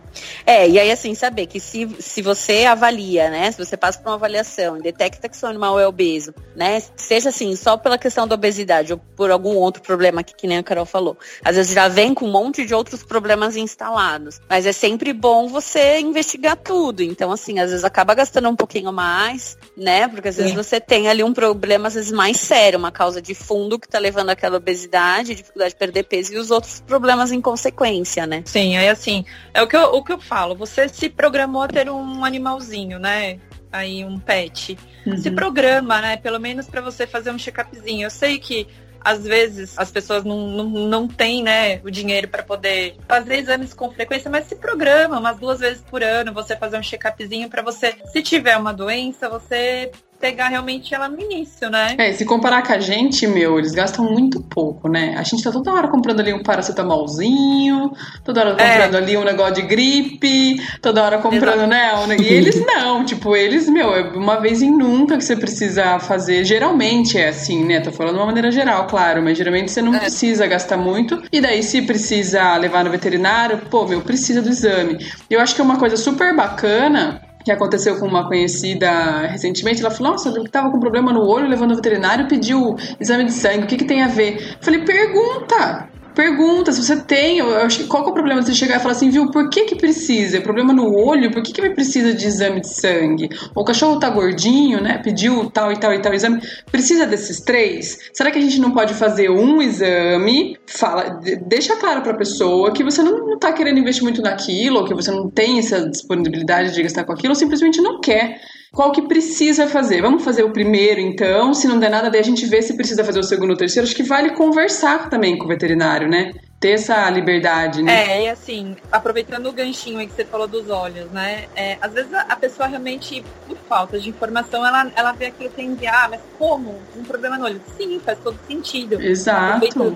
É, 0.45 0.69
e 0.69 0.77
aí 0.77 0.91
assim, 0.91 1.15
saber 1.15 1.47
que 1.47 1.59
se, 1.59 1.89
se 1.99 2.21
você 2.21 2.63
avalia, 2.63 3.27
né? 3.31 3.51
Se 3.51 3.65
você 3.65 3.75
passa 3.75 3.97
por 3.97 4.09
uma 4.09 4.15
avaliação 4.15 4.77
e 4.77 4.83
detecta 4.83 5.27
que 5.27 5.35
seu 5.35 5.49
animal 5.49 5.79
é 5.79 5.87
obeso, 5.87 6.31
né? 6.55 6.79
Seja 6.95 7.29
assim, 7.29 7.55
só 7.55 7.75
pela 7.75 7.97
questão 7.97 8.27
da 8.27 8.35
obesidade 8.35 8.93
ou 8.93 8.99
por 8.99 9.31
algum 9.31 9.55
outro 9.55 9.81
problema 9.81 10.21
que, 10.23 10.35
que 10.35 10.45
nem 10.45 10.59
a 10.59 10.63
Carol 10.63 10.85
falou. 10.85 11.17
Às 11.43 11.55
vezes 11.55 11.73
já 11.73 11.87
vem 11.87 12.13
com 12.13 12.27
um 12.27 12.31
monte 12.31 12.63
de 12.67 12.75
outros 12.75 13.03
problemas 13.03 13.57
instalados. 13.57 14.39
Mas 14.47 14.67
é 14.67 14.71
sempre 14.71 15.11
bom 15.11 15.47
você 15.47 15.99
investigar 15.99 16.55
tudo. 16.55 17.01
Então, 17.01 17.31
assim, 17.31 17.57
às 17.57 17.71
vezes 17.71 17.83
acaba 17.83 18.13
gastando 18.13 18.47
um 18.47 18.55
pouquinho 18.55 18.93
mais, 18.93 19.57
né? 19.75 20.07
Porque 20.07 20.27
às 20.27 20.35
vezes 20.35 20.51
é. 20.51 20.55
você 20.55 20.79
tem 20.79 21.09
ali 21.09 21.23
um 21.23 21.33
problema, 21.33 21.87
às 21.87 21.95
vezes, 21.95 22.11
mais 22.11 22.37
sério, 22.37 22.77
uma 22.77 22.91
causa 22.91 23.19
de 23.19 23.33
fundo 23.33 23.79
que 23.79 23.87
tá 23.87 23.97
levando 23.97 24.29
aquela 24.29 24.57
obesidade, 24.57 25.33
dificuldade 25.33 25.71
de 25.71 25.79
perder 25.79 26.03
peso 26.03 26.35
e 26.35 26.37
os 26.37 26.51
outros 26.51 26.79
problemas 26.79 27.31
em 27.31 27.41
consequência 27.41 28.02
né? 28.27 28.43
Sim, 28.45 28.77
aí 28.77 28.89
assim, 28.89 29.25
é 29.53 29.61
o 29.61 29.67
que, 29.67 29.75
eu, 29.75 29.83
o 29.93 30.03
que 30.03 30.11
eu 30.11 30.19
falo, 30.19 30.55
você 30.55 30.87
se 30.87 31.09
programou 31.09 31.63
a 31.63 31.67
ter 31.67 31.89
um 31.89 32.23
animalzinho, 32.23 32.99
né? 32.99 33.39
Aí 33.71 34.05
um 34.05 34.19
pet. 34.19 34.77
Uhum. 35.05 35.17
Se 35.17 35.31
programa, 35.31 35.99
né? 35.99 36.17
Pelo 36.17 36.39
menos 36.39 36.67
para 36.67 36.81
você 36.81 37.07
fazer 37.07 37.31
um 37.31 37.37
check-upzinho. 37.37 38.05
Eu 38.05 38.11
sei 38.11 38.37
que 38.37 38.67
às 39.03 39.23
vezes 39.23 39.77
as 39.77 39.91
pessoas 39.91 40.23
não, 40.23 40.47
não, 40.47 40.69
não 40.87 41.07
têm 41.07 41.43
né, 41.43 41.81
o 41.83 41.91
dinheiro 41.91 42.27
para 42.27 42.41
poder 42.41 42.95
fazer 43.07 43.39
exames 43.39 43.73
com 43.73 43.91
frequência, 43.91 44.31
mas 44.31 44.45
se 44.45 44.55
programa 44.55 45.19
umas 45.19 45.37
duas 45.37 45.59
vezes 45.59 45.81
por 45.81 46.01
ano, 46.01 46.33
você 46.33 46.55
fazer 46.55 46.77
um 46.77 46.81
check-upzinho 46.81 47.49
para 47.49 47.61
você, 47.61 47.95
se 48.05 48.21
tiver 48.21 48.55
uma 48.55 48.73
doença, 48.73 49.27
você 49.27 49.91
pegar 50.23 50.47
realmente 50.47 50.95
ela 50.95 51.09
no 51.09 51.19
início, 51.19 51.69
né? 51.69 51.95
É, 51.97 52.13
se 52.13 52.23
comparar 52.23 52.65
com 52.65 52.71
a 52.71 52.79
gente, 52.79 53.27
meu, 53.27 53.59
eles 53.59 53.73
gastam 53.73 54.05
muito 54.05 54.39
pouco, 54.39 54.87
né? 54.87 55.15
A 55.17 55.23
gente 55.23 55.43
tá 55.43 55.51
toda 55.51 55.73
hora 55.73 55.89
comprando 55.89 56.21
ali 56.21 56.33
um 56.33 56.41
paracetamolzinho, 56.41 57.91
toda 58.23 58.39
hora 58.39 58.49
é. 58.51 58.53
comprando 58.53 58.95
é. 58.95 58.97
ali 58.99 59.17
um 59.17 59.25
negócio 59.25 59.55
de 59.55 59.63
gripe, 59.63 60.65
toda 60.81 61.03
hora 61.03 61.17
comprando, 61.17 61.69
Exato. 61.69 62.07
né? 62.07 62.15
E 62.21 62.23
eles 62.31 62.65
não, 62.65 63.03
tipo, 63.03 63.35
eles, 63.35 63.67
meu, 63.67 63.93
é 63.93 64.03
uma 64.13 64.39
vez 64.39 64.61
em 64.61 64.71
nunca 64.71 65.17
que 65.17 65.25
você 65.25 65.35
precisa 65.35 65.99
fazer. 65.99 66.45
Geralmente 66.45 67.17
é 67.17 67.27
assim, 67.27 67.65
né? 67.65 67.81
Tô 67.81 67.91
falando 67.91 68.13
de 68.13 68.19
uma 68.21 68.27
maneira 68.27 68.49
geral, 68.49 68.87
claro, 68.87 69.21
mas 69.21 69.37
geralmente 69.37 69.73
você 69.73 69.81
não 69.81 69.93
é. 69.93 69.99
precisa 69.99 70.47
gastar 70.47 70.77
muito. 70.77 71.21
E 71.33 71.41
daí, 71.41 71.61
se 71.61 71.81
precisa 71.81 72.55
levar 72.55 72.85
no 72.85 72.91
veterinário, 72.91 73.57
pô, 73.69 73.85
meu, 73.85 73.99
precisa 73.99 74.41
do 74.41 74.47
exame. 74.47 75.05
Eu 75.29 75.41
acho 75.41 75.53
que 75.53 75.59
é 75.59 75.63
uma 75.65 75.77
coisa 75.77 75.97
super 75.97 76.33
bacana 76.33 77.21
que 77.43 77.51
aconteceu 77.51 77.99
com 77.99 78.05
uma 78.05 78.27
conhecida 78.27 79.27
recentemente. 79.27 79.81
Ela 79.81 79.91
falou: 79.91 80.13
Nossa, 80.13 80.29
eu 80.29 80.43
tava 80.49 80.71
com 80.71 80.79
problema 80.79 81.11
no 81.11 81.25
olho, 81.25 81.47
levando 81.47 81.71
ao 81.71 81.75
veterinário, 81.75 82.27
pediu 82.27 82.75
exame 82.99 83.25
de 83.25 83.31
sangue. 83.31 83.63
O 83.63 83.67
que, 83.67 83.77
que 83.77 83.85
tem 83.85 84.01
a 84.01 84.07
ver? 84.07 84.35
Eu 84.41 84.57
falei: 84.61 84.81
Pergunta! 84.81 85.92
Pergunta 86.15 86.71
se 86.71 86.83
você 86.83 87.01
tem, 87.01 87.39
qual 87.87 88.03
que 88.03 88.09
é 88.09 88.11
o 88.11 88.13
problema 88.13 88.41
de 88.41 88.47
você 88.47 88.53
chegar 88.53 88.77
e 88.77 88.79
falar 88.79 88.91
assim, 88.91 89.09
viu, 89.09 89.31
por 89.31 89.49
que 89.49 89.65
que 89.65 89.75
precisa? 89.75 90.39
Problema 90.41 90.71
no 90.71 90.93
olho? 90.93 91.31
Por 91.31 91.41
que 91.41 91.51
que 91.51 91.69
precisa 91.71 92.13
de 92.13 92.27
exame 92.27 92.61
de 92.61 92.69
sangue? 92.69 93.29
O 93.55 93.63
cachorro 93.63 93.99
tá 93.99 94.09
gordinho, 94.09 94.81
né? 94.81 94.99
Pediu 95.03 95.49
tal 95.49 95.71
e 95.71 95.77
tal 95.77 95.93
e 95.93 95.99
tal 95.99 96.13
exame. 96.13 96.41
Precisa 96.71 97.07
desses 97.07 97.39
três? 97.41 98.11
Será 98.13 98.29
que 98.29 98.37
a 98.37 98.41
gente 98.41 98.59
não 98.59 98.71
pode 98.71 98.93
fazer 98.93 99.29
um 99.29 99.61
exame? 99.61 100.57
Fala, 100.67 101.19
deixa 101.47 101.75
claro 101.77 102.01
pra 102.01 102.13
pessoa 102.13 102.71
que 102.71 102.83
você 102.83 103.01
não, 103.01 103.25
não 103.25 103.39
tá 103.39 103.51
querendo 103.51 103.79
investir 103.79 104.03
muito 104.03 104.21
naquilo, 104.21 104.79
ou 104.79 104.85
que 104.85 104.93
você 104.93 105.11
não 105.11 105.29
tem 105.29 105.59
essa 105.59 105.89
disponibilidade 105.89 106.73
de 106.73 106.83
gastar 106.83 107.03
com 107.05 107.11
aquilo, 107.11 107.31
ou 107.31 107.35
simplesmente 107.35 107.81
não 107.81 107.99
quer 107.99 108.39
qual 108.73 108.91
que 108.91 109.03
precisa 109.03 109.67
fazer. 109.67 110.01
Vamos 110.01 110.23
fazer 110.23 110.43
o 110.43 110.49
primeiro, 110.49 110.99
então. 110.99 111.53
Se 111.53 111.67
não 111.67 111.79
der 111.79 111.91
nada, 111.91 112.09
daí 112.09 112.19
a 112.19 112.23
gente 112.23 112.45
vê 112.47 112.59
se 112.61 112.75
precisa 112.75 113.05
fazer 113.05 113.19
o 113.19 113.23
segundo 113.23 113.51
ou 113.51 113.55
o 113.55 113.57
terceiro. 113.57 113.87
Acho 113.87 113.95
que 113.95 114.01
vale 114.01 114.31
conversar 114.31 115.09
também 115.09 115.37
com 115.37 115.45
o 115.45 115.47
veterinário, 115.47 116.09
né? 116.09 116.33
Ter 116.59 116.71
essa 116.71 117.07
liberdade, 117.09 117.83
né? 117.83 118.09
É, 118.09 118.23
e 118.23 118.29
assim, 118.29 118.75
aproveitando 118.91 119.47
o 119.47 119.51
ganchinho 119.51 119.99
aí 119.99 120.07
que 120.07 120.13
você 120.13 120.25
falou 120.25 120.47
dos 120.47 120.69
olhos, 120.71 121.11
né? 121.11 121.45
É, 121.55 121.77
às 121.79 121.93
vezes 121.93 122.11
a 122.13 122.35
pessoa 122.35 122.67
realmente, 122.67 123.23
por 123.45 123.57
falta 123.69 123.99
de 123.99 124.09
informação, 124.09 124.65
ela, 124.65 124.91
ela 124.95 125.11
vê 125.11 125.27
aquilo 125.27 125.49
que 125.51 125.55
tem 125.55 125.77
ah, 125.87 126.07
mas 126.09 126.21
como? 126.39 126.81
Um 126.97 127.03
problema 127.03 127.37
no 127.37 127.45
olho? 127.45 127.61
Sim, 127.77 128.01
faz 128.03 128.17
todo 128.23 128.39
sentido. 128.47 128.99
Exato. 128.99 129.95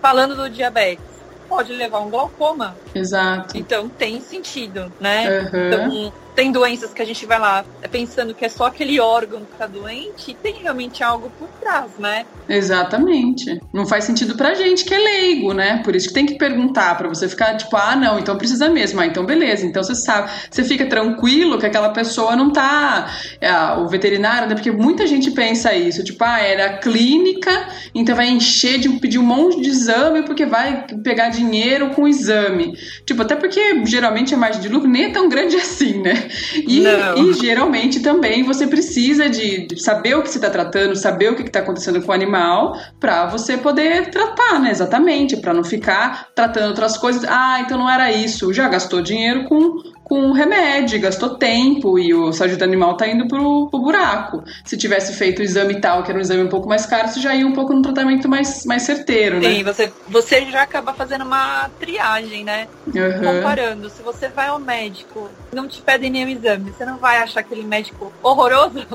Falando 0.00 0.34
do 0.34 0.48
diabetes 0.48 1.04
pode 1.46 1.74
levar 1.74 2.00
um 2.00 2.08
glaucoma. 2.08 2.74
Exato. 2.94 3.56
Então 3.56 3.86
tem 3.86 4.18
sentido, 4.20 4.90
né? 4.98 5.42
Uhum. 5.52 5.66
Então, 5.66 6.12
tem 6.34 6.50
doenças 6.50 6.92
que 6.92 7.00
a 7.00 7.04
gente 7.04 7.24
vai 7.26 7.38
lá 7.38 7.64
pensando 7.90 8.34
que 8.34 8.44
é 8.44 8.48
só 8.48 8.66
aquele 8.66 8.98
órgão 8.98 9.40
que 9.40 9.52
está 9.52 9.66
doente 9.66 10.32
e 10.32 10.34
tem 10.34 10.54
realmente 10.54 11.02
algo 11.02 11.30
por 11.38 11.48
trás, 11.60 11.92
né? 11.98 12.26
Exatamente. 12.48 13.60
Não 13.72 13.86
faz 13.86 14.04
sentido 14.04 14.36
pra 14.36 14.54
gente 14.54 14.84
que 14.84 14.92
é 14.92 14.98
leigo, 14.98 15.52
né? 15.52 15.80
Por 15.82 15.94
isso 15.94 16.08
que 16.08 16.14
tem 16.14 16.26
que 16.26 16.36
perguntar 16.36 16.96
para 16.96 17.08
você 17.08 17.28
ficar 17.28 17.56
tipo, 17.56 17.76
ah, 17.76 17.96
não, 17.96 18.18
então 18.18 18.36
precisa 18.36 18.68
mesmo. 18.68 19.00
Ah, 19.00 19.06
então 19.06 19.24
beleza. 19.24 19.64
Então 19.64 19.82
você 19.82 19.94
sabe, 19.94 20.30
você 20.50 20.64
fica 20.64 20.86
tranquilo 20.86 21.58
que 21.58 21.66
aquela 21.66 21.90
pessoa 21.90 22.34
não 22.34 22.50
tá 22.50 23.10
é, 23.40 23.52
o 23.78 23.88
veterinário, 23.88 24.48
né? 24.48 24.54
Porque 24.54 24.70
muita 24.70 25.06
gente 25.06 25.30
pensa 25.30 25.72
isso, 25.74 26.02
tipo, 26.02 26.22
ah, 26.24 26.40
era 26.40 26.78
clínica, 26.78 27.68
então 27.94 28.14
vai 28.14 28.28
encher 28.28 28.78
de 28.78 28.88
pedir 28.98 29.18
um 29.18 29.24
monte 29.24 29.60
de 29.60 29.68
exame 29.68 30.22
porque 30.22 30.44
vai 30.44 30.84
pegar 31.02 31.28
dinheiro 31.28 31.90
com 31.90 32.08
exame. 32.08 32.76
Tipo, 33.06 33.22
até 33.22 33.36
porque 33.36 33.84
geralmente 33.86 34.34
a 34.34 34.36
margem 34.36 34.60
de 34.60 34.68
lucro 34.68 34.88
nem 34.88 35.04
é 35.04 35.10
tão 35.10 35.28
grande 35.28 35.56
assim, 35.56 36.02
né? 36.02 36.23
E, 36.66 36.82
e, 36.82 37.32
geralmente 37.34 38.00
também 38.00 38.42
você 38.42 38.66
precisa 38.66 39.28
de, 39.28 39.68
saber 39.78 40.14
o 40.16 40.22
que 40.22 40.30
você 40.30 40.38
está 40.38 40.48
tratando, 40.48 40.96
saber 40.96 41.30
o 41.30 41.36
que 41.36 41.42
está 41.42 41.60
acontecendo 41.60 42.00
com 42.00 42.10
o 42.10 42.14
animal, 42.14 42.78
para 42.98 43.26
você 43.26 43.56
poder 43.56 44.10
tratar, 44.10 44.60
né? 44.60 44.70
Exatamente, 44.70 45.36
para 45.36 45.52
não 45.52 45.64
ficar 45.64 46.28
tratando 46.34 46.68
outras 46.68 46.96
coisas. 46.96 47.24
Ah, 47.28 47.60
então 47.60 47.78
não 47.78 47.88
era 47.88 48.10
isso. 48.10 48.52
Já 48.52 48.68
gastou 48.68 49.02
dinheiro 49.02 49.44
com 49.44 49.82
com 50.14 50.30
remédio, 50.30 51.00
gastou 51.00 51.30
tempo 51.30 51.98
e 51.98 52.14
o 52.14 52.32
saúde 52.32 52.54
do 52.54 52.62
animal 52.62 52.96
tá 52.96 53.08
indo 53.08 53.26
pro, 53.26 53.68
pro 53.68 53.80
buraco. 53.80 54.44
Se 54.64 54.76
tivesse 54.76 55.12
feito 55.12 55.40
o 55.40 55.42
exame 55.42 55.80
tal, 55.80 56.04
que 56.04 56.10
era 56.10 56.16
um 56.16 56.22
exame 56.22 56.44
um 56.44 56.48
pouco 56.48 56.68
mais 56.68 56.86
caro, 56.86 57.08
você 57.08 57.20
já 57.20 57.34
ia 57.34 57.44
um 57.44 57.52
pouco 57.52 57.74
no 57.74 57.82
tratamento 57.82 58.28
mais, 58.28 58.64
mais 58.64 58.82
certeiro, 58.82 59.40
né? 59.40 59.50
Sim, 59.50 59.64
você, 59.64 59.92
você 60.08 60.48
já 60.52 60.62
acaba 60.62 60.94
fazendo 60.94 61.24
uma 61.24 61.68
triagem, 61.80 62.44
né? 62.44 62.68
Uhum. 62.86 63.24
Comparando, 63.24 63.90
se 63.90 64.02
você 64.02 64.28
vai 64.28 64.46
ao 64.46 64.60
médico, 64.60 65.28
não 65.52 65.66
te 65.66 65.82
pedem 65.82 66.10
nenhum 66.10 66.28
exame, 66.28 66.70
você 66.70 66.84
não 66.84 66.96
vai 66.96 67.16
achar 67.16 67.40
aquele 67.40 67.64
médico 67.64 68.12
horroroso? 68.22 68.86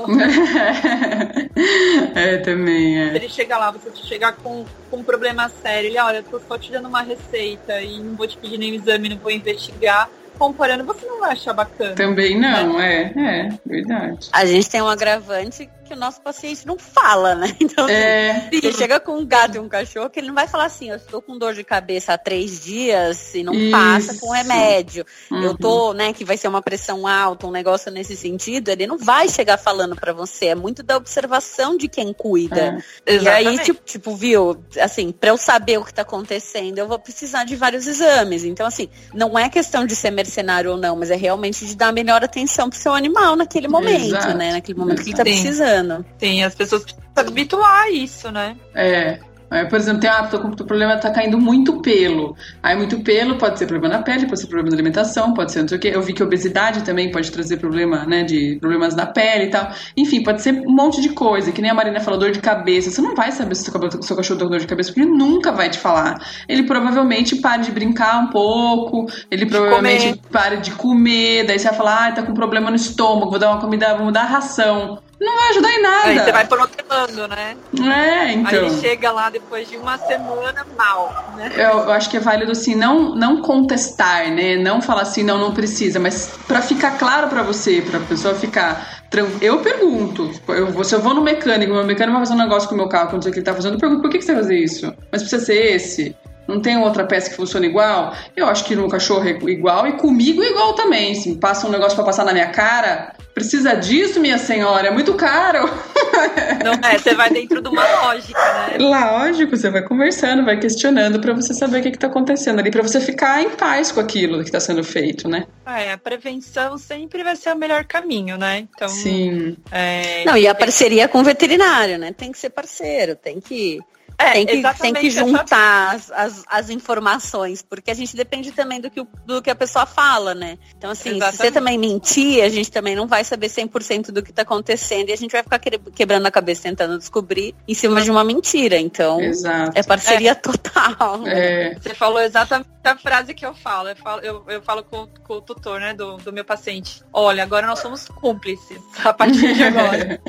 é, 2.14 2.38
também, 2.38 2.98
é. 2.98 3.10
Se 3.10 3.16
ele 3.16 3.28
chega 3.28 3.58
lá, 3.58 3.70
você 3.70 3.90
chegar 4.06 4.32
com, 4.36 4.64
com 4.90 4.96
um 4.96 5.04
problema 5.04 5.50
sério, 5.62 5.90
ele, 5.90 5.98
olha, 5.98 6.18
eu 6.18 6.22
tô 6.22 6.40
só 6.48 6.56
te 6.56 6.72
dando 6.72 6.88
uma 6.88 7.02
receita 7.02 7.78
e 7.82 8.00
não 8.00 8.16
vou 8.16 8.26
te 8.26 8.38
pedir 8.38 8.56
nenhum 8.56 8.76
exame, 8.76 9.10
não 9.10 9.18
vou 9.18 9.30
investigar 9.30 10.08
comparando, 10.40 10.84
você 10.84 11.04
não 11.04 11.20
vai 11.20 11.32
achar 11.32 11.52
bacana. 11.52 11.94
Também 11.94 12.40
não, 12.40 12.78
né? 12.78 13.12
é, 13.14 13.20
é, 13.20 13.58
verdade. 13.66 14.30
A 14.32 14.46
gente 14.46 14.70
tem 14.70 14.80
um 14.80 14.88
agravante 14.88 15.68
que 15.90 15.94
o 15.94 15.98
nosso 15.98 16.20
paciente 16.20 16.64
não 16.64 16.78
fala, 16.78 17.34
né? 17.34 17.56
Então, 17.60 17.88
é. 17.88 18.48
você 18.52 18.72
chega 18.72 18.98
com 18.98 19.18
um 19.18 19.26
gato 19.26 19.56
e 19.56 19.58
um 19.58 19.68
cachorro, 19.68 20.10
que 20.10 20.18
ele 20.18 20.28
não 20.28 20.34
vai 20.34 20.48
falar 20.48 20.64
assim, 20.64 20.90
eu 20.90 20.96
estou 20.96 21.20
com 21.20 21.38
dor 21.38 21.54
de 21.54 21.62
cabeça 21.62 22.12
há 22.12 22.18
três 22.18 22.64
dias 22.64 23.34
e 23.34 23.42
não 23.42 23.54
Isso. 23.54 23.70
passa 23.70 24.18
com 24.18 24.30
remédio. 24.30 25.04
Uhum. 25.30 25.42
Eu 25.42 25.56
tô, 25.56 25.92
né, 25.92 26.12
que 26.12 26.24
vai 26.24 26.36
ser 26.36 26.48
uma 26.48 26.62
pressão 26.62 27.06
alta, 27.06 27.46
um 27.46 27.50
negócio 27.50 27.90
nesse 27.90 28.16
sentido, 28.16 28.70
ele 28.70 28.86
não 28.86 28.98
vai 28.98 29.28
chegar 29.28 29.56
falando 29.56 29.94
para 29.94 30.12
você. 30.12 30.46
É 30.46 30.54
muito 30.54 30.82
da 30.82 30.96
observação 30.96 31.76
de 31.76 31.88
quem 31.88 32.12
cuida. 32.12 32.82
É. 33.06 33.16
E 33.16 33.28
aí, 33.28 33.58
tipo, 33.58 33.80
tipo, 33.84 34.16
viu, 34.16 34.62
assim, 34.80 35.12
para 35.12 35.30
eu 35.30 35.36
saber 35.36 35.78
o 35.78 35.84
que 35.84 35.94
tá 35.94 36.02
acontecendo, 36.02 36.78
eu 36.78 36.88
vou 36.88 36.98
precisar 36.98 37.44
de 37.44 37.54
vários 37.56 37.86
exames. 37.86 38.44
Então, 38.44 38.66
assim, 38.66 38.88
não 39.14 39.38
é 39.38 39.48
questão 39.48 39.86
de 39.86 39.94
ser 39.94 40.10
mercenário 40.10 40.72
ou 40.72 40.76
não, 40.76 40.96
mas 40.96 41.10
é 41.10 41.16
realmente 41.16 41.64
de 41.66 41.76
dar 41.76 41.88
a 41.88 41.92
melhor 41.92 42.24
atenção 42.24 42.68
pro 42.68 42.78
seu 42.78 42.94
animal 42.94 43.36
naquele 43.36 43.68
momento, 43.68 44.16
Exato. 44.16 44.36
né? 44.36 44.52
Naquele 44.52 44.78
momento 44.78 45.00
Exato. 45.00 45.04
que 45.04 45.10
ele 45.10 45.16
tá 45.16 45.22
precisando 45.24 45.79
engano. 45.80 46.04
Sim, 46.18 46.42
as 46.42 46.54
pessoas 46.54 46.82
precisam 46.82 47.04
habituar 47.16 47.82
a 47.82 47.90
isso, 47.90 48.30
né? 48.30 48.56
É. 48.74 49.20
É, 49.50 49.64
por 49.64 49.76
exemplo, 49.76 50.00
tem, 50.00 50.08
ah, 50.08 50.22
tô 50.28 50.38
com 50.38 50.46
o 50.46 50.56
problema 50.56 50.96
tá 50.96 51.10
caindo 51.10 51.36
muito 51.36 51.82
pelo. 51.82 52.36
Aí 52.62 52.76
muito 52.76 53.00
pelo 53.00 53.36
pode 53.36 53.58
ser 53.58 53.66
problema 53.66 53.96
na 53.96 54.02
pele, 54.02 54.26
pode 54.26 54.38
ser 54.38 54.46
problema 54.46 54.70
na 54.70 54.76
alimentação, 54.76 55.34
pode 55.34 55.50
ser 55.50 55.62
não 55.62 55.68
sei 55.68 55.76
o 55.76 55.80
quê. 55.80 55.90
Eu 55.92 56.02
vi 56.02 56.12
que 56.12 56.22
obesidade 56.22 56.84
também 56.84 57.10
pode 57.10 57.32
trazer 57.32 57.56
problema, 57.56 58.06
né, 58.06 58.22
de 58.22 58.58
problemas 58.60 58.94
na 58.94 59.06
pele 59.06 59.46
e 59.46 59.50
tal. 59.50 59.72
Enfim, 59.96 60.22
pode 60.22 60.40
ser 60.40 60.52
um 60.52 60.72
monte 60.72 61.00
de 61.00 61.08
coisa, 61.08 61.50
que 61.50 61.60
nem 61.60 61.70
a 61.70 61.74
Marina 61.74 61.98
falou, 61.98 62.20
dor 62.20 62.30
de 62.30 62.38
cabeça. 62.38 62.92
Você 62.92 63.02
não 63.02 63.16
vai 63.16 63.32
saber 63.32 63.56
se 63.56 63.64
seu, 63.64 64.02
seu 64.02 64.16
cachorro 64.16 64.38
tem 64.38 64.48
dor 64.48 64.60
de 64.60 64.68
cabeça, 64.68 64.90
porque 64.92 65.00
ele 65.00 65.16
nunca 65.16 65.50
vai 65.50 65.68
te 65.68 65.78
falar. 65.78 66.24
Ele 66.48 66.62
provavelmente 66.62 67.34
para 67.36 67.60
de 67.60 67.72
brincar 67.72 68.20
um 68.20 68.28
pouco, 68.28 69.06
ele 69.28 69.46
provavelmente 69.46 70.10
comer. 70.10 70.20
para 70.30 70.56
de 70.56 70.70
comer, 70.72 71.44
daí 71.44 71.58
você 71.58 71.68
vai 71.68 71.76
falar, 71.76 72.08
ah, 72.08 72.12
tá 72.12 72.22
com 72.22 72.32
problema 72.32 72.70
no 72.70 72.76
estômago, 72.76 73.30
vou 73.30 73.38
dar 73.38 73.50
uma 73.50 73.60
comida, 73.60 73.96
vou 73.96 74.06
mudar 74.06 74.22
a 74.22 74.26
ração 74.26 75.00
não 75.20 75.36
vai 75.36 75.50
ajudar 75.50 75.72
em 75.72 75.82
nada. 75.82 76.08
Aí 76.08 76.18
você 76.18 76.32
vai 76.32 76.46
protelando, 76.46 77.28
né? 77.28 77.56
É, 77.78 78.32
então. 78.32 78.64
Aí 78.64 78.80
chega 78.80 79.12
lá 79.12 79.28
depois 79.28 79.68
de 79.68 79.76
uma 79.76 79.98
semana 79.98 80.66
mal, 80.76 81.34
né? 81.36 81.52
Eu, 81.54 81.60
eu, 81.60 81.92
acho 81.92 82.08
que 82.08 82.16
é 82.16 82.20
válido 82.20 82.52
assim, 82.52 82.74
não, 82.74 83.14
não 83.14 83.42
contestar, 83.42 84.30
né? 84.30 84.56
Não 84.56 84.80
falar 84.80 85.02
assim, 85.02 85.22
não, 85.22 85.38
não 85.38 85.52
precisa, 85.52 86.00
mas 86.00 86.30
para 86.48 86.62
ficar 86.62 86.98
claro 86.98 87.28
para 87.28 87.42
você, 87.42 87.82
pra 87.82 88.00
pessoa 88.00 88.34
ficar 88.34 89.00
eu 89.40 89.58
pergunto, 89.58 90.30
eu, 90.46 90.84
se 90.84 90.94
eu 90.94 91.00
vou 91.00 91.12
no 91.12 91.20
mecânico, 91.20 91.72
meu 91.72 91.84
mecânico 91.84 92.16
vai 92.16 92.24
fazer 92.24 92.34
um 92.34 92.42
negócio 92.44 92.68
com 92.68 92.76
o 92.76 92.78
meu 92.78 92.88
carro, 92.88 93.10
quando 93.10 93.24
sei 93.24 93.30
o 93.30 93.32
que 93.32 93.40
ele 93.40 93.44
tá 93.44 93.52
fazendo, 93.52 93.74
eu 93.74 93.80
pergunto 93.80 94.02
por 94.02 94.08
que, 94.08 94.18
que 94.18 94.24
você 94.24 94.32
vai 94.32 94.42
fazer 94.42 94.56
isso? 94.56 94.94
Mas 95.10 95.22
precisa 95.22 95.44
ser 95.44 95.74
esse? 95.74 96.16
Não 96.46 96.60
tem 96.60 96.78
outra 96.78 97.04
peça 97.04 97.28
que 97.28 97.36
funciona 97.36 97.66
igual? 97.66 98.14
Eu 98.36 98.46
acho 98.46 98.64
que 98.64 98.76
no 98.76 98.88
cachorro 98.88 99.26
é 99.28 99.30
igual 99.30 99.86
e 99.86 99.92
comigo 99.94 100.42
é 100.42 100.48
igual 100.48 100.74
também. 100.74 101.14
Se 101.14 101.34
passa 101.36 101.66
um 101.66 101.70
negócio 101.70 101.96
para 101.96 102.04
passar 102.04 102.24
na 102.24 102.32
minha 102.32 102.48
cara, 102.48 103.14
precisa 103.34 103.74
disso, 103.74 104.20
minha 104.20 104.38
senhora? 104.38 104.88
É 104.88 104.90
muito 104.90 105.14
caro. 105.14 105.68
Não 106.64 106.72
é, 106.88 106.98
você 106.98 107.14
vai 107.14 107.30
dentro 107.30 107.62
de 107.62 107.68
uma 107.68 107.84
lógica, 108.02 108.38
né? 108.38 108.78
Lógico, 108.78 109.56
você 109.56 109.70
vai 109.70 109.82
conversando, 109.82 110.44
vai 110.44 110.58
questionando 110.58 111.20
para 111.20 111.32
você 111.32 111.54
saber 111.54 111.80
o 111.80 111.82
que, 111.82 111.88
está 111.88 112.06
acontecendo 112.06 112.58
ali, 112.58 112.70
para 112.70 112.82
você 112.82 113.00
ficar 113.00 113.42
em 113.42 113.50
paz 113.50 113.92
com 113.92 114.00
aquilo 114.00 114.38
que 114.38 114.44
está 114.44 114.60
sendo 114.60 114.84
feito, 114.84 115.28
né? 115.28 115.46
É, 115.66 115.92
a 115.92 115.98
prevenção 115.98 116.76
sempre 116.78 117.22
vai 117.22 117.36
ser 117.36 117.52
o 117.52 117.56
melhor 117.56 117.84
caminho, 117.84 118.36
né? 118.36 118.66
Então, 118.74 118.88
Sim. 118.88 119.56
É... 119.70 120.24
Não, 120.24 120.36
e 120.36 120.46
a 120.46 120.54
parceria 120.54 121.08
com 121.08 121.20
o 121.20 121.24
veterinário, 121.24 121.98
né? 121.98 122.12
Tem 122.12 122.32
que 122.32 122.38
ser 122.38 122.50
parceiro, 122.50 123.16
tem 123.16 123.40
que 123.40 123.80
é, 124.20 124.32
tem, 124.32 124.46
que, 124.46 124.80
tem 124.80 124.94
que 124.94 125.10
juntar 125.10 125.94
as, 125.94 126.10
as, 126.10 126.44
as, 126.46 126.70
informações, 126.70 127.62
porque 127.62 127.90
a 127.90 127.94
gente 127.94 128.14
depende 128.16 128.52
também 128.52 128.80
do 128.80 128.90
que, 128.90 129.04
do 129.24 129.40
que 129.40 129.50
a 129.50 129.54
pessoa 129.54 129.86
fala, 129.86 130.34
né? 130.34 130.58
Então, 130.76 130.90
assim, 130.90 131.10
exatamente. 131.10 131.36
se 131.36 131.42
você 131.42 131.50
também 131.50 131.78
mentir, 131.78 132.44
a 132.44 132.48
gente 132.48 132.70
também 132.70 132.94
não 132.94 133.06
vai 133.06 133.24
saber 133.24 133.48
100% 133.48 134.10
do 134.10 134.22
que 134.22 134.30
está 134.30 134.42
acontecendo 134.42 135.08
e 135.08 135.12
a 135.12 135.16
gente 135.16 135.32
vai 135.32 135.42
ficar 135.42 135.58
quebrando 135.58 136.26
a 136.26 136.30
cabeça 136.30 136.62
tentando 136.62 136.98
descobrir 136.98 137.54
em 137.66 137.74
cima 137.74 138.02
de 138.02 138.10
uma 138.10 138.22
mentira. 138.22 138.78
Então, 138.78 139.20
Exato. 139.20 139.72
é 139.74 139.82
parceria 139.82 140.32
é. 140.32 140.34
total. 140.34 141.18
Né? 141.18 141.70
É. 141.70 141.74
Você 141.74 141.94
falou 141.94 142.20
exatamente 142.20 142.68
a 142.84 142.96
frase 142.96 143.34
que 143.34 143.44
eu 143.44 143.54
falo. 143.54 143.88
Eu 143.88 143.96
falo, 143.96 144.20
eu, 144.22 144.44
eu 144.48 144.62
falo 144.62 144.84
com, 144.84 145.06
com, 145.24 145.34
o 145.34 145.40
tutor, 145.40 145.80
né, 145.80 145.94
do, 145.94 146.16
do 146.18 146.32
meu 146.32 146.44
paciente. 146.44 147.02
Olha, 147.12 147.42
agora 147.42 147.66
nós 147.66 147.78
somos 147.78 148.06
cúmplices 148.08 148.80
a 149.04 149.12
partir 149.12 149.54
de 149.54 149.62
agora. 149.64 150.20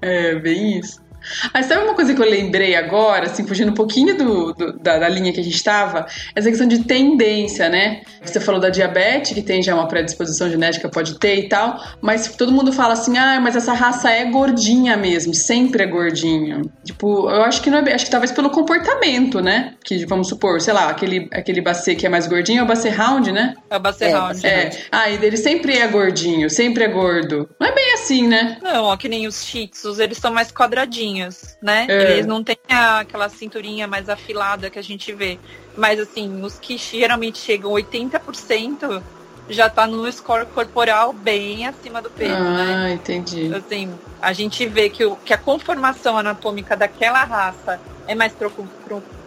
é, 0.00 0.34
bem 0.36 0.78
isso. 0.78 1.03
Mas 1.52 1.66
sabe 1.66 1.84
uma 1.84 1.94
coisa 1.94 2.14
que 2.14 2.20
eu 2.20 2.28
lembrei 2.28 2.74
agora, 2.74 3.26
assim, 3.26 3.46
fugindo 3.46 3.70
um 3.70 3.74
pouquinho 3.74 4.16
do, 4.16 4.52
do 4.52 4.78
da, 4.78 4.98
da, 4.98 5.08
linha 5.08 5.32
que 5.32 5.40
a 5.40 5.42
gente 5.44 5.56
estava? 5.56 6.06
Essa 6.34 6.48
questão 6.48 6.66
de 6.66 6.84
tendência, 6.84 7.68
né? 7.68 8.02
Você 8.22 8.40
falou 8.40 8.60
da 8.60 8.70
diabetes, 8.70 9.32
que 9.32 9.42
tem 9.42 9.62
já 9.62 9.74
uma 9.74 9.88
predisposição 9.88 10.50
genética, 10.50 10.88
pode 10.88 11.18
ter 11.18 11.36
e 11.36 11.48
tal, 11.48 11.80
mas 12.00 12.28
todo 12.36 12.52
mundo 12.52 12.72
fala 12.72 12.94
assim, 12.94 13.16
ah, 13.18 13.40
mas 13.40 13.56
essa 13.56 13.72
raça 13.72 14.10
é 14.10 14.24
gordinha 14.24 14.96
mesmo, 14.96 15.34
sempre 15.34 15.82
é 15.82 15.86
gordinho. 15.86 16.70
Tipo, 16.84 17.28
eu 17.30 17.42
acho 17.42 17.62
que 17.62 17.70
não 17.70 17.78
é 17.78 17.94
acho 17.94 18.06
que 18.06 18.10
talvez 18.10 18.32
pelo 18.32 18.50
comportamento, 18.50 19.40
né? 19.40 19.74
Que 19.84 20.04
vamos 20.06 20.28
supor, 20.28 20.60
sei 20.60 20.74
lá, 20.74 20.88
aquele, 20.88 21.28
aquele 21.32 21.60
bacê 21.60 21.94
que 21.94 22.06
é 22.06 22.08
mais 22.08 22.26
gordinho 22.26 22.60
é 22.60 22.62
o 22.62 22.66
bacê 22.66 22.88
round, 22.88 23.30
né? 23.32 23.54
É 23.70 23.76
o 23.76 23.80
bacê 23.80 24.06
é, 24.06 24.10
round. 24.10 24.46
É. 24.46 24.70
Ah, 24.90 25.10
e 25.10 25.18
dele 25.18 25.36
sempre 25.36 25.76
é 25.76 25.86
gordinho, 25.86 26.48
sempre 26.50 26.84
é 26.84 26.88
gordo. 26.88 27.48
Não 27.60 27.68
é 27.68 27.72
bem 27.72 27.94
assim, 27.94 28.26
né? 28.26 28.58
Não, 28.62 28.84
ó, 28.84 28.96
que 28.96 29.08
nem 29.08 29.26
os 29.26 29.44
shih 29.44 29.70
eles 29.98 30.18
são 30.18 30.32
mais 30.32 30.50
quadradinhos, 30.50 31.13
né? 31.60 31.86
É. 31.88 32.12
Eles 32.12 32.26
não 32.26 32.42
têm 32.42 32.58
aquela 32.68 33.28
cinturinha 33.28 33.86
mais 33.86 34.08
afilada 34.08 34.70
que 34.70 34.78
a 34.78 34.82
gente 34.82 35.12
vê. 35.12 35.38
Mas 35.76 35.98
assim, 35.98 36.42
os 36.42 36.58
que 36.58 36.76
geralmente 36.76 37.38
chegam 37.38 37.70
80% 37.72 39.02
já 39.48 39.68
tá 39.68 39.86
no 39.86 40.10
score 40.10 40.46
corporal 40.46 41.12
bem 41.12 41.66
acima 41.66 42.00
do 42.00 42.10
peso, 42.10 42.34
ah, 42.34 42.84
né? 42.84 42.92
entendi. 42.94 43.52
Assim, 43.54 43.92
a 44.20 44.32
gente 44.32 44.66
vê 44.66 44.88
que, 44.88 45.04
o, 45.04 45.16
que 45.16 45.32
a 45.32 45.38
conformação 45.38 46.16
anatômica 46.16 46.76
daquela 46.76 47.24
raça 47.24 47.78
é 48.06 48.14
mais 48.14 48.32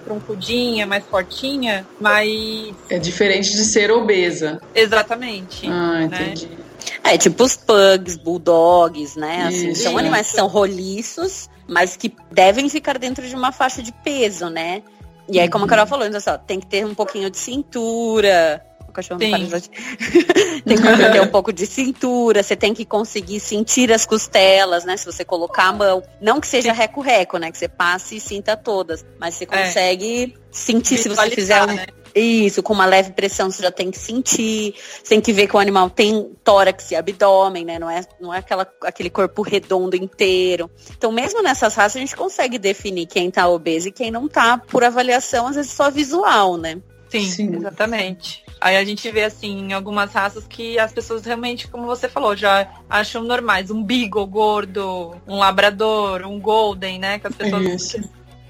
troncudinha, 0.04 0.88
mais 0.88 1.06
fortinha, 1.06 1.86
mas... 2.00 2.74
É 2.90 2.98
diferente 2.98 3.52
de 3.52 3.64
ser 3.64 3.92
obesa. 3.92 4.60
Exatamente. 4.74 5.68
Ah, 5.68 6.00
né? 6.00 6.04
entendi. 6.06 6.48
Né? 6.48 6.58
É, 7.04 7.18
tipo 7.18 7.44
os 7.44 7.56
pugs, 7.56 8.18
bulldogs, 8.18 9.16
né? 9.16 9.46
Assim, 9.48 9.74
são 9.76 9.98
animais 9.98 10.30
que 10.30 10.36
são 10.36 10.48
roliços, 10.48 11.50
mas 11.68 11.98
que 11.98 12.14
devem 12.32 12.70
ficar 12.70 12.98
dentro 12.98 13.28
de 13.28 13.36
uma 13.36 13.52
faixa 13.52 13.82
de 13.84 13.92
peso, 13.92 14.50
né? 14.50 14.82
E 15.30 15.40
aí, 15.40 15.50
como 15.50 15.66
a 15.66 15.68
Carol 15.68 15.86
falou, 15.86 16.06
então, 16.06 16.20
só, 16.22 16.38
tem 16.38 16.60
que 16.60 16.68
ter 16.68 16.86
um 16.86 16.96
pouquinho 16.96 17.30
de 17.30 17.38
cintura. 17.38 18.64
O 18.88 18.92
cachorro 18.94 19.20
Sim. 19.20 19.32
não 19.32 19.50
Tem 20.68 20.78
que 20.78 21.12
ter 21.12 21.22
um 21.22 21.28
pouco 21.28 21.52
de 21.52 21.66
cintura, 21.66 22.42
você 22.42 22.56
tem 22.56 22.74
que 22.74 22.86
conseguir 22.86 23.40
sentir 23.40 23.92
as 23.92 24.06
costelas, 24.06 24.86
né? 24.86 24.96
Se 24.96 25.06
você 25.06 25.26
colocar 25.26 25.66
a 25.66 25.74
mão. 25.74 26.02
Não 26.22 26.40
que 26.40 26.48
seja 26.48 26.72
reco-reco, 26.72 27.38
né? 27.38 27.52
Que 27.52 27.58
você 27.58 27.68
passe 27.68 28.16
e 28.16 28.20
sinta 28.20 28.56
todas. 28.56 29.06
Mas 29.20 29.36
você 29.36 29.44
é. 29.44 29.48
consegue 29.48 30.24
é. 30.24 30.40
sentir 30.50 30.98
se 30.98 31.10
você 31.10 31.30
fizer 31.30 31.62
um. 31.64 31.68
Né? 31.68 31.86
Isso, 32.18 32.64
com 32.64 32.74
uma 32.74 32.86
leve 32.86 33.12
pressão 33.12 33.50
você 33.50 33.64
já 33.64 33.72
tem 33.72 33.92
que 33.92 33.98
sentir. 33.98 34.74
Você 34.76 35.10
tem 35.10 35.22
que 35.22 35.34
ver 35.34 35.48
que 35.48 35.56
o 35.56 35.60
animal 35.60 35.90
tem 35.90 36.32
tórax 36.44 36.92
e 36.92 36.96
abdômen, 36.96 37.66
né? 37.66 37.80
Não 37.80 37.90
é, 37.90 38.02
não 38.20 38.34
é 38.34 38.40
aquela, 38.40 38.68
aquele 38.84 39.10
corpo 39.10 39.42
redondo 39.42 39.96
inteiro. 39.96 40.70
Então, 40.98 41.12
mesmo 41.12 41.42
nessas 41.42 41.76
raças, 41.76 41.96
a 41.96 42.00
gente 42.00 42.16
consegue 42.16 42.58
definir 42.58 43.06
quem 43.06 43.30
tá 43.30 43.48
obeso 43.48 43.90
e 43.90 43.92
quem 43.92 44.12
não 44.12 44.28
tá 44.28 44.58
por 44.58 44.84
avaliação, 44.84 45.48
às 45.48 45.56
vezes 45.56 45.72
só 45.72 45.90
visual, 45.90 46.58
né? 46.58 46.82
Sim, 47.10 47.26
Sim, 47.26 47.56
exatamente. 47.56 48.44
Aí 48.60 48.76
a 48.76 48.84
gente 48.84 49.10
vê, 49.12 49.24
assim, 49.24 49.68
em 49.68 49.74
algumas 49.74 50.12
raças 50.12 50.46
que 50.48 50.80
as 50.80 50.92
pessoas 50.92 51.24
realmente, 51.24 51.68
como 51.68 51.86
você 51.86 52.10
falou, 52.10 52.36
já 52.36 52.68
acham 52.90 53.24
normais. 53.24 53.70
Um 53.70 53.84
beagle 53.84 54.26
gordo, 54.26 55.16
um 55.28 55.38
labrador, 55.38 56.26
um 56.26 56.40
golden, 56.40 57.00
né? 57.00 57.20
Que 57.20 57.28
as 57.28 57.36
pessoas 57.36 57.96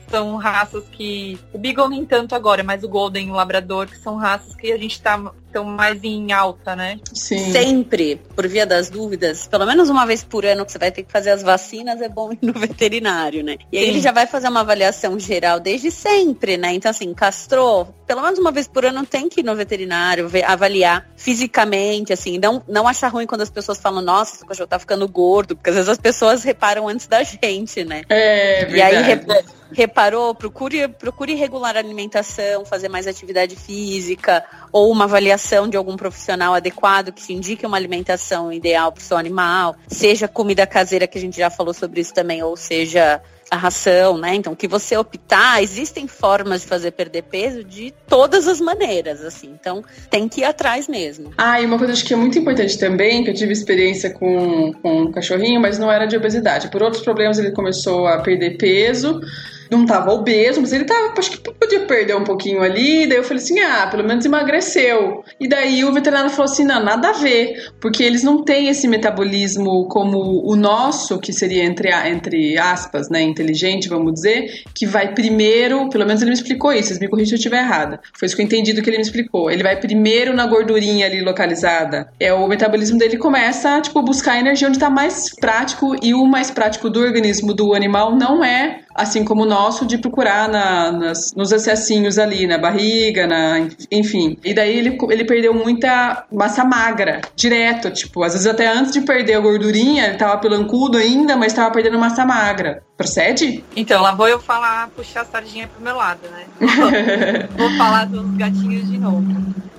são 0.09 0.35
raças 0.35 0.83
que. 0.91 1.39
O 1.53 1.57
Beagle 1.57 1.89
nem 1.89 2.05
tanto 2.05 2.35
agora, 2.35 2.63
mas 2.63 2.83
o 2.83 2.89
Golden 2.89 3.27
e 3.27 3.31
o 3.31 3.35
Labrador, 3.35 3.87
que 3.87 3.97
são 3.97 4.15
raças 4.15 4.55
que 4.55 4.71
a 4.71 4.77
gente 4.77 5.01
tá 5.01 5.31
tão 5.51 5.63
mais 5.63 6.03
em 6.03 6.31
alta, 6.31 6.75
né? 6.75 6.99
Sim. 7.13 7.51
Sempre, 7.51 8.21
por 8.35 8.47
via 8.47 8.65
das 8.65 8.89
dúvidas, 8.89 9.47
pelo 9.47 9.65
menos 9.65 9.89
uma 9.89 10.05
vez 10.05 10.23
por 10.23 10.45
ano 10.45 10.65
que 10.65 10.71
você 10.71 10.77
vai 10.77 10.91
ter 10.91 11.03
que 11.03 11.11
fazer 11.11 11.31
as 11.31 11.41
vacinas, 11.41 12.01
é 12.01 12.09
bom 12.09 12.31
ir 12.33 12.39
no 12.41 12.53
veterinário, 12.53 13.43
né? 13.43 13.57
E 13.71 13.77
aí 13.77 13.85
Sim. 13.85 13.89
ele 13.89 14.01
já 14.01 14.11
vai 14.11 14.27
fazer 14.27 14.49
uma 14.49 14.59
avaliação 14.59 15.19
geral 15.19 15.59
desde 15.59 15.89
sempre, 15.89 16.57
né? 16.57 16.73
Então, 16.73 16.91
assim, 16.91 17.13
castrou, 17.13 17.87
pelo 18.05 18.21
menos 18.21 18.37
uma 18.37 18.51
vez 18.51 18.67
por 18.67 18.85
ano 18.85 19.05
tem 19.05 19.27
que 19.29 19.39
ir 19.39 19.43
no 19.43 19.55
veterinário, 19.55 20.27
ver, 20.27 20.43
avaliar 20.43 21.09
fisicamente, 21.15 22.13
assim, 22.13 22.37
não, 22.37 22.61
não 22.67 22.87
achar 22.87 23.07
ruim 23.07 23.25
quando 23.25 23.41
as 23.41 23.49
pessoas 23.49 23.79
falam, 23.79 24.01
nossa, 24.01 24.43
o 24.43 24.47
cachorro 24.47 24.67
tá 24.67 24.79
ficando 24.79 25.07
gordo, 25.07 25.55
porque 25.55 25.69
às 25.69 25.75
vezes 25.75 25.89
as 25.89 25.97
pessoas 25.97 26.43
reparam 26.43 26.87
antes 26.87 27.07
da 27.07 27.23
gente, 27.23 27.83
né? 27.83 28.03
É, 28.09 28.65
verdade. 28.65 28.77
E 28.77 28.81
aí 28.81 29.47
reparou, 29.71 30.33
procure, 30.33 30.87
procure 30.87 31.33
regular 31.35 31.75
a 31.75 31.79
alimentação, 31.79 32.65
fazer 32.65 32.89
mais 32.89 33.07
atividade 33.07 33.55
física, 33.55 34.43
ou 34.71 34.91
uma 34.91 35.05
avaliação 35.05 35.67
de 35.67 35.77
algum 35.77 35.95
profissional 35.95 36.53
adequado 36.53 37.11
que 37.11 37.25
te 37.25 37.33
indique 37.33 37.65
uma 37.65 37.77
alimentação 37.77 38.51
ideal 38.51 38.91
para 38.91 39.01
o 39.01 39.03
seu 39.03 39.17
animal, 39.17 39.75
seja 39.87 40.27
comida 40.27 40.65
caseira, 40.67 41.07
que 41.07 41.17
a 41.17 41.21
gente 41.21 41.37
já 41.37 41.49
falou 41.49 41.73
sobre 41.73 42.01
isso 42.01 42.13
também, 42.13 42.43
ou 42.43 42.55
seja 42.55 43.21
a 43.49 43.55
ração, 43.55 44.17
né? 44.17 44.35
Então, 44.35 44.53
que 44.53 44.67
você 44.67 44.97
optar, 44.97 45.63
existem 45.63 46.07
formas 46.07 46.61
de 46.61 46.67
fazer 46.67 46.91
perder 46.91 47.23
peso 47.23 47.63
de 47.63 47.93
todas 48.07 48.47
as 48.47 48.59
maneiras, 48.59 49.23
assim. 49.23 49.49
Então, 49.59 49.83
tem 50.09 50.27
que 50.27 50.41
ir 50.41 50.43
atrás 50.43 50.87
mesmo. 50.87 51.31
Ah, 51.37 51.61
e 51.61 51.65
uma 51.65 51.77
coisa 51.77 51.93
que 52.03 52.13
é 52.13 52.17
muito 52.17 52.37
importante 52.37 52.77
também, 52.77 53.23
que 53.23 53.29
eu 53.29 53.33
tive 53.33 53.53
experiência 53.53 54.09
com, 54.09 54.73
com 54.73 55.01
um 55.03 55.11
cachorrinho, 55.11 55.61
mas 55.61 55.79
não 55.79 55.91
era 55.91 56.05
de 56.05 56.17
obesidade. 56.17 56.69
Por 56.69 56.83
outros 56.83 57.03
problemas, 57.03 57.39
ele 57.39 57.51
começou 57.51 58.05
a 58.07 58.19
perder 58.19 58.57
peso 58.57 59.21
não 59.69 59.85
tava 59.85 60.11
obeso, 60.11 60.61
mas 60.61 60.71
ele 60.71 60.85
tava, 60.85 61.13
acho 61.17 61.31
que 61.31 61.37
podia 61.37 61.81
perder 61.81 62.15
um 62.15 62.23
pouquinho 62.23 62.61
ali. 62.61 63.07
Daí 63.07 63.17
eu 63.17 63.23
falei 63.23 63.41
assim: 63.41 63.59
ah, 63.59 63.87
pelo 63.89 64.03
menos 64.03 64.25
emagreceu. 64.25 65.23
E 65.39 65.47
daí 65.47 65.83
o 65.83 65.93
veterinário 65.93 66.29
falou 66.29 66.45
assim: 66.45 66.63
não, 66.63 66.83
nada 66.83 67.09
a 67.09 67.13
ver, 67.13 67.71
porque 67.79 68.03
eles 68.03 68.23
não 68.23 68.43
têm 68.43 68.69
esse 68.69 68.87
metabolismo 68.87 69.87
como 69.87 70.17
o 70.45 70.55
nosso, 70.55 71.19
que 71.19 71.33
seria 71.33 71.63
entre, 71.63 71.89
entre 72.07 72.57
aspas, 72.57 73.09
né, 73.09 73.21
inteligente, 73.21 73.89
vamos 73.89 74.13
dizer, 74.13 74.63
que 74.73 74.85
vai 74.85 75.13
primeiro, 75.13 75.89
pelo 75.89 76.05
menos 76.05 76.21
ele 76.21 76.31
me 76.31 76.37
explicou 76.37 76.71
isso, 76.73 76.89
vocês 76.89 76.99
me 76.99 77.07
corrigem 77.07 77.29
se 77.29 77.35
eu 77.35 77.37
estiver 77.37 77.59
errada. 77.59 77.99
Foi 78.17 78.25
isso 78.25 78.35
que 78.35 78.41
eu 78.41 78.45
entendi 78.45 78.73
do 78.73 78.81
que 78.81 78.89
ele 78.89 78.97
me 78.97 79.03
explicou. 79.03 79.51
Ele 79.51 79.63
vai 79.63 79.75
primeiro 79.77 80.33
na 80.33 80.45
gordurinha 80.45 81.05
ali 81.05 81.21
localizada. 81.21 82.09
É 82.19 82.33
o 82.33 82.47
metabolismo 82.47 82.97
dele 82.97 83.17
começa, 83.17 83.81
tipo, 83.81 84.01
buscar 84.01 84.39
energia 84.39 84.67
onde 84.67 84.79
tá 84.79 84.89
mais 84.89 85.33
prático 85.35 85.95
e 86.01 86.13
o 86.13 86.25
mais 86.25 86.51
prático 86.51 86.89
do 86.89 86.99
organismo 86.99 87.53
do 87.53 87.73
animal 87.73 88.15
não 88.15 88.43
é 88.43 88.81
assim 88.97 89.23
como 89.23 89.43
o 89.43 89.45
nosso, 89.45 89.85
de 89.85 89.97
procurar 89.97 90.49
na, 90.49 90.91
nas, 90.91 91.33
nos 91.35 91.53
acessinhos 91.53 92.17
ali, 92.17 92.47
na 92.47 92.57
barriga, 92.57 93.27
na, 93.27 93.67
enfim. 93.91 94.37
E 94.43 94.53
daí 94.53 94.77
ele, 94.77 94.97
ele 95.09 95.23
perdeu 95.23 95.53
muita 95.53 96.25
massa 96.31 96.65
magra, 96.65 97.21
direto, 97.35 97.91
tipo, 97.91 98.23
às 98.23 98.33
vezes 98.33 98.47
até 98.47 98.67
antes 98.67 98.91
de 98.91 99.01
perder 99.01 99.35
a 99.35 99.39
gordurinha, 99.39 100.07
ele 100.07 100.17
tava 100.17 100.37
pelancudo 100.39 100.97
ainda, 100.97 101.37
mas 101.37 101.53
tava 101.53 101.71
perdendo 101.71 101.99
massa 101.99 102.25
magra. 102.25 102.83
Procede? 102.97 103.63
Então, 103.75 104.01
lá 104.01 104.15
vou 104.15 104.27
eu 104.27 104.39
falar, 104.39 104.89
puxar 104.89 105.21
a 105.21 105.25
sardinha 105.25 105.67
pro 105.67 105.83
meu 105.83 105.95
lado, 105.95 106.21
né? 106.29 107.47
vou 107.55 107.69
falar 107.77 108.05
dos 108.09 108.35
gatinhos 108.35 108.89
de 108.89 108.97
novo. 108.97 109.23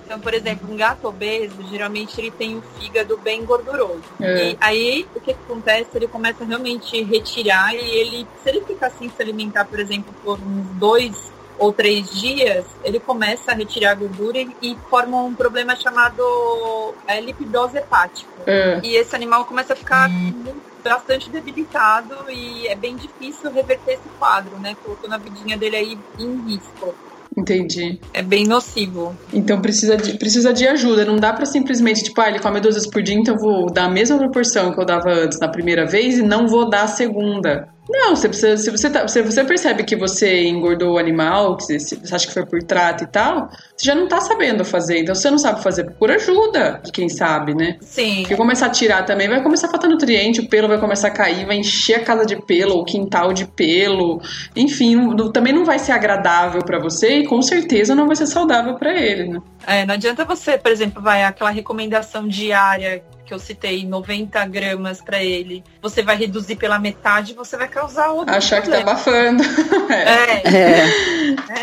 Então, 0.09 0.18
por 0.18 0.32
exemplo, 0.32 0.72
um 0.72 0.74
gato 0.74 1.06
obeso, 1.06 1.54
geralmente 1.68 2.18
ele 2.18 2.30
tem 2.30 2.56
o 2.56 2.62
fígado 2.80 3.18
bem 3.18 3.44
gorduroso. 3.44 4.00
É. 4.18 4.52
E 4.52 4.59
aí, 4.59 5.06
o 5.14 5.20
que, 5.20 5.34
que 5.34 5.38
acontece? 5.44 5.90
Ele 5.94 6.09
começa 6.09 6.44
a 6.44 6.46
realmente 6.46 7.02
retirar 7.02 7.74
e 7.74 7.78
ele, 7.78 8.26
se 8.42 8.48
ele 8.48 8.62
ficar 8.62 8.88
sem 8.88 9.11
se 9.11 9.20
alimentar, 9.20 9.66
por 9.66 9.78
exemplo, 9.78 10.11
por 10.24 10.38
uns 10.38 10.66
dois 10.78 11.30
ou 11.59 11.74
três 11.74 12.11
dias, 12.11 12.64
ele 12.82 12.98
começa 12.98 13.52
a 13.52 13.54
retirar 13.54 13.90
a 13.90 13.94
gordura 13.96 14.38
e, 14.38 14.56
e 14.62 14.78
forma 14.88 15.18
um 15.18 15.34
problema 15.34 15.76
chamado 15.76 16.22
é, 17.06 17.20
lipidose 17.20 17.76
hepática. 17.76 18.30
É. 18.46 18.80
E 18.82 18.96
esse 18.96 19.14
animal 19.14 19.44
começa 19.44 19.74
a 19.74 19.76
ficar 19.76 20.09
hum. 20.09 20.54
bastante 20.82 21.28
debilitado 21.28 22.14
e 22.30 22.66
é 22.66 22.74
bem 22.74 22.96
difícil 22.96 23.52
reverter 23.52 23.92
esse 23.92 24.09
quadro, 24.18 24.56
né? 24.59 24.74
Colocando 24.82 25.12
a 25.12 25.18
vidinha 25.18 25.59
dele 25.59 25.76
aí 25.76 25.98
em 26.18 26.34
risco. 26.46 26.94
Entendi. 27.39 28.01
É 28.12 28.20
bem 28.20 28.45
nocivo. 28.45 29.16
Então 29.32 29.61
precisa 29.61 29.97
de, 29.97 30.18
precisa 30.18 30.53
de 30.53 30.66
ajuda. 30.66 31.05
Não 31.05 31.16
dá 31.16 31.32
para 31.32 31.47
simplesmente, 31.47 32.03
tipo, 32.03 32.20
ah, 32.20 32.28
ele 32.28 32.41
come 32.41 32.61
duas 32.61 32.74
vezes 32.74 32.91
por 32.91 33.01
dia, 33.01 33.14
então 33.14 33.34
eu 33.34 33.41
vou 33.41 33.70
dar 33.70 33.84
a 33.84 33.91
mesma 33.91 34.18
proporção 34.18 34.72
que 34.72 34.80
eu 34.80 34.84
dava 34.84 35.11
antes 35.11 35.39
na 35.39 35.49
primeira 35.49 35.86
vez 35.86 36.18
e 36.18 36.22
não 36.22 36.49
vou 36.49 36.68
dar 36.68 36.82
a 36.82 36.89
segunda. 36.89 37.68
Não, 37.89 38.14
você 38.14 38.28
precisa, 38.28 38.57
se 38.57 38.70
você, 38.70 38.91
tá, 38.91 39.09
se 39.09 39.22
você 39.22 39.43
percebe 39.45 39.82
que 39.82 39.97
você 39.97 40.47
engordou 40.47 40.95
o 40.95 40.99
animal, 40.99 41.57
que 41.57 41.64
você, 41.64 41.78
você 41.78 42.14
acha 42.14 42.26
que 42.26 42.34
foi 42.34 42.45
por 42.45 42.62
trato 42.62 43.05
e 43.05 43.07
tal, 43.07 43.49
você 43.74 43.86
já 43.86 43.95
não 43.95 44.07
tá 44.07 44.20
sabendo 44.20 44.64
fazer. 44.64 44.99
Então, 44.99 45.14
se 45.14 45.22
você 45.22 45.30
não 45.30 45.39
sabe 45.39 45.62
fazer, 45.62 45.84
procura 45.84 46.16
ajuda 46.16 46.80
de 46.84 46.93
quem 46.93 47.09
sabe, 47.09 47.55
né? 47.55 47.78
Sim. 47.80 48.20
Porque 48.20 48.36
começar 48.36 48.66
a 48.66 48.70
tirar 48.70 49.05
também, 49.05 49.28
vai 49.28 49.43
começar 49.43 49.68
a 49.68 49.70
faltar 49.70 49.89
nutriente, 49.89 50.41
o 50.41 50.49
pelo 50.49 50.68
vai 50.68 50.78
começar 50.78 51.09
a 51.09 51.11
cair, 51.11 51.47
vai 51.47 51.57
encher 51.57 51.95
a 51.95 52.05
casa 52.05 52.26
de 52.26 52.36
pelo, 52.45 52.74
o 52.74 52.84
quintal 52.84 53.32
de 53.32 53.47
pelo. 53.47 54.20
Enfim, 54.55 54.97
não, 54.97 55.32
também 55.32 55.55
não 55.55 55.64
vai 55.64 55.78
ser 55.78 55.93
agradável 55.93 56.62
para 56.62 56.78
você 56.78 57.20
e 57.20 57.26
com 57.26 57.41
certeza 57.41 57.95
não 57.95 58.07
vai 58.07 58.16
ser 58.16 58.26
saudável 58.26 58.74
para 58.74 58.95
ele, 58.95 59.28
né? 59.28 59.41
É, 59.66 59.86
não 59.86 59.95
adianta 59.95 60.24
você, 60.24 60.59
por 60.59 60.70
exemplo, 60.70 61.03
vai 61.03 61.24
aquela 61.24 61.51
recomendação 61.51 62.28
diária 62.28 63.03
que 63.29 63.35
eu 63.35 63.39
citei, 63.39 63.87
90 63.87 64.43
gramas 64.47 65.03
para 65.03 65.22
ele, 65.22 65.62
você 65.83 66.03
vai 66.03 66.16
reduzir 66.16 66.57
pela 66.57 66.79
metade, 66.79 67.35
você 67.35 67.59
vai 67.59 67.68
causar 67.68 68.09
outro. 68.09 68.35
Achar 68.35 68.62
problema. 68.62 68.81
que 68.81 68.87
tá 68.87 68.93
abafando. 68.93 69.43
é. 69.93 70.43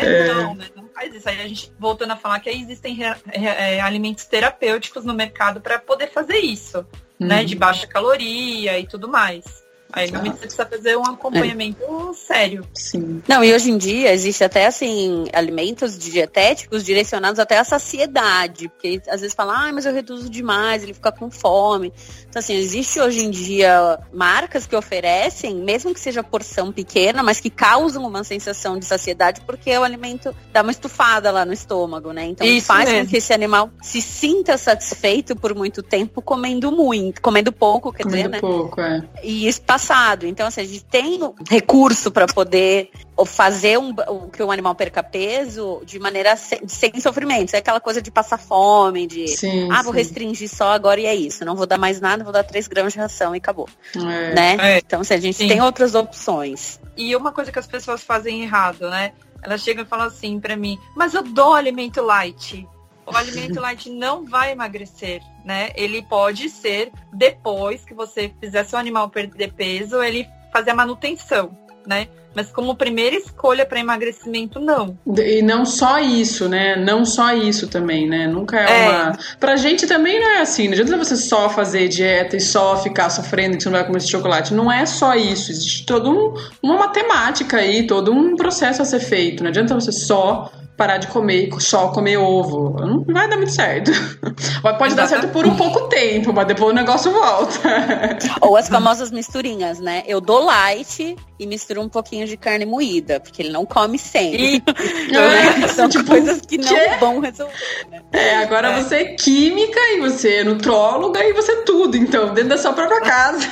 É. 0.00 0.06
é. 0.06 0.34
Não, 0.34 0.54
né? 0.54 0.66
Não 0.76 0.88
faz 0.94 1.12
isso. 1.12 1.28
Aí 1.28 1.40
a 1.40 1.48
gente, 1.48 1.72
voltando 1.76 2.12
a 2.12 2.16
falar 2.16 2.38
que 2.38 2.48
aí 2.48 2.62
existem 2.62 2.98
é, 3.32 3.80
alimentos 3.80 4.24
terapêuticos 4.26 5.04
no 5.04 5.12
mercado 5.12 5.60
para 5.60 5.80
poder 5.80 6.08
fazer 6.08 6.38
isso, 6.38 6.78
né? 6.78 6.86
uhum. 7.20 7.26
né? 7.26 7.44
De 7.44 7.56
baixa 7.56 7.86
caloria 7.86 8.78
e 8.78 8.86
tudo 8.86 9.08
mais. 9.08 9.65
Aí 9.96 10.10
realmente 10.10 10.34
você 10.34 10.40
precisa 10.40 10.66
fazer 10.66 10.96
um 10.98 11.06
acompanhamento 11.06 11.82
é. 11.82 12.14
sério. 12.14 12.68
Sim. 12.74 13.22
Não, 13.26 13.42
e 13.42 13.54
hoje 13.54 13.70
em 13.70 13.78
dia 13.78 14.12
existe 14.12 14.44
até 14.44 14.66
assim, 14.66 15.24
alimentos 15.32 15.98
dietéticos 15.98 16.84
direcionados 16.84 17.38
até 17.38 17.58
à 17.58 17.64
saciedade. 17.64 18.68
Porque 18.68 19.00
às 19.08 19.22
vezes 19.22 19.34
fala, 19.34 19.68
ah, 19.68 19.72
mas 19.72 19.86
eu 19.86 19.94
reduzo 19.94 20.28
demais, 20.28 20.82
ele 20.82 20.92
fica 20.92 21.10
com 21.10 21.30
fome. 21.30 21.94
Então, 22.28 22.40
assim, 22.40 22.54
existe 22.56 23.00
hoje 23.00 23.24
em 23.24 23.30
dia 23.30 23.98
marcas 24.12 24.66
que 24.66 24.76
oferecem, 24.76 25.54
mesmo 25.54 25.94
que 25.94 26.00
seja 26.00 26.22
porção 26.22 26.70
pequena, 26.70 27.22
mas 27.22 27.40
que 27.40 27.48
causam 27.48 28.06
uma 28.06 28.22
sensação 28.22 28.78
de 28.78 28.84
saciedade, 28.84 29.40
porque 29.46 29.70
o 29.78 29.82
alimento 29.82 30.36
dá 30.52 30.60
uma 30.60 30.72
estufada 30.72 31.30
lá 31.30 31.46
no 31.46 31.54
estômago, 31.54 32.12
né? 32.12 32.26
Então 32.26 32.46
Isso 32.46 32.66
faz 32.66 32.90
mesmo. 32.90 33.06
com 33.06 33.10
que 33.12 33.16
esse 33.16 33.32
animal 33.32 33.70
se 33.80 34.02
sinta 34.02 34.58
satisfeito 34.58 35.34
por 35.34 35.54
muito 35.54 35.82
tempo 35.82 36.20
comendo 36.20 36.70
muito, 36.70 37.22
comendo 37.22 37.50
pouco, 37.50 37.90
quer 37.90 38.02
comendo 38.02 38.28
dizer, 38.28 38.28
né? 38.28 38.40
pouco, 38.40 38.78
é. 38.78 39.02
E 39.22 39.46
espaçado. 39.86 40.26
Então, 40.26 40.46
assim, 40.46 40.60
a 40.60 40.64
gente 40.64 40.84
tem 40.84 41.20
recurso 41.48 42.10
para 42.10 42.26
poder 42.26 42.90
fazer 43.24 43.78
um, 43.78 43.94
que 44.30 44.42
o 44.42 44.50
animal 44.50 44.74
perca 44.74 45.02
peso 45.02 45.82
de 45.86 45.98
maneira 45.98 46.36
sem, 46.36 46.66
sem 46.66 47.00
sofrimento. 47.00 47.54
É 47.54 47.58
aquela 47.58 47.80
coisa 47.80 48.02
de 48.02 48.10
passar 48.10 48.38
fome, 48.38 49.06
de 49.06 49.28
sim, 49.28 49.68
ah, 49.70 49.82
vou 49.82 49.92
sim. 49.92 49.98
restringir 49.98 50.48
só 50.48 50.72
agora 50.72 51.00
e 51.00 51.06
é 51.06 51.14
isso. 51.14 51.44
Não 51.44 51.56
vou 51.56 51.66
dar 51.66 51.78
mais 51.78 52.00
nada, 52.00 52.24
vou 52.24 52.32
dar 52.32 52.44
3 52.44 52.66
gramas 52.66 52.92
de 52.92 52.98
ração 52.98 53.34
e 53.34 53.38
acabou. 53.38 53.68
É. 53.94 54.34
Né? 54.34 54.56
É. 54.60 54.78
Então, 54.78 55.00
assim, 55.00 55.14
a 55.14 55.20
gente 55.20 55.38
sim. 55.38 55.48
tem 55.48 55.62
outras 55.62 55.94
opções. 55.94 56.78
E 56.96 57.14
uma 57.14 57.32
coisa 57.32 57.52
que 57.52 57.58
as 57.58 57.66
pessoas 57.66 58.02
fazem 58.02 58.42
errado, 58.42 58.90
né? 58.90 59.12
Elas 59.42 59.60
chegam 59.62 59.84
e 59.84 59.86
falam 59.86 60.06
assim 60.06 60.40
para 60.40 60.56
mim, 60.56 60.78
mas 60.94 61.14
eu 61.14 61.22
dou 61.22 61.54
alimento 61.54 62.02
light. 62.02 62.66
O 63.06 63.16
alimento 63.16 63.60
light 63.60 63.88
não 63.88 64.24
vai 64.24 64.52
emagrecer, 64.52 65.22
né? 65.44 65.70
Ele 65.76 66.02
pode 66.02 66.50
ser 66.50 66.90
depois 67.12 67.84
que 67.84 67.94
você 67.94 68.32
fizer 68.40 68.64
seu 68.64 68.78
animal 68.78 69.08
perder 69.08 69.52
peso, 69.52 70.02
ele 70.02 70.26
fazer 70.52 70.70
a 70.70 70.74
manutenção, 70.74 71.56
né? 71.86 72.08
Mas 72.36 72.50
como 72.50 72.76
primeira 72.76 73.16
escolha 73.16 73.64
para 73.64 73.80
emagrecimento, 73.80 74.60
não. 74.60 74.98
E 75.06 75.40
não 75.40 75.64
só 75.64 75.98
isso, 75.98 76.50
né? 76.50 76.76
Não 76.76 77.02
só 77.02 77.32
isso 77.32 77.66
também, 77.66 78.06
né? 78.06 78.26
Nunca 78.26 78.60
é, 78.60 78.84
é. 78.84 78.88
uma. 78.90 79.18
Pra 79.40 79.56
gente 79.56 79.86
também 79.86 80.20
não 80.20 80.28
é 80.32 80.40
assim. 80.42 80.66
Não 80.66 80.74
adianta 80.74 80.98
você 80.98 81.16
só 81.16 81.48
fazer 81.48 81.88
dieta 81.88 82.36
e 82.36 82.40
só 82.40 82.76
ficar 82.82 83.08
sofrendo 83.08 83.56
que 83.56 83.62
você 83.62 83.70
não 83.70 83.78
vai 83.78 83.86
comer 83.86 83.98
esse 83.98 84.10
chocolate. 84.10 84.52
Não 84.52 84.70
é 84.70 84.84
só 84.84 85.14
isso. 85.14 85.50
Existe 85.50 85.86
toda 85.86 86.10
um, 86.10 86.34
uma 86.62 86.76
matemática 86.76 87.56
aí, 87.56 87.86
todo 87.86 88.12
um 88.12 88.36
processo 88.36 88.82
a 88.82 88.84
ser 88.84 89.00
feito. 89.00 89.42
Não 89.42 89.48
adianta 89.48 89.74
você 89.74 89.90
só 89.90 90.52
parar 90.76 90.98
de 90.98 91.06
comer 91.08 91.48
só 91.58 91.88
comer 91.88 92.18
ovo. 92.18 92.76
Não 92.78 93.04
vai 93.14 93.28
dar 93.28 93.36
muito 93.36 93.52
certo. 93.52 93.90
Pode 94.78 94.94
dar 94.94 95.06
certo 95.06 95.28
por 95.28 95.46
um 95.46 95.56
pouco 95.56 95.88
tempo, 95.88 96.32
mas 96.32 96.46
depois 96.46 96.70
o 96.70 96.74
negócio 96.74 97.12
volta. 97.12 97.60
Ou 98.42 98.56
as 98.56 98.68
famosas 98.68 99.10
misturinhas, 99.10 99.80
né? 99.80 100.02
Eu 100.06 100.20
dou 100.20 100.44
light 100.44 101.16
e 101.38 101.46
misturo 101.46 101.82
um 101.82 101.88
pouquinho 101.88 102.26
de 102.26 102.36
carne 102.36 102.66
moída, 102.66 103.20
porque 103.20 103.42
ele 103.42 103.50
não 103.50 103.64
come 103.64 103.98
sempre. 103.98 104.62
É, 105.16 105.68
São 105.68 105.88
tipo, 105.88 106.04
coisas 106.04 106.40
que 106.40 106.58
não 106.58 106.68
que? 106.68 106.96
vão 106.98 107.20
resolver. 107.20 107.54
Né? 107.90 108.02
É, 108.12 108.36
agora 108.36 108.68
é. 108.68 108.82
você 108.82 108.96
é 108.96 109.04
química 109.14 109.78
e 109.94 110.00
você 110.00 110.36
é 110.36 110.44
nutróloga 110.44 111.22
e 111.24 111.32
você 111.32 111.52
é 111.52 111.62
tudo, 111.62 111.96
então, 111.96 112.34
dentro 112.34 112.50
da 112.50 112.58
sua 112.58 112.72
própria 112.72 113.00
casa. 113.00 113.46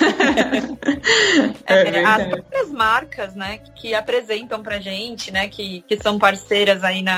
É, 1.66 2.00
é 2.00 2.04
as 2.04 2.26
próprias 2.26 2.70
marcas, 2.70 3.34
né, 3.34 3.60
que 3.76 3.94
apresentam 3.94 4.62
pra 4.62 4.78
gente, 4.78 5.30
né, 5.30 5.48
que, 5.48 5.84
que 5.88 5.96
são 6.02 6.18
parceiras 6.18 6.82
aí 6.84 7.02
na 7.02 7.13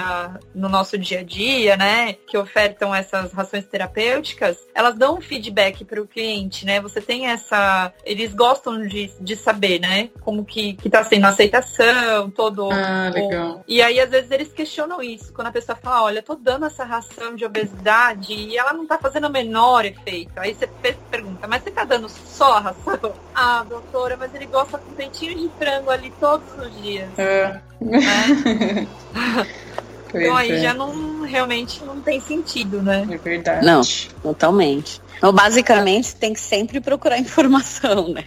no 0.55 0.68
nosso 0.68 0.99
dia 0.99 1.20
a 1.20 1.22
dia, 1.22 1.76
né, 1.76 2.14
que 2.26 2.36
ofertam 2.36 2.94
essas 2.94 3.32
rações 3.32 3.64
terapêuticas, 3.64 4.57
elas 4.74 4.94
dão 4.97 5.16
um 5.16 5.20
feedback 5.20 5.84
para 5.84 6.01
o 6.01 6.07
cliente, 6.07 6.64
né? 6.64 6.80
Você 6.80 7.01
tem 7.01 7.28
essa, 7.28 7.92
eles 8.05 8.34
gostam 8.34 8.86
de, 8.86 9.11
de 9.20 9.36
saber, 9.36 9.80
né, 9.80 10.11
como 10.20 10.44
que 10.44 10.74
que 10.74 10.88
está 10.88 11.05
sendo 11.05 11.26
a 11.26 11.28
aceitação, 11.28 12.30
todo. 12.30 12.70
Ah, 12.70 13.11
legal. 13.12 13.57
O... 13.57 13.64
E 13.66 13.82
aí 13.82 14.01
às 14.01 14.11
vezes 14.11 14.30
eles 14.30 14.53
questionam 14.53 15.03
isso 15.03 15.32
quando 15.32 15.49
a 15.49 15.53
pessoa 15.53 15.76
fala, 15.76 16.03
olha, 16.05 16.22
tô 16.22 16.34
dando 16.34 16.66
essa 16.66 16.84
ração 16.84 17.34
de 17.34 17.44
obesidade 17.44 18.32
e 18.32 18.57
ela 18.57 18.72
não 18.72 18.82
está 18.84 18.99
fazendo 18.99 19.26
o 19.26 19.30
menor 19.30 19.84
efeito. 19.84 20.32
Aí 20.36 20.55
você 20.55 20.66
pergunta, 21.11 21.47
mas 21.47 21.62
você 21.62 21.68
está 21.70 21.84
dando 21.84 22.09
só 22.09 22.55
a 22.55 22.61
ração? 22.61 23.14
Ah, 23.38 23.62
doutora, 23.68 24.16
mas 24.16 24.34
ele 24.34 24.47
gosta 24.47 24.78
com 24.78 24.94
peitinho 24.94 25.36
de 25.36 25.51
frango 25.59 25.90
ali 25.90 26.11
todos 26.18 26.47
os 26.59 26.82
dias. 26.82 27.07
É. 27.18 27.61
Né? 27.80 28.88
então 30.22 30.36
aí 30.36 30.60
já 30.60 30.74
não 30.74 31.22
realmente 31.22 31.82
não 31.84 32.00
tem 32.00 32.20
sentido, 32.20 32.82
né? 32.82 33.06
É 33.10 33.18
verdade. 33.18 33.64
Não, 33.64 33.82
totalmente. 34.22 35.00
Então, 35.16 35.32
basicamente, 35.32 36.14
tem 36.14 36.32
que 36.32 36.40
sempre 36.40 36.80
procurar 36.80 37.18
informação, 37.20 38.08
né? 38.08 38.24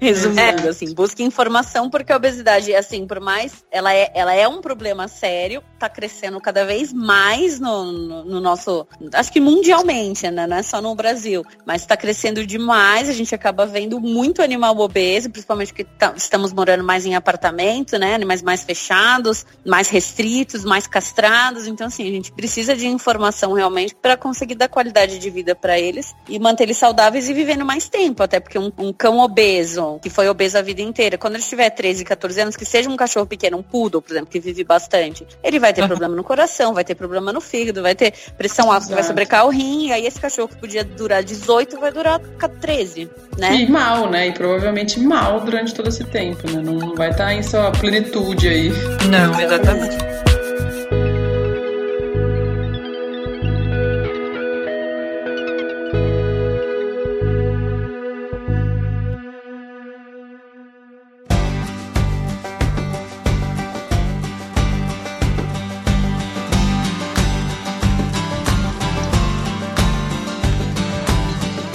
Resumindo, 0.00 0.66
é. 0.66 0.70
assim, 0.70 0.92
busque 0.94 1.22
informação 1.22 1.90
porque 1.90 2.12
a 2.12 2.16
obesidade, 2.16 2.74
assim, 2.74 3.06
por 3.06 3.20
mais 3.20 3.64
ela 3.70 3.92
é, 3.94 4.10
ela 4.14 4.34
é 4.34 4.48
um 4.48 4.60
problema 4.60 5.08
sério, 5.08 5.62
tá 5.78 5.88
crescendo 5.88 6.40
cada 6.40 6.64
vez 6.64 6.92
mais 6.92 7.60
no, 7.60 7.92
no, 7.92 8.24
no 8.24 8.40
nosso, 8.40 8.86
acho 9.14 9.32
que 9.32 9.40
mundialmente, 9.40 10.30
né? 10.30 10.46
Não 10.46 10.56
é 10.56 10.62
só 10.62 10.80
no 10.80 10.94
Brasil, 10.94 11.44
mas 11.66 11.82
está 11.82 11.96
crescendo 11.96 12.46
demais. 12.46 13.08
A 13.08 13.12
gente 13.12 13.34
acaba 13.34 13.66
vendo 13.66 14.00
muito 14.00 14.42
animal 14.42 14.78
obeso, 14.78 15.30
principalmente 15.30 15.68
porque 15.68 15.84
tá, 15.84 16.14
estamos 16.16 16.52
morando 16.52 16.84
mais 16.84 17.04
em 17.04 17.14
apartamento, 17.14 17.98
né? 17.98 18.14
Animais 18.14 18.42
mais 18.42 18.62
fechados, 18.62 19.44
mais 19.64 19.88
restritos, 19.88 20.64
mais 20.64 20.86
castrados. 20.86 21.66
Então, 21.66 21.86
assim, 21.86 22.08
a 22.08 22.10
gente 22.10 22.32
precisa 22.32 22.74
de 22.74 22.86
informação 22.86 23.52
realmente 23.52 23.94
para 23.94 24.16
conseguir 24.16 24.54
dar 24.54 24.68
qualidade 24.68 25.18
de 25.18 25.30
vida 25.30 25.54
para 25.54 25.78
eles 25.78 26.14
e 26.28 26.38
manter 26.38 26.64
eles 26.64 26.76
saudáveis 26.76 27.28
e 27.28 27.32
vivendo 27.32 27.64
mais 27.64 27.88
tempo. 27.88 28.22
Até 28.22 28.40
porque 28.40 28.58
um, 28.58 28.72
um, 28.78 28.92
cão 28.92 29.18
obeso, 29.18 29.98
que 30.02 30.10
foi 30.10 30.28
obeso 30.28 30.58
a 30.58 30.62
vida 30.62 30.82
inteira, 30.82 31.18
quando 31.18 31.34
ele 31.34 31.42
tiver 31.42 31.70
13, 31.70 32.04
14 32.04 32.40
anos, 32.40 32.56
que 32.56 32.64
seja 32.64 32.88
um 32.88 32.96
cachorro 32.96 33.26
pequeno, 33.26 33.58
um 33.58 33.62
poodle, 33.62 34.02
por 34.02 34.12
exemplo, 34.12 34.30
que 34.30 34.40
vive 34.40 34.64
bastante, 34.64 35.26
ele 35.42 35.58
vai 35.58 35.72
ter 35.72 35.86
problema 35.86 36.14
no 36.14 36.24
coração, 36.24 36.74
vai 36.74 36.84
ter 36.84 36.94
problema 36.94 37.32
no 37.32 37.40
fígado, 37.40 37.82
vai 37.82 37.94
ter 37.94 38.12
pressão 38.36 38.70
alta, 38.70 38.86
vai 38.94 39.02
sobrecar 39.02 39.46
o 39.46 39.50
rim, 39.50 39.88
e 39.88 39.92
aí 39.92 40.06
esse 40.06 40.20
cachorro 40.20 40.48
que 40.48 40.56
podia 40.56 40.84
durar 40.84 41.22
18 41.22 41.78
vai 41.78 41.92
durar 41.92 42.20
13, 42.60 43.10
né? 43.38 43.54
E 43.56 43.70
mal, 43.70 44.08
né? 44.10 44.28
E 44.28 44.32
provavelmente 44.32 45.00
mal 45.00 45.40
durante 45.40 45.74
todo 45.74 45.88
esse 45.88 46.04
tempo, 46.04 46.50
né? 46.50 46.62
Não 46.62 46.94
vai 46.94 47.10
estar 47.10 47.32
em 47.34 47.42
sua 47.42 47.70
plenitude 47.72 48.48
aí. 48.48 48.70
Não, 49.08 49.40
exatamente. 49.40 50.31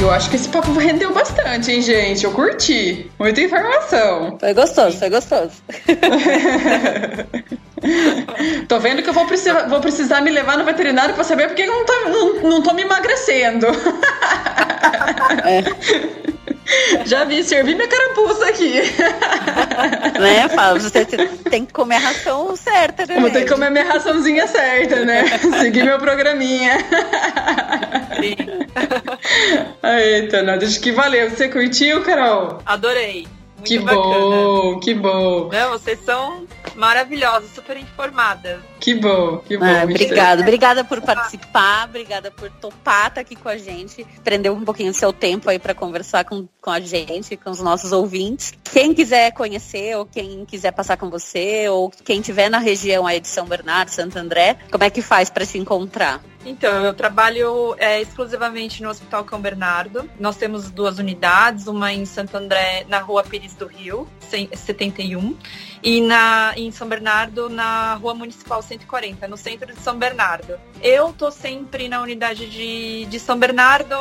Eu 0.07 0.13
acho 0.13 0.29
que 0.29 0.37
esse 0.37 0.47
papo 0.47 0.71
rendeu 0.71 1.13
bastante, 1.13 1.69
hein, 1.69 1.81
gente? 1.81 2.23
Eu 2.23 2.31
curti. 2.31 3.11
Muita 3.19 3.41
informação. 3.41 4.37
Foi 4.39 4.53
gostoso, 4.53 4.97
foi 4.97 5.09
gostoso. 5.09 5.51
tô 8.69 8.79
vendo 8.79 9.03
que 9.03 9.09
eu 9.09 9.13
vou 9.13 9.25
precisar, 9.25 9.67
vou 9.67 9.81
precisar 9.81 10.21
me 10.21 10.31
levar 10.31 10.57
no 10.57 10.63
veterinário 10.63 11.13
pra 11.13 11.25
saber 11.25 11.47
porque 11.47 11.63
eu 11.63 11.67
não 11.67 11.85
tô, 11.85 11.93
não, 12.09 12.35
não 12.49 12.61
tô 12.61 12.73
me 12.73 12.83
emagrecendo. 12.83 13.67
É. 15.43 15.61
Já 17.05 17.23
vi, 17.23 17.43
servi 17.43 17.75
minha 17.75 17.87
carapuça 17.87 18.49
aqui. 18.49 18.81
Né, 20.19 20.49
Fala, 20.49 20.79
você 20.79 21.05
tem 21.49 21.65
que 21.65 21.73
comer 21.73 21.95
a 21.95 21.99
ração 21.99 22.55
certa, 22.55 23.05
né? 23.05 23.19
Vou 23.19 23.29
ter 23.29 23.43
que 23.43 23.51
comer 23.51 23.67
a 23.67 23.71
minha 23.71 23.85
raçãozinha 23.85 24.47
certa, 24.47 25.05
né? 25.05 25.25
Seguir 25.59 25.83
meu 25.83 25.99
programinha. 25.99 26.77
Sim. 28.19 28.35
Eita, 29.83 30.43
nada, 30.43 30.65
acho 30.65 30.79
que 30.79 30.91
valeu. 30.91 31.29
Você 31.29 31.49
curtiu, 31.49 32.03
Carol? 32.03 32.59
Adorei. 32.65 33.27
Muito 33.57 33.67
que 33.67 33.79
bacana. 33.79 34.01
bom, 34.03 34.79
que 34.79 34.93
bom. 34.93 35.49
Não, 35.51 35.71
vocês 35.71 35.99
são 36.05 36.45
maravilhosas, 36.75 37.49
super 37.55 37.75
informadas. 37.75 38.59
Que 38.79 38.93
bom, 38.93 39.39
que 39.39 39.57
bom. 39.57 39.65
Ah, 39.65 39.83
obrigada, 39.83 40.41
obrigada 40.43 40.83
por 40.83 41.01
participar, 41.01 41.87
obrigada 41.89 42.29
por 42.29 42.51
topar 42.51 43.07
estar 43.07 43.09
tá 43.15 43.21
aqui 43.21 43.35
com 43.35 43.49
a 43.49 43.57
gente, 43.57 44.05
prender 44.23 44.51
um 44.51 44.63
pouquinho 44.63 44.91
do 44.91 44.95
seu 44.95 45.11
tempo 45.11 45.49
aí 45.49 45.57
para 45.57 45.73
conversar 45.73 46.23
com, 46.23 46.47
com 46.61 46.69
a 46.69 46.79
gente, 46.79 47.35
com 47.35 47.49
os 47.49 47.59
nossos 47.59 47.91
ouvintes. 47.91 48.53
Quem 48.71 48.93
quiser 48.93 49.31
conhecer 49.31 49.97
ou 49.97 50.05
quem 50.05 50.45
quiser 50.45 50.71
passar 50.71 50.95
com 50.95 51.09
você 51.09 51.67
ou 51.67 51.91
quem 52.05 52.21
tiver 52.21 52.49
na 52.49 52.59
região 52.59 53.07
aí 53.07 53.19
de 53.19 53.27
São 53.27 53.47
Bernardo, 53.47 53.89
Santo 53.89 54.19
André, 54.19 54.57
como 54.71 54.83
é 54.83 54.91
que 54.91 55.01
faz 55.01 55.31
para 55.31 55.47
te 55.47 55.57
encontrar? 55.57 56.21
Então, 56.47 56.85
eu 56.85 56.93
trabalho 56.93 57.75
é, 57.77 58.01
exclusivamente 58.01 58.81
no 58.81 58.89
Hospital 58.89 59.25
Cão 59.25 59.41
Bernardo. 59.41 60.09
Nós 60.17 60.37
temos 60.37 60.71
duas 60.71 60.97
unidades, 60.97 61.67
uma 61.67 61.91
em 61.91 62.05
Santo 62.05 62.37
André, 62.37 62.85
na 62.87 62.99
Rua 62.99 63.21
Pires 63.21 63.53
do 63.53 63.67
Rio, 63.67 64.07
71, 64.19 65.35
e 65.83 66.01
na, 66.01 66.53
em 66.55 66.71
São 66.71 66.87
Bernardo, 66.87 67.49
na 67.49 67.95
Rua 67.95 68.13
Municipal 68.13 68.61
140, 68.61 69.27
no 69.27 69.35
centro 69.35 69.73
de 69.73 69.79
São 69.81 69.97
Bernardo. 69.97 70.57
Eu 70.81 71.11
tô 71.11 71.29
sempre 71.31 71.89
na 71.89 72.01
unidade 72.01 72.49
de, 72.49 73.05
de 73.05 73.19
São 73.19 73.37
Bernardo, 73.37 73.95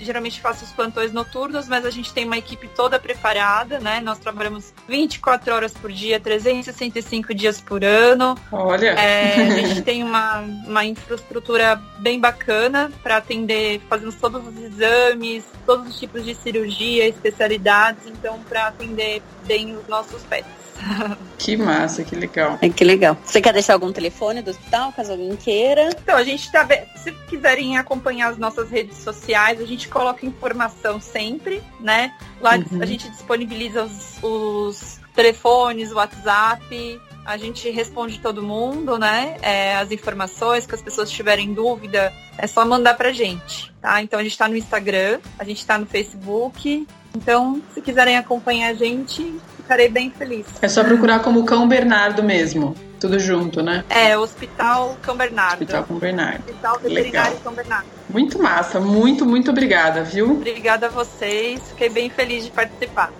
geralmente 0.00 0.40
faço 0.40 0.64
os 0.64 0.72
plantões 0.72 1.12
noturnos, 1.12 1.68
mas 1.68 1.86
a 1.86 1.90
gente 1.90 2.12
tem 2.12 2.24
uma 2.24 2.36
equipe 2.36 2.68
toda 2.68 2.98
preparada, 2.98 3.78
né? 3.78 4.00
Nós 4.00 4.18
trabalhamos 4.18 4.74
24 4.88 5.54
horas 5.54 5.72
por 5.72 5.92
dia, 5.92 6.18
365 6.18 7.32
dias 7.32 7.60
por 7.60 7.84
ano. 7.84 8.36
Olha! 8.50 8.90
É, 8.90 9.34
a 9.36 9.50
gente 9.50 9.82
tem 9.82 10.02
uma, 10.02 10.40
uma 10.66 10.84
infraestrutura 10.84 11.80
bem 12.02 12.20
bacana 12.20 12.90
para 13.02 13.16
atender, 13.16 13.80
fazendo 13.88 14.12
todos 14.12 14.46
os 14.46 14.58
exames, 14.58 15.44
todos 15.64 15.88
os 15.88 15.98
tipos 15.98 16.24
de 16.24 16.34
cirurgia, 16.34 17.08
especialidades, 17.08 18.06
então 18.06 18.40
para 18.48 18.66
atender 18.66 19.22
bem 19.46 19.74
os 19.76 19.86
nossos 19.86 20.22
pets. 20.24 20.62
Que 21.38 21.56
massa, 21.56 22.04
que 22.04 22.14
legal. 22.14 22.56
É, 22.62 22.68
que 22.68 22.84
legal. 22.84 23.16
Você 23.24 23.40
quer 23.40 23.52
deixar 23.52 23.72
algum 23.72 23.90
telefone 23.90 24.42
do 24.42 24.52
hospital, 24.52 24.92
caso 24.92 25.10
alguém 25.10 25.34
queira? 25.34 25.90
Então, 25.90 26.16
a 26.16 26.22
gente 26.22 26.50
tá. 26.52 26.66
Se 26.96 27.10
quiserem 27.28 27.76
acompanhar 27.76 28.30
as 28.30 28.38
nossas 28.38 28.70
redes 28.70 28.98
sociais, 28.98 29.60
a 29.60 29.64
gente 29.64 29.88
coloca 29.88 30.24
informação 30.24 31.00
sempre, 31.00 31.60
né? 31.80 32.14
Lá 32.40 32.56
uhum. 32.56 32.80
a 32.80 32.86
gente 32.86 33.10
disponibiliza 33.10 33.82
os, 33.82 34.22
os 34.22 35.00
telefones, 35.16 35.92
WhatsApp, 35.92 37.00
a 37.24 37.36
gente 37.36 37.70
responde 37.70 38.18
todo 38.18 38.42
mundo, 38.42 38.98
né? 38.98 39.36
É, 39.42 39.76
as 39.76 39.90
informações 39.90 40.66
que 40.66 40.74
as 40.74 40.82
pessoas 40.82 41.10
tiverem 41.10 41.52
dúvida, 41.52 42.12
é 42.36 42.46
só 42.46 42.64
mandar 42.64 42.94
pra 42.94 43.12
gente, 43.12 43.72
tá? 43.80 44.02
Então 44.02 44.18
a 44.18 44.22
gente 44.22 44.36
tá 44.36 44.48
no 44.48 44.56
Instagram, 44.56 45.20
a 45.38 45.44
gente 45.44 45.64
tá 45.64 45.78
no 45.78 45.86
Facebook. 45.86 46.86
Então, 47.14 47.60
se 47.74 47.80
quiserem 47.80 48.16
acompanhar 48.16 48.70
a 48.70 48.74
gente, 48.74 49.34
ficarei 49.56 49.88
bem 49.88 50.10
feliz. 50.10 50.46
É 50.60 50.68
só 50.68 50.82
procurar 50.82 51.20
como 51.20 51.44
Cão 51.44 51.68
Bernardo 51.68 52.22
mesmo. 52.22 52.74
Tudo 53.02 53.18
junto, 53.18 53.64
né? 53.64 53.84
É, 53.90 54.16
Hospital 54.16 54.96
Cão 55.02 55.16
Bernardo. 55.16 55.62
Hospital 55.62 55.82
Cão 55.82 55.98
Bernardo. 55.98 56.38
Hospital 56.38 56.78
Veterinário 56.78 57.30
Legal. 57.30 57.40
Cão 57.42 57.52
Bernardo. 57.52 57.86
Muito 58.08 58.40
massa, 58.40 58.78
muito, 58.78 59.26
muito 59.26 59.50
obrigada, 59.50 60.04
viu? 60.04 60.30
Obrigada 60.30 60.86
a 60.86 60.88
vocês, 60.88 61.60
fiquei 61.70 61.88
bem 61.88 62.08
feliz 62.08 62.44
de 62.44 62.52
participar. 62.52 63.12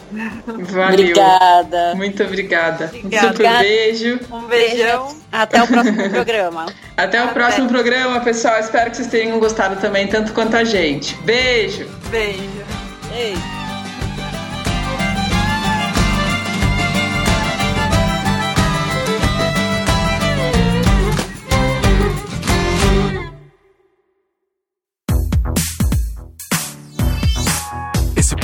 Valeu. 0.47 0.89
Obrigada. 0.93 1.95
Muito 1.97 2.23
obrigada. 2.23 2.93
obrigada. 2.95 3.27
Um 3.27 3.33
super 3.33 3.59
beijo. 3.59 4.21
Um 4.31 4.43
beijão. 4.43 5.17
Até 5.33 5.61
o 5.61 5.67
próximo 5.67 6.11
programa. 6.11 6.67
Até 6.97 7.21
o 7.21 7.25
Até. 7.25 7.33
próximo 7.33 7.69
programa, 7.69 8.21
pessoal. 8.21 8.61
Espero 8.61 8.89
que 8.89 8.99
vocês 8.99 9.09
tenham 9.09 9.41
gostado 9.41 9.81
também, 9.81 10.07
tanto 10.07 10.33
quanto 10.33 10.57
a 10.57 10.63
gente. 10.63 11.17
Beijo. 11.23 11.89
Beijo. 12.09 12.41
Beijo. 13.11 13.62